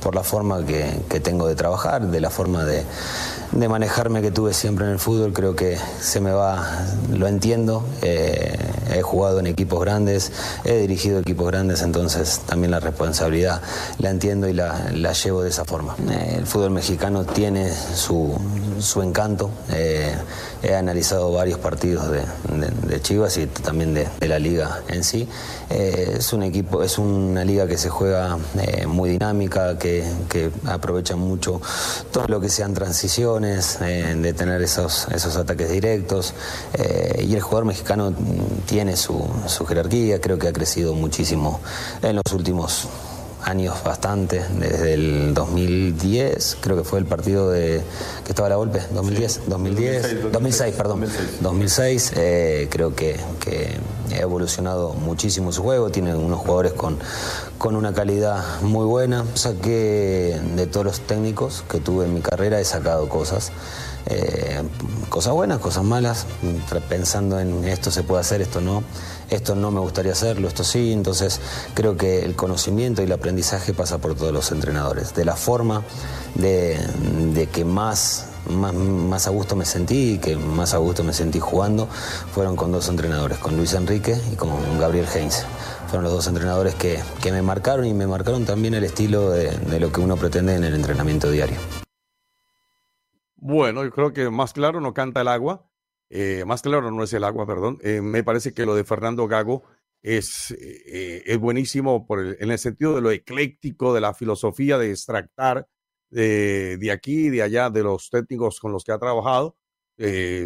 por 0.00 0.14
la 0.14 0.22
forma 0.22 0.64
que, 0.64 1.20
tengo 1.20 1.48
de 1.48 1.56
trabajar, 1.56 2.06
de 2.06 2.20
la 2.20 2.30
forma 2.30 2.64
de, 2.64 2.84
de 3.50 3.68
manejarme 3.68 4.22
que 4.22 4.30
tuve 4.30 4.52
siempre 4.52 4.84
en 4.84 4.92
el 4.92 4.98
fútbol, 5.00 5.32
creo 5.32 5.56
que 5.56 5.76
se 6.00 6.20
me 6.20 6.30
va, 6.30 6.84
lo 7.10 7.26
entiendo, 7.26 7.84
eh, 8.02 8.56
he 8.92 9.02
jugado 9.02 9.40
en 9.40 9.48
equipos 9.48 9.80
grandes, 9.80 10.30
he 10.64 10.76
dirigido 10.76 11.18
equipos 11.18 11.46
grandes, 11.46 11.82
entonces 11.82 12.42
también 12.46 12.70
la 12.70 12.80
responsabilidad 12.80 13.60
la 13.98 14.10
entiendo 14.10 14.46
y 14.46 14.52
la, 14.52 14.90
la 14.92 15.14
llevo 15.14 15.42
de 15.42 15.48
esa 15.48 15.64
forma. 15.64 15.96
Eh, 16.08 16.36
el 16.38 16.46
fútbol 16.46 16.70
mexicano 16.70 17.24
tiene 17.24 17.72
su, 17.72 18.38
su 18.78 19.02
encanto. 19.02 19.50
He 20.64 20.74
analizado 20.74 21.32
varios 21.32 21.58
partidos 21.58 22.10
de, 22.10 22.24
Chivas 23.02 23.36
y 23.36 23.46
también 23.46 23.92
de, 23.92 24.08
la 24.26 24.38
liga 24.38 24.82
en 24.88 25.04
sí. 25.04 25.28
Eh, 25.68 26.14
es 26.18 26.32
un 26.32 26.42
equipo, 26.42 26.82
es 26.82 26.98
una 26.98 27.44
liga 27.44 27.66
que 27.66 27.76
se 27.76 27.90
juega 27.90 28.38
muy 28.86 29.10
dinámica, 29.10 29.78
que, 29.78 30.04
aprovecha 30.66 31.16
mucho 31.16 31.60
todo 32.12 32.26
lo 32.28 32.40
que 32.40 32.48
sean 32.48 32.72
transiciones, 32.72 33.78
de 33.80 34.32
tener 34.32 34.62
esos, 34.62 35.06
esos 35.08 35.36
ataques 35.36 35.70
directos. 35.70 36.34
y 37.20 37.34
el 37.34 37.40
jugador 37.42 37.66
mexicano 37.66 38.14
tiene 38.66 38.96
su 38.96 39.66
jerarquía, 39.68 40.20
creo 40.20 40.38
que 40.38 40.48
ha 40.48 40.52
crecido 40.52 40.94
muchísimo 40.94 41.60
en 42.02 42.16
los 42.16 42.32
últimos 42.32 42.88
años 43.44 43.82
bastante, 43.84 44.42
desde 44.58 44.94
el 44.94 45.34
2010, 45.34 46.58
creo 46.60 46.76
que 46.76 46.84
fue 46.84 46.98
el 46.98 47.04
partido 47.04 47.50
de 47.50 47.82
que 48.24 48.32
estaba 48.32 48.48
la 48.48 48.56
golpe, 48.56 48.80
2010, 48.92 49.42
2010, 49.46 50.32
2006, 50.32 50.74
perdón, 50.74 51.04
2006, 51.40 52.12
eh, 52.16 52.68
creo 52.70 52.94
que, 52.94 53.16
que, 53.40 53.78
ha 54.14 54.20
evolucionado 54.20 54.94
muchísimo 54.94 55.52
su 55.52 55.62
juego, 55.62 55.90
tiene 55.90 56.14
unos 56.14 56.40
jugadores 56.40 56.72
con, 56.72 56.98
con 57.58 57.76
una 57.76 57.92
calidad 57.92 58.42
muy 58.62 58.86
buena, 58.86 59.24
saqué 59.34 60.40
de 60.56 60.66
todos 60.66 60.86
los 60.86 61.00
técnicos 61.00 61.64
que 61.68 61.80
tuve 61.80 62.06
en 62.06 62.14
mi 62.14 62.20
carrera, 62.20 62.60
he 62.60 62.64
sacado 62.64 63.08
cosas. 63.08 63.52
Eh, 64.06 64.62
cosas 65.08 65.32
buenas, 65.32 65.60
cosas 65.60 65.82
malas, 65.82 66.26
pensando 66.90 67.40
en 67.40 67.64
esto 67.64 67.90
se 67.90 68.02
puede 68.02 68.20
hacer, 68.20 68.42
esto 68.42 68.60
no 68.60 68.82
esto 69.30 69.54
no 69.54 69.70
me 69.70 69.80
gustaría 69.80 70.12
hacerlo, 70.12 70.48
esto 70.48 70.64
sí. 70.64 70.92
Entonces 70.92 71.40
creo 71.74 71.96
que 71.96 72.24
el 72.24 72.34
conocimiento 72.34 73.02
y 73.02 73.06
el 73.06 73.12
aprendizaje 73.12 73.72
pasa 73.72 73.98
por 73.98 74.14
todos 74.14 74.32
los 74.32 74.50
entrenadores. 74.52 75.14
De 75.14 75.24
la 75.24 75.36
forma 75.36 75.82
de, 76.34 77.48
que 77.52 77.64
más, 77.64 78.28
más, 78.48 79.26
a 79.26 79.30
gusto 79.30 79.56
me 79.56 79.64
sentí 79.64 80.14
y 80.14 80.18
que 80.18 80.36
más 80.36 80.74
a 80.74 80.78
gusto 80.78 81.04
me 81.04 81.12
sentí 81.12 81.40
jugando 81.40 81.86
fueron 82.32 82.56
con 82.56 82.72
dos 82.72 82.88
entrenadores, 82.88 83.38
con 83.38 83.56
Luis 83.56 83.74
Enrique 83.74 84.16
y 84.32 84.36
con 84.36 84.50
Gabriel 84.78 85.06
Heinz. 85.14 85.44
Fueron 85.88 86.04
los 86.04 86.12
dos 86.12 86.26
entrenadores 86.26 86.74
que, 86.74 87.00
me 87.30 87.42
marcaron 87.42 87.86
y 87.86 87.94
me 87.94 88.06
marcaron 88.06 88.44
también 88.44 88.74
el 88.74 88.84
estilo 88.84 89.30
de, 89.30 89.50
de 89.50 89.80
lo 89.80 89.92
que 89.92 90.00
uno 90.00 90.16
pretende 90.16 90.54
en 90.54 90.64
el 90.64 90.74
entrenamiento 90.74 91.30
diario. 91.30 91.56
Bueno, 93.36 93.84
yo 93.84 93.90
creo 93.90 94.12
que 94.12 94.30
más 94.30 94.54
claro 94.54 94.80
no 94.80 94.94
canta 94.94 95.20
el 95.20 95.28
agua. 95.28 95.66
Eh, 96.16 96.44
más 96.44 96.62
claro 96.62 96.92
no 96.92 97.02
es 97.02 97.12
el 97.12 97.24
agua, 97.24 97.44
perdón. 97.44 97.78
Eh, 97.82 98.00
me 98.00 98.22
parece 98.22 98.54
que 98.54 98.64
lo 98.64 98.76
de 98.76 98.84
Fernando 98.84 99.26
Gago 99.26 99.64
es, 100.00 100.52
eh, 100.52 101.24
es 101.26 101.38
buenísimo 101.38 102.06
por 102.06 102.20
en 102.40 102.52
el 102.52 102.58
sentido 102.60 102.94
de 102.94 103.00
lo 103.00 103.10
ecléctico, 103.10 103.92
de 103.92 104.00
la 104.00 104.14
filosofía 104.14 104.78
de 104.78 104.92
extractar 104.92 105.66
de, 106.10 106.76
de 106.78 106.92
aquí 106.92 107.26
y 107.26 107.30
de 107.30 107.42
allá, 107.42 107.68
de 107.68 107.82
los 107.82 108.10
técnicos 108.10 108.60
con 108.60 108.70
los 108.70 108.84
que 108.84 108.92
ha 108.92 108.98
trabajado, 108.98 109.56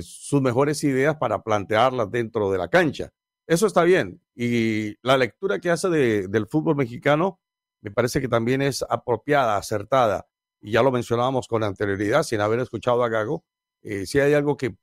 sus 0.00 0.40
mejores 0.40 0.82
ideas 0.84 1.16
para 1.16 1.42
plantearlas 1.42 2.10
dentro 2.10 2.50
de 2.50 2.56
la 2.56 2.68
cancha. 2.68 3.10
Eso 3.46 3.66
está 3.66 3.84
bien. 3.84 4.22
Y 4.34 4.96
la 5.02 5.18
lectura 5.18 5.58
que 5.58 5.68
hace 5.70 5.90
del 5.90 6.46
fútbol 6.46 6.76
mexicano 6.76 7.40
me 7.82 7.90
parece 7.90 8.22
que 8.22 8.28
también 8.28 8.62
es 8.62 8.82
apropiada, 8.88 9.58
acertada. 9.58 10.26
Y 10.62 10.72
ya 10.72 10.82
lo 10.82 10.92
mencionábamos 10.92 11.46
con 11.46 11.62
anterioridad, 11.62 12.22
sin 12.22 12.40
haber 12.40 12.60
escuchado 12.60 13.04
a 13.04 13.10
Gago. 13.10 13.44
si 13.82 14.18
hay 14.18 14.32
algo 14.32 14.56
que 14.56 14.74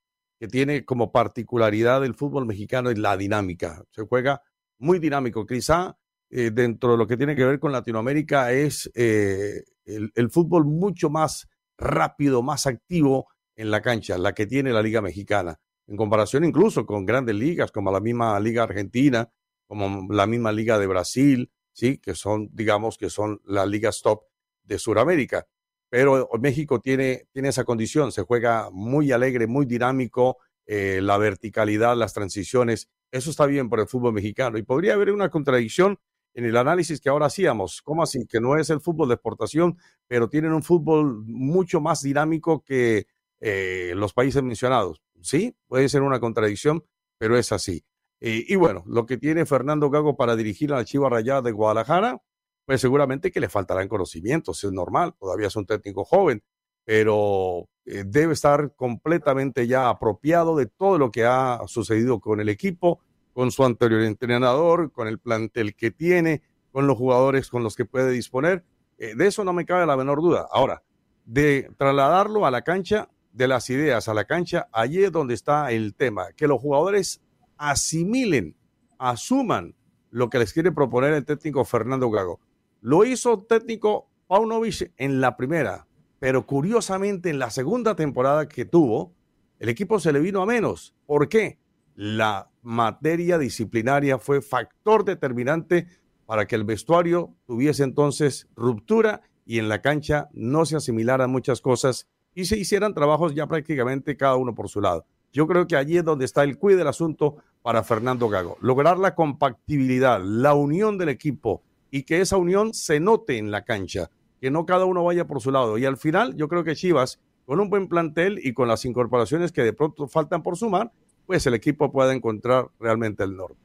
tiene 0.47 0.85
como 0.85 1.11
particularidad 1.11 2.03
el 2.05 2.15
fútbol 2.15 2.45
mexicano 2.45 2.89
es 2.89 2.97
la 2.97 3.17
dinámica. 3.17 3.83
Se 3.91 4.03
juega 4.03 4.41
muy 4.79 4.99
dinámico. 4.99 5.45
Quizá 5.45 5.97
eh, 6.29 6.51
dentro 6.51 6.91
de 6.91 6.97
lo 6.97 7.07
que 7.07 7.17
tiene 7.17 7.35
que 7.35 7.45
ver 7.45 7.59
con 7.59 7.71
Latinoamérica 7.71 8.51
es 8.51 8.91
eh, 8.95 9.63
el, 9.85 10.29
fútbol 10.29 10.65
mucho 10.65 11.09
más 11.09 11.47
rápido, 11.77 12.41
más 12.41 12.67
activo 12.67 13.27
en 13.55 13.71
la 13.71 13.81
cancha, 13.81 14.17
la 14.17 14.33
que 14.33 14.45
tiene 14.45 14.73
la 14.73 14.81
Liga 14.81 15.01
Mexicana, 15.01 15.59
en 15.87 15.95
comparación 15.95 16.43
incluso 16.43 16.85
con 16.85 17.05
grandes 17.05 17.35
ligas 17.35 17.71
como 17.71 17.91
la 17.91 17.99
misma 17.99 18.39
Liga 18.39 18.63
Argentina, 18.63 19.29
como 19.67 20.11
la 20.13 20.25
misma 20.27 20.51
Liga 20.51 20.77
de 20.79 20.87
Brasil, 20.87 21.51
sí, 21.71 21.99
que 21.99 22.15
son, 22.15 22.49
digamos, 22.51 22.97
que 22.97 23.09
son 23.09 23.39
las 23.45 23.67
ligas 23.67 24.01
top 24.01 24.23
de 24.63 24.79
Sudamérica 24.79 25.47
pero 25.95 26.29
México 26.41 26.81
tiene, 26.81 27.29
tiene 27.31 27.47
esa 27.47 27.63
condición, 27.63 28.11
se 28.11 28.21
juega 28.21 28.69
muy 28.69 29.13
alegre, 29.13 29.47
muy 29.47 29.65
dinámico, 29.65 30.39
eh, 30.65 30.99
la 31.01 31.17
verticalidad, 31.17 31.95
las 31.95 32.13
transiciones, 32.13 32.89
eso 33.11 33.29
está 33.29 33.45
bien 33.45 33.69
por 33.69 33.79
el 33.79 33.87
fútbol 33.87 34.11
mexicano. 34.11 34.57
Y 34.57 34.63
podría 34.63 34.95
haber 34.95 35.13
una 35.13 35.29
contradicción 35.29 35.97
en 36.33 36.43
el 36.43 36.57
análisis 36.57 36.99
que 36.99 37.07
ahora 37.07 37.27
hacíamos, 37.27 37.81
¿cómo 37.81 38.03
así? 38.03 38.27
Que 38.27 38.41
no 38.41 38.57
es 38.57 38.69
el 38.71 38.81
fútbol 38.81 39.07
de 39.07 39.13
exportación, 39.13 39.77
pero 40.05 40.27
tienen 40.27 40.51
un 40.51 40.63
fútbol 40.63 41.23
mucho 41.27 41.79
más 41.79 42.01
dinámico 42.01 42.61
que 42.61 43.07
eh, 43.39 43.93
los 43.95 44.11
países 44.11 44.43
mencionados. 44.43 45.01
Sí, 45.21 45.55
puede 45.65 45.87
ser 45.87 46.01
una 46.01 46.19
contradicción, 46.19 46.83
pero 47.17 47.37
es 47.37 47.53
así. 47.53 47.85
Y 48.19 48.55
bueno, 48.55 48.83
lo 48.85 49.05
que 49.05 49.17
tiene 49.17 49.45
Fernando 49.45 49.89
Gago 49.89 50.17
para 50.17 50.35
dirigir 50.35 50.73
a 50.73 50.77
la 50.77 50.83
Chiva 50.83 51.21
de 51.41 51.51
Guadalajara, 51.53 52.21
pues 52.65 52.81
seguramente 52.81 53.31
que 53.31 53.39
le 53.39 53.49
faltarán 53.49 53.87
conocimientos, 53.87 54.63
es 54.63 54.71
normal, 54.71 55.13
todavía 55.19 55.47
es 55.47 55.55
un 55.55 55.65
técnico 55.65 56.03
joven, 56.03 56.43
pero 56.83 57.67
eh, 57.85 58.03
debe 58.05 58.33
estar 58.33 58.75
completamente 58.75 59.67
ya 59.67 59.89
apropiado 59.89 60.55
de 60.55 60.65
todo 60.65 60.97
lo 60.97 61.11
que 61.11 61.25
ha 61.25 61.59
sucedido 61.67 62.19
con 62.19 62.39
el 62.39 62.49
equipo, 62.49 62.99
con 63.33 63.51
su 63.51 63.63
anterior 63.65 64.01
entrenador, 64.01 64.91
con 64.91 65.07
el 65.07 65.19
plantel 65.19 65.75
que 65.75 65.91
tiene, 65.91 66.41
con 66.71 66.87
los 66.87 66.97
jugadores 66.97 67.49
con 67.49 67.63
los 67.63 67.75
que 67.75 67.85
puede 67.85 68.11
disponer. 68.11 68.63
Eh, 68.97 69.13
de 69.15 69.27
eso 69.27 69.43
no 69.43 69.53
me 69.53 69.65
cabe 69.65 69.85
la 69.85 69.97
menor 69.97 70.21
duda. 70.21 70.47
Ahora, 70.51 70.83
de 71.25 71.69
trasladarlo 71.77 72.45
a 72.45 72.51
la 72.51 72.61
cancha, 72.61 73.09
de 73.33 73.47
las 73.47 73.69
ideas 73.69 74.07
a 74.07 74.13
la 74.13 74.25
cancha, 74.25 74.67
allí 74.71 75.03
es 75.03 75.11
donde 75.11 75.33
está 75.33 75.71
el 75.71 75.93
tema, 75.93 76.27
que 76.37 76.47
los 76.47 76.61
jugadores 76.61 77.21
asimilen, 77.57 78.55
asuman 78.97 79.75
lo 80.11 80.29
que 80.29 80.39
les 80.39 80.53
quiere 80.53 80.71
proponer 80.71 81.13
el 81.13 81.25
técnico 81.25 81.65
Fernando 81.65 82.09
Gago. 82.09 82.39
Lo 82.85 83.03
hizo 83.03 83.39
técnico 83.39 84.11
Paunovic 84.27 84.93
en 84.97 85.19
la 85.19 85.37
primera, 85.37 85.87
pero 86.19 86.45
curiosamente 86.45 87.31
en 87.31 87.39
la 87.39 87.49
segunda 87.49 87.95
temporada 87.95 88.47
que 88.47 88.63
tuvo, 88.63 89.11
el 89.57 89.69
equipo 89.69 89.99
se 89.99 90.13
le 90.13 90.19
vino 90.19 90.43
a 90.43 90.45
menos. 90.45 90.93
¿Por 91.07 91.27
qué? 91.27 91.57
La 91.95 92.51
materia 92.61 93.39
disciplinaria 93.39 94.19
fue 94.19 94.39
factor 94.39 95.03
determinante 95.03 95.87
para 96.27 96.45
que 96.45 96.53
el 96.53 96.63
vestuario 96.63 97.33
tuviese 97.47 97.81
entonces 97.81 98.47
ruptura 98.55 99.21
y 99.47 99.57
en 99.57 99.67
la 99.67 99.81
cancha 99.81 100.29
no 100.33 100.63
se 100.67 100.75
asimilaran 100.75 101.31
muchas 101.31 101.61
cosas 101.61 102.07
y 102.35 102.45
se 102.45 102.55
hicieran 102.55 102.93
trabajos 102.93 103.33
ya 103.33 103.47
prácticamente 103.47 104.15
cada 104.15 104.35
uno 104.35 104.53
por 104.53 104.69
su 104.69 104.79
lado. 104.79 105.07
Yo 105.33 105.47
creo 105.47 105.65
que 105.65 105.75
allí 105.75 105.97
es 105.97 106.05
donde 106.05 106.25
está 106.25 106.43
el 106.43 106.59
cuid 106.59 106.77
del 106.77 106.87
asunto 106.87 107.37
para 107.63 107.81
Fernando 107.81 108.29
Gago. 108.29 108.57
Lograr 108.61 108.99
la 108.99 109.15
compactibilidad, 109.15 110.21
la 110.23 110.53
unión 110.53 110.99
del 110.99 111.09
equipo, 111.09 111.63
y 111.95 112.03
que 112.03 112.19
esa 112.19 112.35
unión 112.35 112.73
se 112.73 112.99
note 112.99 113.37
en 113.37 113.51
la 113.51 113.63
cancha, 113.63 114.09
que 114.41 114.51
no 114.51 114.65
cada 114.65 114.83
uno 114.83 115.05
vaya 115.05 115.25
por 115.27 115.39
su 115.39 115.49
lado. 115.49 115.77
Y 115.77 115.85
al 115.85 115.95
final, 115.95 116.35
yo 116.35 116.49
creo 116.49 116.65
que 116.65 116.75
Chivas, 116.75 117.21
con 117.45 117.61
un 117.61 117.69
buen 117.69 117.87
plantel 117.87 118.37
y 118.43 118.51
con 118.51 118.67
las 118.67 118.83
incorporaciones 118.83 119.53
que 119.53 119.63
de 119.63 119.71
pronto 119.71 120.05
faltan 120.09 120.43
por 120.43 120.57
sumar, 120.57 120.91
pues 121.25 121.47
el 121.47 121.53
equipo 121.53 121.93
pueda 121.93 122.13
encontrar 122.13 122.67
realmente 122.81 123.23
el 123.23 123.37
norte. 123.37 123.55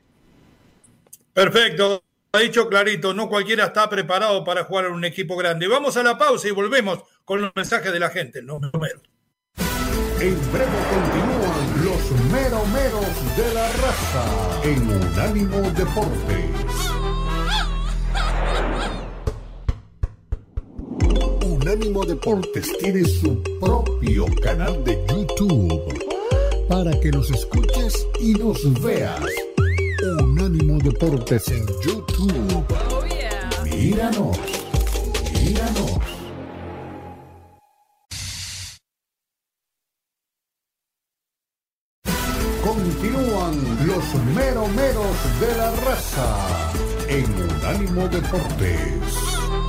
Perfecto. 1.33 2.05
Ha 2.31 2.39
dicho 2.39 2.69
clarito, 2.69 3.13
no 3.15 3.29
cualquiera 3.29 3.65
está 3.65 3.91
preparado 3.91 4.45
para 4.45 4.63
jugar 4.63 4.85
en 4.85 4.93
un 4.93 5.05
equipo 5.05 5.37
grande. 5.37 5.67
Vamos 5.67 5.97
a 5.97 6.05
la 6.05 6.17
pausa 6.17 6.47
y 6.47 6.53
volvemos 6.53 7.01
con 7.25 7.41
los 7.41 7.51
mensajes 7.57 7.93
de 7.93 7.99
la 7.99 8.11
gente, 8.11 8.43
los 8.43 8.61
números. 8.61 9.03
En 10.21 10.53
breve 10.53 10.71
continúan 10.89 11.85
los 11.85 12.31
meromeros 12.31 13.37
de 13.37 13.55
la 13.55 13.73
raza 13.73 14.61
en 14.63 14.89
Unánimo 14.89 15.69
Deportes. 15.73 17.00
Unánimo 21.71 22.05
Deportes 22.05 22.77
tiene 22.81 23.05
su 23.05 23.41
propio 23.61 24.27
canal 24.43 24.83
de 24.83 25.01
YouTube 25.09 26.05
para 26.69 26.99
que 26.99 27.13
nos 27.13 27.31
escuches 27.31 28.09
y 28.19 28.33
nos 28.33 28.83
veas. 28.83 29.21
Unánimo 30.21 30.79
Deportes 30.79 31.47
en 31.47 31.65
YouTube. 31.85 32.65
Míranos, 33.63 34.37
míranos. 35.33 36.01
Continúan 42.65 43.87
los 43.87 44.15
meromeros 44.35 45.17
de 45.39 45.57
la 45.57 45.71
raza 45.87 46.73
en 47.07 47.27
Unánimo 47.33 48.09
Deportes. 48.09 49.60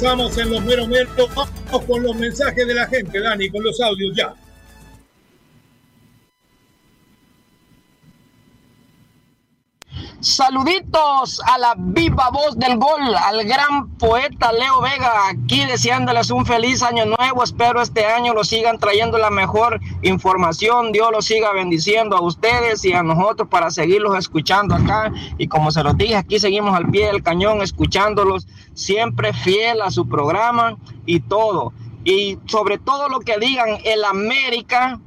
Empezamos 0.00 0.38
en 0.38 0.50
los 0.50 0.64
meros 0.64 0.86
meros. 0.86 1.28
Vamos 1.34 1.84
con 1.84 2.04
los 2.04 2.14
mensajes 2.14 2.64
de 2.68 2.72
la 2.72 2.86
gente, 2.86 3.18
Dani, 3.18 3.50
con 3.50 3.64
los 3.64 3.80
audios 3.80 4.16
ya. 4.16 4.32
Saluditos 10.38 11.40
a 11.40 11.58
la 11.58 11.74
viva 11.76 12.30
voz 12.30 12.56
del 12.56 12.78
gol, 12.78 13.12
al 13.24 13.42
gran 13.42 13.88
poeta 13.98 14.52
Leo 14.52 14.80
Vega, 14.80 15.26
aquí 15.28 15.64
deseándoles 15.64 16.30
un 16.30 16.46
feliz 16.46 16.84
año 16.84 17.06
nuevo. 17.06 17.42
Espero 17.42 17.82
este 17.82 18.06
año 18.06 18.34
lo 18.34 18.44
sigan 18.44 18.78
trayendo 18.78 19.18
la 19.18 19.30
mejor 19.30 19.80
información. 20.02 20.92
Dios 20.92 21.08
los 21.10 21.24
siga 21.24 21.52
bendiciendo 21.52 22.16
a 22.16 22.20
ustedes 22.20 22.84
y 22.84 22.92
a 22.92 23.02
nosotros 23.02 23.48
para 23.48 23.72
seguirlos 23.72 24.16
escuchando 24.16 24.76
acá. 24.76 25.12
Y 25.38 25.48
como 25.48 25.72
se 25.72 25.82
los 25.82 25.98
dije, 25.98 26.14
aquí 26.14 26.38
seguimos 26.38 26.72
al 26.72 26.88
pie 26.88 27.06
del 27.06 27.24
cañón 27.24 27.60
escuchándolos, 27.60 28.46
siempre 28.74 29.32
fiel 29.32 29.82
a 29.82 29.90
su 29.90 30.08
programa 30.08 30.76
y 31.04 31.18
todo. 31.18 31.72
Y 32.04 32.38
sobre 32.46 32.78
todo 32.78 33.08
lo 33.08 33.18
que 33.18 33.38
digan, 33.38 33.80
el 33.82 34.04
América 34.04 35.00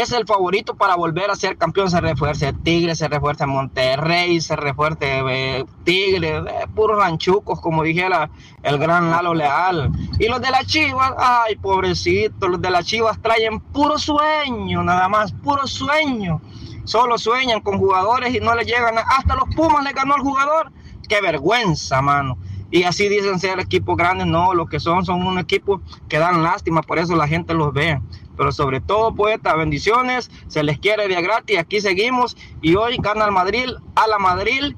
es 0.00 0.12
el 0.12 0.26
favorito 0.26 0.74
para 0.74 0.96
volver 0.96 1.30
a 1.30 1.36
ser 1.36 1.56
campeón. 1.56 1.90
Se 1.90 2.00
refuerce 2.00 2.52
Tigre, 2.52 2.94
se 2.94 3.08
refuerce 3.08 3.46
Monterrey, 3.46 4.40
se 4.40 4.56
refuerce 4.56 5.22
eh, 5.28 5.64
Tigre, 5.84 6.38
eh, 6.38 6.66
puros 6.74 6.98
ranchucos, 6.98 7.60
como 7.60 7.82
dijera 7.82 8.30
el 8.62 8.78
gran 8.78 9.10
Lalo 9.10 9.34
Leal. 9.34 9.90
Y 10.18 10.28
los 10.28 10.40
de 10.40 10.50
las 10.50 10.66
Chivas, 10.66 11.12
ay, 11.18 11.56
pobrecito, 11.56 12.48
los 12.48 12.60
de 12.60 12.70
las 12.70 12.86
Chivas 12.86 13.20
traen 13.20 13.60
puro 13.60 13.98
sueño, 13.98 14.82
nada 14.82 15.08
más, 15.08 15.32
puro 15.32 15.66
sueño. 15.66 16.40
Solo 16.84 17.16
sueñan 17.16 17.60
con 17.60 17.78
jugadores 17.78 18.34
y 18.34 18.40
no 18.40 18.54
le 18.54 18.64
llegan. 18.64 18.96
Hasta 18.98 19.36
los 19.36 19.54
Pumas 19.54 19.84
le 19.84 19.92
ganó 19.92 20.16
el 20.16 20.22
jugador. 20.22 20.72
Qué 21.08 21.20
vergüenza, 21.20 22.00
mano 22.00 22.38
y 22.74 22.82
así 22.82 23.08
dicen 23.08 23.38
ser 23.38 23.60
equipos 23.60 23.96
grandes, 23.96 24.26
no, 24.26 24.52
lo 24.52 24.66
que 24.66 24.80
son 24.80 25.04
son 25.04 25.24
un 25.24 25.38
equipo 25.38 25.80
que 26.08 26.18
dan 26.18 26.42
lástima, 26.42 26.82
por 26.82 26.98
eso 26.98 27.14
la 27.14 27.28
gente 27.28 27.54
los 27.54 27.72
ve 27.72 28.00
pero 28.36 28.52
sobre 28.52 28.80
todo, 28.80 29.14
poeta, 29.14 29.54
bendiciones, 29.56 30.30
se 30.48 30.62
les 30.62 30.78
quiere 30.78 31.08
de 31.08 31.22
gratis, 31.22 31.58
aquí 31.58 31.80
seguimos 31.80 32.36
y 32.62 32.74
hoy 32.74 32.96
gana 33.00 33.26
el 33.26 33.32
Madrid, 33.32 33.70
a 33.94 34.06
la 34.06 34.18
Madrid 34.18 34.74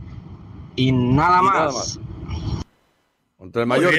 y 0.76 0.92
nada 0.92 1.42
más. 1.42 1.98
Contra 3.38 3.62
el 3.62 3.68
mayor. 3.68 3.94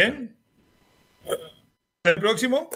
¿El 2.03 2.15
próximo? 2.15 2.69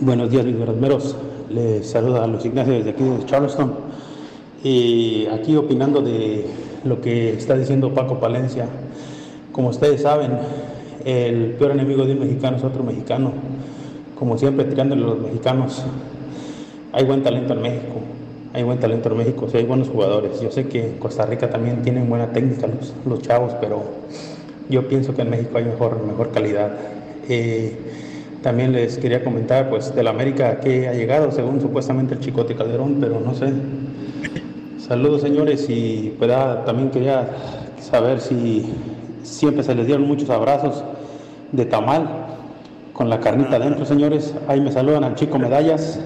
Buenos 0.00 0.30
días, 0.30 0.44
mis 0.44 0.58
verdaderos. 0.58 1.16
Les 1.48 1.88
saluda 1.88 2.24
a 2.24 2.26
los 2.26 2.44
Ignacio 2.44 2.72
desde 2.72 2.90
aquí 2.90 3.04
de 3.04 3.24
Charleston. 3.26 3.78
Y 4.64 5.26
aquí 5.26 5.54
opinando 5.56 6.00
de 6.00 6.46
lo 6.84 7.00
que 7.00 7.34
está 7.34 7.56
diciendo 7.56 7.94
Paco 7.94 8.18
Palencia. 8.18 8.68
Como 9.52 9.68
ustedes 9.68 10.02
saben, 10.02 10.38
el 11.04 11.54
peor 11.58 11.72
enemigo 11.72 12.04
de 12.04 12.14
un 12.14 12.20
mexicano 12.20 12.56
es 12.56 12.64
otro 12.64 12.82
mexicano 12.82 13.32
como 14.22 14.38
siempre 14.38 14.64
tirándole 14.66 15.02
a 15.02 15.06
los 15.06 15.18
mexicanos. 15.18 15.82
Hay 16.92 17.04
buen 17.04 17.24
talento 17.24 17.54
en 17.54 17.62
México, 17.62 17.96
hay 18.52 18.62
buen 18.62 18.78
talento 18.78 19.10
en 19.10 19.18
México, 19.18 19.48
sí 19.50 19.56
hay 19.56 19.64
buenos 19.64 19.88
jugadores. 19.88 20.40
Yo 20.40 20.48
sé 20.52 20.68
que 20.68 20.90
en 20.90 20.98
Costa 20.98 21.26
Rica 21.26 21.50
también 21.50 21.82
tienen 21.82 22.08
buena 22.08 22.30
técnica 22.30 22.68
los, 23.04 23.20
chavos, 23.22 23.52
pero 23.60 23.82
yo 24.70 24.86
pienso 24.86 25.12
que 25.12 25.22
en 25.22 25.30
México 25.30 25.58
hay 25.58 25.64
mejor, 25.64 26.06
mejor 26.06 26.30
calidad. 26.30 26.70
Eh, 27.28 27.76
también 28.44 28.70
les 28.70 28.96
quería 28.96 29.24
comentar, 29.24 29.68
pues, 29.68 29.92
de 29.92 30.04
la 30.04 30.10
América 30.10 30.60
que 30.60 30.86
ha 30.86 30.92
llegado, 30.92 31.32
según 31.32 31.60
supuestamente 31.60 32.14
el 32.14 32.20
Chicote 32.20 32.54
Calderón, 32.54 32.98
pero 33.00 33.18
no 33.18 33.34
sé. 33.34 33.52
Saludos, 34.78 35.22
señores, 35.22 35.66
y 35.68 36.14
pues, 36.16 36.30
también 36.64 36.90
quería 36.90 37.28
saber 37.80 38.20
si 38.20 38.72
siempre 39.24 39.64
se 39.64 39.74
les 39.74 39.84
dieron 39.84 40.06
muchos 40.06 40.30
abrazos 40.30 40.84
de 41.50 41.64
tamal 41.64 42.31
con 43.02 43.10
la 43.10 43.18
carnita 43.18 43.56
adentro, 43.56 43.84
señores. 43.84 44.32
Ahí 44.46 44.60
me 44.60 44.70
saludan 44.70 45.02
al 45.02 45.16
chico 45.16 45.36
Medallas 45.36 45.98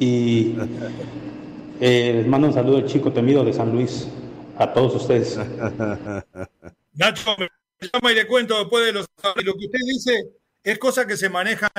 y 0.00 0.56
eh, 1.80 2.14
les 2.16 2.26
mando 2.26 2.48
un 2.48 2.52
saludo 2.52 2.78
al 2.78 2.86
chico 2.86 3.12
temido 3.12 3.44
de 3.44 3.52
San 3.52 3.70
Luis 3.70 4.08
a 4.58 4.72
todos 4.72 4.96
ustedes. 4.96 5.38
Nacho, 6.94 7.36
me 7.38 7.48
llama 7.92 8.10
y 8.10 8.14
le 8.16 8.26
cuento 8.26 8.58
después 8.58 8.84
de 8.84 8.92
los... 8.92 9.06
Lo 9.44 9.54
que 9.54 9.66
usted 9.66 9.78
dice 9.86 10.32
es 10.64 10.80
cosa 10.80 11.06
que 11.06 11.16
se 11.16 11.28
maneja, 11.28 11.70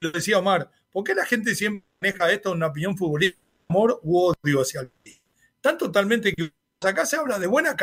lo 0.00 0.10
decía 0.10 0.40
Omar, 0.40 0.68
¿por 0.90 1.04
qué 1.04 1.14
la 1.14 1.24
gente 1.24 1.54
siempre 1.54 1.86
maneja 2.00 2.32
esto 2.32 2.50
en 2.50 2.56
una 2.56 2.66
opinión 2.66 2.96
futbolística? 2.96 3.40
Amor 3.68 4.00
u 4.02 4.18
odio 4.18 4.62
hacia 4.62 4.80
el. 4.80 4.90
Tan 5.60 5.78
totalmente 5.78 6.32
que 6.32 6.50
acá 6.80 7.06
se 7.06 7.14
habla 7.14 7.38
de 7.38 7.46
buena 7.46 7.76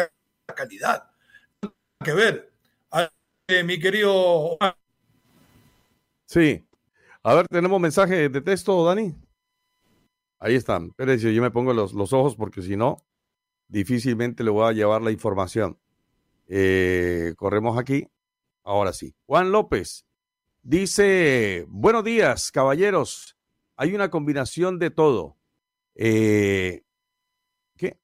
calidad. 0.54 1.12
que 2.04 2.12
ver. 2.12 2.52
Mi 3.64 3.80
querido 3.80 4.14
Omar, 4.14 4.76
Sí. 6.26 6.67
A 7.23 7.34
ver, 7.34 7.47
tenemos 7.47 7.80
mensaje 7.80 8.30
de 8.30 8.41
texto, 8.41 8.84
Dani. 8.86 9.15
Ahí 10.39 10.55
están. 10.55 10.88
Espérense, 10.88 11.34
yo 11.34 11.41
me 11.41 11.51
pongo 11.51 11.73
los, 11.73 11.93
los 11.93 12.13
ojos 12.13 12.36
porque 12.36 12.61
si 12.61 12.76
no, 12.76 12.97
difícilmente 13.67 14.43
le 14.43 14.51
voy 14.51 14.67
a 14.67 14.73
llevar 14.73 15.01
la 15.01 15.11
información. 15.11 15.80
Eh, 16.47 17.34
corremos 17.38 17.78
aquí. 17.78 18.07
Ahora 18.63 18.93
sí. 18.93 19.15
Juan 19.26 19.51
López 19.51 20.05
dice, 20.61 21.65
buenos 21.67 22.03
días, 22.03 22.51
caballeros. 22.51 23.38
Hay 23.76 23.93
una 23.93 24.09
combinación 24.09 24.80
de 24.80 24.89
todo. 24.89 25.38
Eh, 25.95 26.84
¿Qué? 27.78 27.99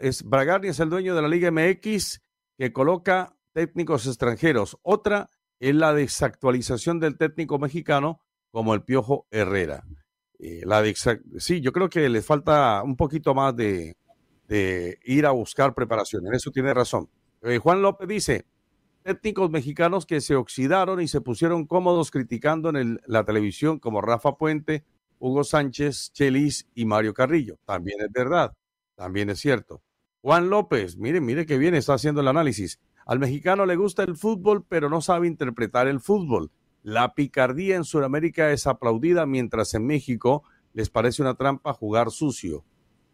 Es, 0.00 0.22
Bragarni 0.22 0.68
es 0.68 0.80
el 0.80 0.90
dueño 0.90 1.14
de 1.14 1.22
la 1.22 1.28
Liga 1.28 1.50
MX 1.50 2.22
que 2.56 2.72
coloca 2.72 3.36
técnicos 3.52 4.06
extranjeros. 4.06 4.78
Otra 4.82 5.30
es 5.60 5.74
la 5.74 5.94
desactualización 5.94 7.00
del 7.00 7.16
técnico 7.16 7.58
mexicano 7.58 8.20
como 8.50 8.74
el 8.74 8.82
Piojo 8.82 9.26
Herrera. 9.30 9.84
Eh, 10.38 10.62
la 10.64 10.84
sí, 11.38 11.60
yo 11.60 11.72
creo 11.72 11.88
que 11.88 12.08
le 12.08 12.22
falta 12.22 12.82
un 12.82 12.96
poquito 12.96 13.34
más 13.34 13.56
de, 13.56 13.96
ir 15.04 15.26
a 15.26 15.30
buscar 15.30 15.74
preparación. 15.74 16.26
En 16.26 16.34
eso 16.34 16.50
tiene 16.50 16.74
razón. 16.74 17.08
Eh, 17.42 17.58
Juan 17.58 17.82
López 17.82 18.06
dice, 18.06 18.46
técnicos 19.02 19.50
mexicanos 19.50 20.06
que 20.06 20.20
se 20.20 20.34
oxidaron 20.34 21.00
y 21.00 21.08
se 21.08 21.20
pusieron 21.20 21.66
cómodos 21.66 22.10
criticando 22.10 22.68
en 22.70 23.00
la 23.06 23.24
televisión 23.24 23.78
como 23.78 24.00
Rafa 24.00 24.36
Puente, 24.36 24.84
Hugo 25.18 25.44
Sánchez, 25.44 26.12
Chelis 26.12 26.68
y 26.74 26.84
Mario 26.84 27.14
Carrillo. 27.14 27.58
También 27.64 28.00
es 28.00 28.12
verdad, 28.12 28.52
también 28.96 29.30
es 29.30 29.40
cierto. 29.40 29.82
Juan 30.20 30.48
López, 30.48 30.96
mire, 30.96 31.20
mire 31.20 31.44
qué 31.44 31.58
bien 31.58 31.74
está 31.74 31.94
haciendo 31.94 32.20
el 32.20 32.28
análisis. 32.28 32.80
Al 33.06 33.18
mexicano 33.18 33.66
le 33.66 33.76
gusta 33.76 34.02
el 34.02 34.16
fútbol, 34.16 34.64
pero 34.66 34.88
no 34.88 35.00
sabe 35.00 35.26
interpretar 35.26 35.86
el 35.88 36.00
fútbol. 36.00 36.50
La 36.82 37.14
picardía 37.14 37.76
en 37.76 37.84
Sudamérica 37.84 38.50
es 38.50 38.66
aplaudida, 38.66 39.26
mientras 39.26 39.74
en 39.74 39.86
México 39.86 40.42
les 40.72 40.90
parece 40.90 41.22
una 41.22 41.34
trampa 41.34 41.72
jugar 41.72 42.10
sucio. 42.10 42.64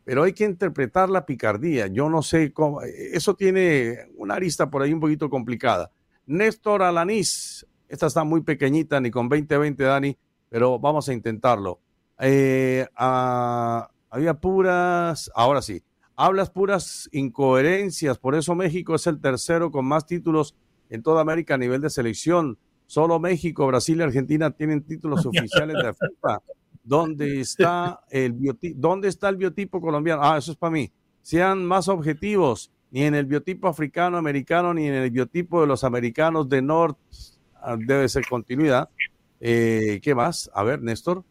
Pero 0.04 0.22
hay 0.22 0.32
que 0.32 0.44
interpretar 0.44 1.10
la 1.10 1.26
picardía. 1.26 1.86
Yo 1.88 2.08
no 2.08 2.22
sé 2.22 2.52
cómo. 2.52 2.82
Eso 2.82 3.34
tiene 3.34 4.08
una 4.16 4.34
arista 4.34 4.70
por 4.70 4.82
ahí 4.82 4.92
un 4.92 5.00
poquito 5.00 5.28
complicada. 5.28 5.90
Néstor 6.26 6.82
Alanís, 6.82 7.66
esta 7.88 8.06
está 8.06 8.24
muy 8.24 8.42
pequeñita, 8.42 9.00
ni 9.00 9.10
con 9.10 9.28
20-20, 9.28 9.76
Dani, 9.76 10.16
pero 10.48 10.78
vamos 10.78 11.08
a 11.08 11.12
intentarlo. 11.12 11.80
Eh, 12.18 12.86
ah, 12.96 13.90
había 14.08 14.34
puras. 14.34 15.30
Ahora 15.34 15.62
sí 15.62 15.82
hablas 16.20 16.50
puras 16.50 17.08
incoherencias, 17.12 18.18
por 18.18 18.34
eso 18.34 18.54
México 18.54 18.94
es 18.94 19.06
el 19.06 19.20
tercero 19.20 19.70
con 19.70 19.86
más 19.86 20.04
títulos 20.04 20.54
en 20.90 21.02
toda 21.02 21.22
América 21.22 21.54
a 21.54 21.58
nivel 21.58 21.80
de 21.80 21.88
selección. 21.88 22.58
Solo 22.86 23.18
México, 23.18 23.66
Brasil 23.66 23.98
y 23.98 24.02
Argentina 24.02 24.50
tienen 24.50 24.82
títulos 24.82 25.24
oficiales 25.26 25.76
de 25.76 25.94
FIFA. 25.94 26.42
¿Dónde 26.82 27.40
está 27.40 28.00
el 28.10 28.34
biotipo, 28.34 28.76
¿Dónde 28.78 29.08
está 29.08 29.30
el 29.30 29.36
biotipo 29.36 29.80
colombiano? 29.80 30.22
Ah, 30.22 30.36
eso 30.36 30.52
es 30.52 30.58
para 30.58 30.72
mí. 30.72 30.92
Sean 31.22 31.64
más 31.64 31.88
objetivos, 31.88 32.70
ni 32.90 33.04
en 33.04 33.14
el 33.14 33.24
biotipo 33.24 33.68
africano, 33.68 34.18
americano, 34.18 34.74
ni 34.74 34.88
en 34.88 34.94
el 34.94 35.10
biotipo 35.10 35.62
de 35.62 35.68
los 35.68 35.84
americanos 35.84 36.50
de 36.50 36.60
Norte 36.60 37.00
ah, 37.62 37.76
debe 37.78 38.06
ser 38.10 38.26
continuidad. 38.28 38.90
Eh, 39.40 40.00
¿Qué 40.02 40.14
más? 40.14 40.50
A 40.52 40.64
ver, 40.64 40.82
Néstor. 40.82 41.24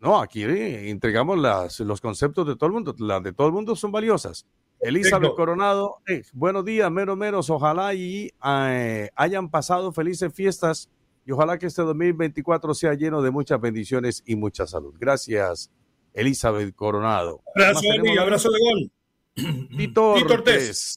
No, 0.00 0.20
aquí 0.20 0.44
eh, 0.44 0.90
entregamos 0.90 1.38
las, 1.38 1.80
los 1.80 2.00
conceptos 2.00 2.46
de 2.46 2.54
todo 2.54 2.66
el 2.66 2.72
mundo. 2.72 2.94
Las 2.98 3.22
de 3.22 3.32
todo 3.32 3.48
el 3.48 3.52
mundo 3.52 3.74
son 3.74 3.90
valiosas. 3.90 4.46
Elizabeth 4.80 5.34
Coronado, 5.34 5.96
eh, 6.06 6.22
buenos 6.32 6.64
días, 6.64 6.90
mero 6.90 7.16
menos. 7.16 7.50
Ojalá 7.50 7.94
y 7.94 8.30
eh, 8.44 9.10
hayan 9.16 9.50
pasado 9.50 9.90
felices 9.92 10.32
fiestas 10.32 10.88
y 11.26 11.32
ojalá 11.32 11.58
que 11.58 11.66
este 11.66 11.82
2024 11.82 12.74
sea 12.74 12.94
lleno 12.94 13.20
de 13.20 13.32
muchas 13.32 13.60
bendiciones 13.60 14.22
y 14.24 14.36
mucha 14.36 14.68
salud. 14.68 14.94
Gracias, 14.98 15.70
Elizabeth 16.14 16.74
Coronado. 16.76 17.42
Abrazo, 17.56 17.80
abrazo 18.20 18.50
de 18.50 18.58
gol. 18.60 19.68
Tito, 19.76 20.12
Ortiz. 20.12 20.96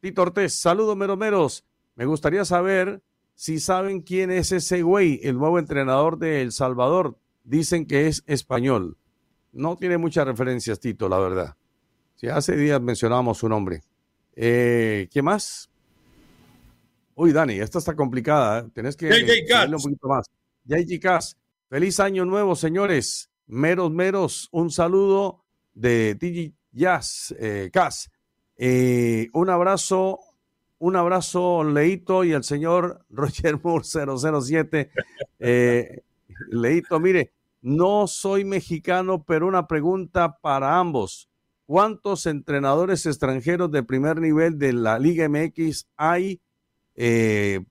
Tito 0.00 0.22
Ortiz, 0.22 0.52
saludos 0.52 0.96
meromeros. 0.96 1.64
Me 1.94 2.04
gustaría 2.04 2.44
saber 2.44 3.00
si 3.34 3.60
saben 3.60 4.02
quién 4.02 4.30
es 4.30 4.52
ese 4.52 4.82
güey, 4.82 5.20
el 5.22 5.38
nuevo 5.38 5.58
entrenador 5.58 6.18
de 6.18 6.42
El 6.42 6.52
Salvador 6.52 7.16
dicen 7.46 7.86
que 7.86 8.08
es 8.08 8.22
español. 8.26 8.96
No 9.52 9.76
tiene 9.76 9.96
muchas 9.96 10.26
referencias, 10.26 10.78
Tito, 10.78 11.08
la 11.08 11.18
verdad. 11.18 11.56
Si 12.16 12.28
hace 12.28 12.56
días 12.56 12.80
mencionábamos 12.80 13.38
su 13.38 13.48
nombre. 13.48 13.82
Eh, 14.34 15.08
¿Qué 15.10 15.22
más? 15.22 15.70
Uy, 17.14 17.32
Dani, 17.32 17.54
esta 17.54 17.78
está 17.78 17.94
complicada. 17.94 18.60
¿eh? 18.60 18.70
Tenés 18.74 18.96
que 18.96 19.08
JJ 19.08 19.74
un 19.74 19.82
poquito 19.82 20.08
más. 20.08 20.26
JJ 20.64 21.00
Cass. 21.00 21.36
Feliz 21.70 21.98
año 22.00 22.24
nuevo, 22.24 22.54
señores. 22.54 23.30
Meros, 23.46 23.90
meros. 23.90 24.48
Un 24.52 24.70
saludo 24.70 25.42
de 25.72 26.14
DJ 26.14 26.52
Jazz 26.72 27.34
eh, 27.38 27.70
Cass. 27.72 28.10
Eh, 28.58 29.28
un 29.32 29.50
abrazo, 29.50 30.20
un 30.78 30.96
abrazo, 30.96 31.64
Leito 31.64 32.24
y 32.24 32.32
el 32.32 32.44
señor 32.44 33.04
Roger 33.10 33.58
Moore 33.62 33.84
007. 33.84 34.90
Eh, 35.38 36.02
Leito, 36.50 37.00
mire, 37.00 37.32
no 37.66 38.06
soy 38.06 38.44
mexicano, 38.44 39.24
pero 39.24 39.48
una 39.48 39.66
pregunta 39.66 40.38
para 40.38 40.78
ambos. 40.78 41.28
¿Cuántos 41.64 42.26
entrenadores 42.26 43.06
extranjeros 43.06 43.72
de 43.72 43.82
primer 43.82 44.20
nivel 44.20 44.56
de 44.56 44.72
la 44.72 45.00
Liga 45.00 45.28
MX 45.28 45.88
hay 45.96 46.40
eh, 46.94 47.64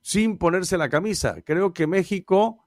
sin 0.00 0.38
ponerse 0.38 0.78
la 0.78 0.88
camisa? 0.88 1.42
Creo 1.44 1.74
que 1.74 1.86
México, 1.86 2.64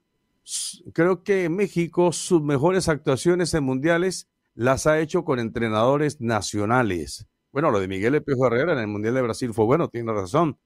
creo 0.92 1.24
que 1.24 1.48
México 1.48 2.12
sus 2.12 2.40
mejores 2.40 2.88
actuaciones 2.88 3.52
en 3.54 3.64
mundiales 3.64 4.28
las 4.54 4.86
ha 4.86 5.00
hecho 5.00 5.24
con 5.24 5.40
entrenadores 5.40 6.20
nacionales. 6.20 7.26
Bueno, 7.50 7.72
lo 7.72 7.80
de 7.80 7.88
Miguel 7.88 8.14
Epejo 8.14 8.46
Herrera 8.46 8.74
en 8.74 8.78
el 8.78 8.86
Mundial 8.86 9.14
de 9.14 9.22
Brasil 9.22 9.52
fue 9.52 9.64
bueno, 9.64 9.88
tiene 9.88 10.12
razón. 10.12 10.56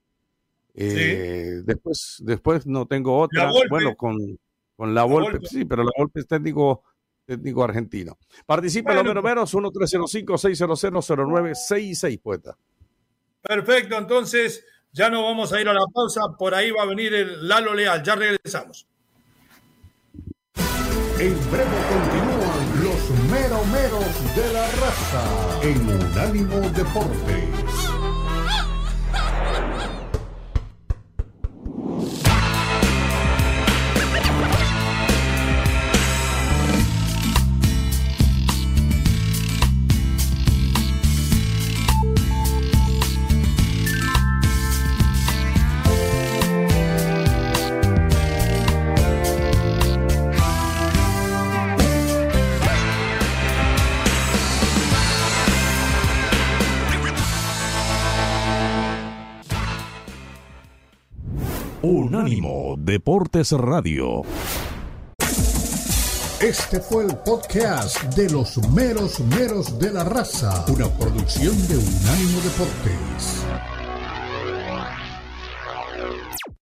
Eh, 0.75 1.63
después, 1.65 2.17
después 2.19 2.67
no 2.67 2.85
tengo 2.85 3.17
otra. 3.17 3.49
Bueno, 3.71 3.95
con, 3.95 4.37
con 4.79 4.95
la, 4.95 5.03
Volpe, 5.03 5.45
sí, 5.45 5.65
pero 5.65 5.83
la 5.83 5.91
Volpe 5.97 6.21
es 6.21 6.27
técnico 6.27 6.83
técnico 7.25 7.65
argentino. 7.65 8.17
Participa 8.45 8.93
bueno, 8.93 9.13
los 9.13 9.21
menos 9.21 9.53
1-305-600-0966, 9.53 12.21
poeta. 12.21 12.57
Perfecto, 13.41 13.97
entonces 13.97 14.65
ya 14.93 15.09
no 15.09 15.23
vamos 15.23 15.51
a 15.51 15.59
ir 15.59 15.67
a 15.67 15.73
la 15.73 15.83
pausa, 15.93 16.21
por 16.37 16.55
ahí 16.55 16.71
va 16.71 16.83
a 16.83 16.85
venir 16.85 17.13
el 17.13 17.45
Lalo 17.45 17.73
Leal, 17.73 18.01
ya 18.01 18.15
regresamos. 18.15 18.87
En 20.55 21.35
breve 21.51 21.77
continúan 21.89 22.81
los 22.81 23.09
meromeros 23.29 24.33
de 24.33 24.53
la 24.53 24.65
raza 24.65 25.59
en 25.61 25.89
Unánimo 25.89 26.69
Deportes. 26.69 27.88
Unánimo 61.81 62.75
Deportes 62.77 63.53
Radio. 63.53 64.23
Este 66.41 66.81
fue 66.81 67.05
el 67.05 67.15
podcast 67.19 68.03
de 68.15 68.29
los 68.29 68.57
meros 68.69 69.21
meros 69.21 69.79
de 69.79 69.93
la 69.93 70.03
raza, 70.03 70.65
una 70.67 70.89
producción 70.89 71.55
de 71.69 71.77
Unánimo 71.77 72.41
Deportes. 72.41 73.78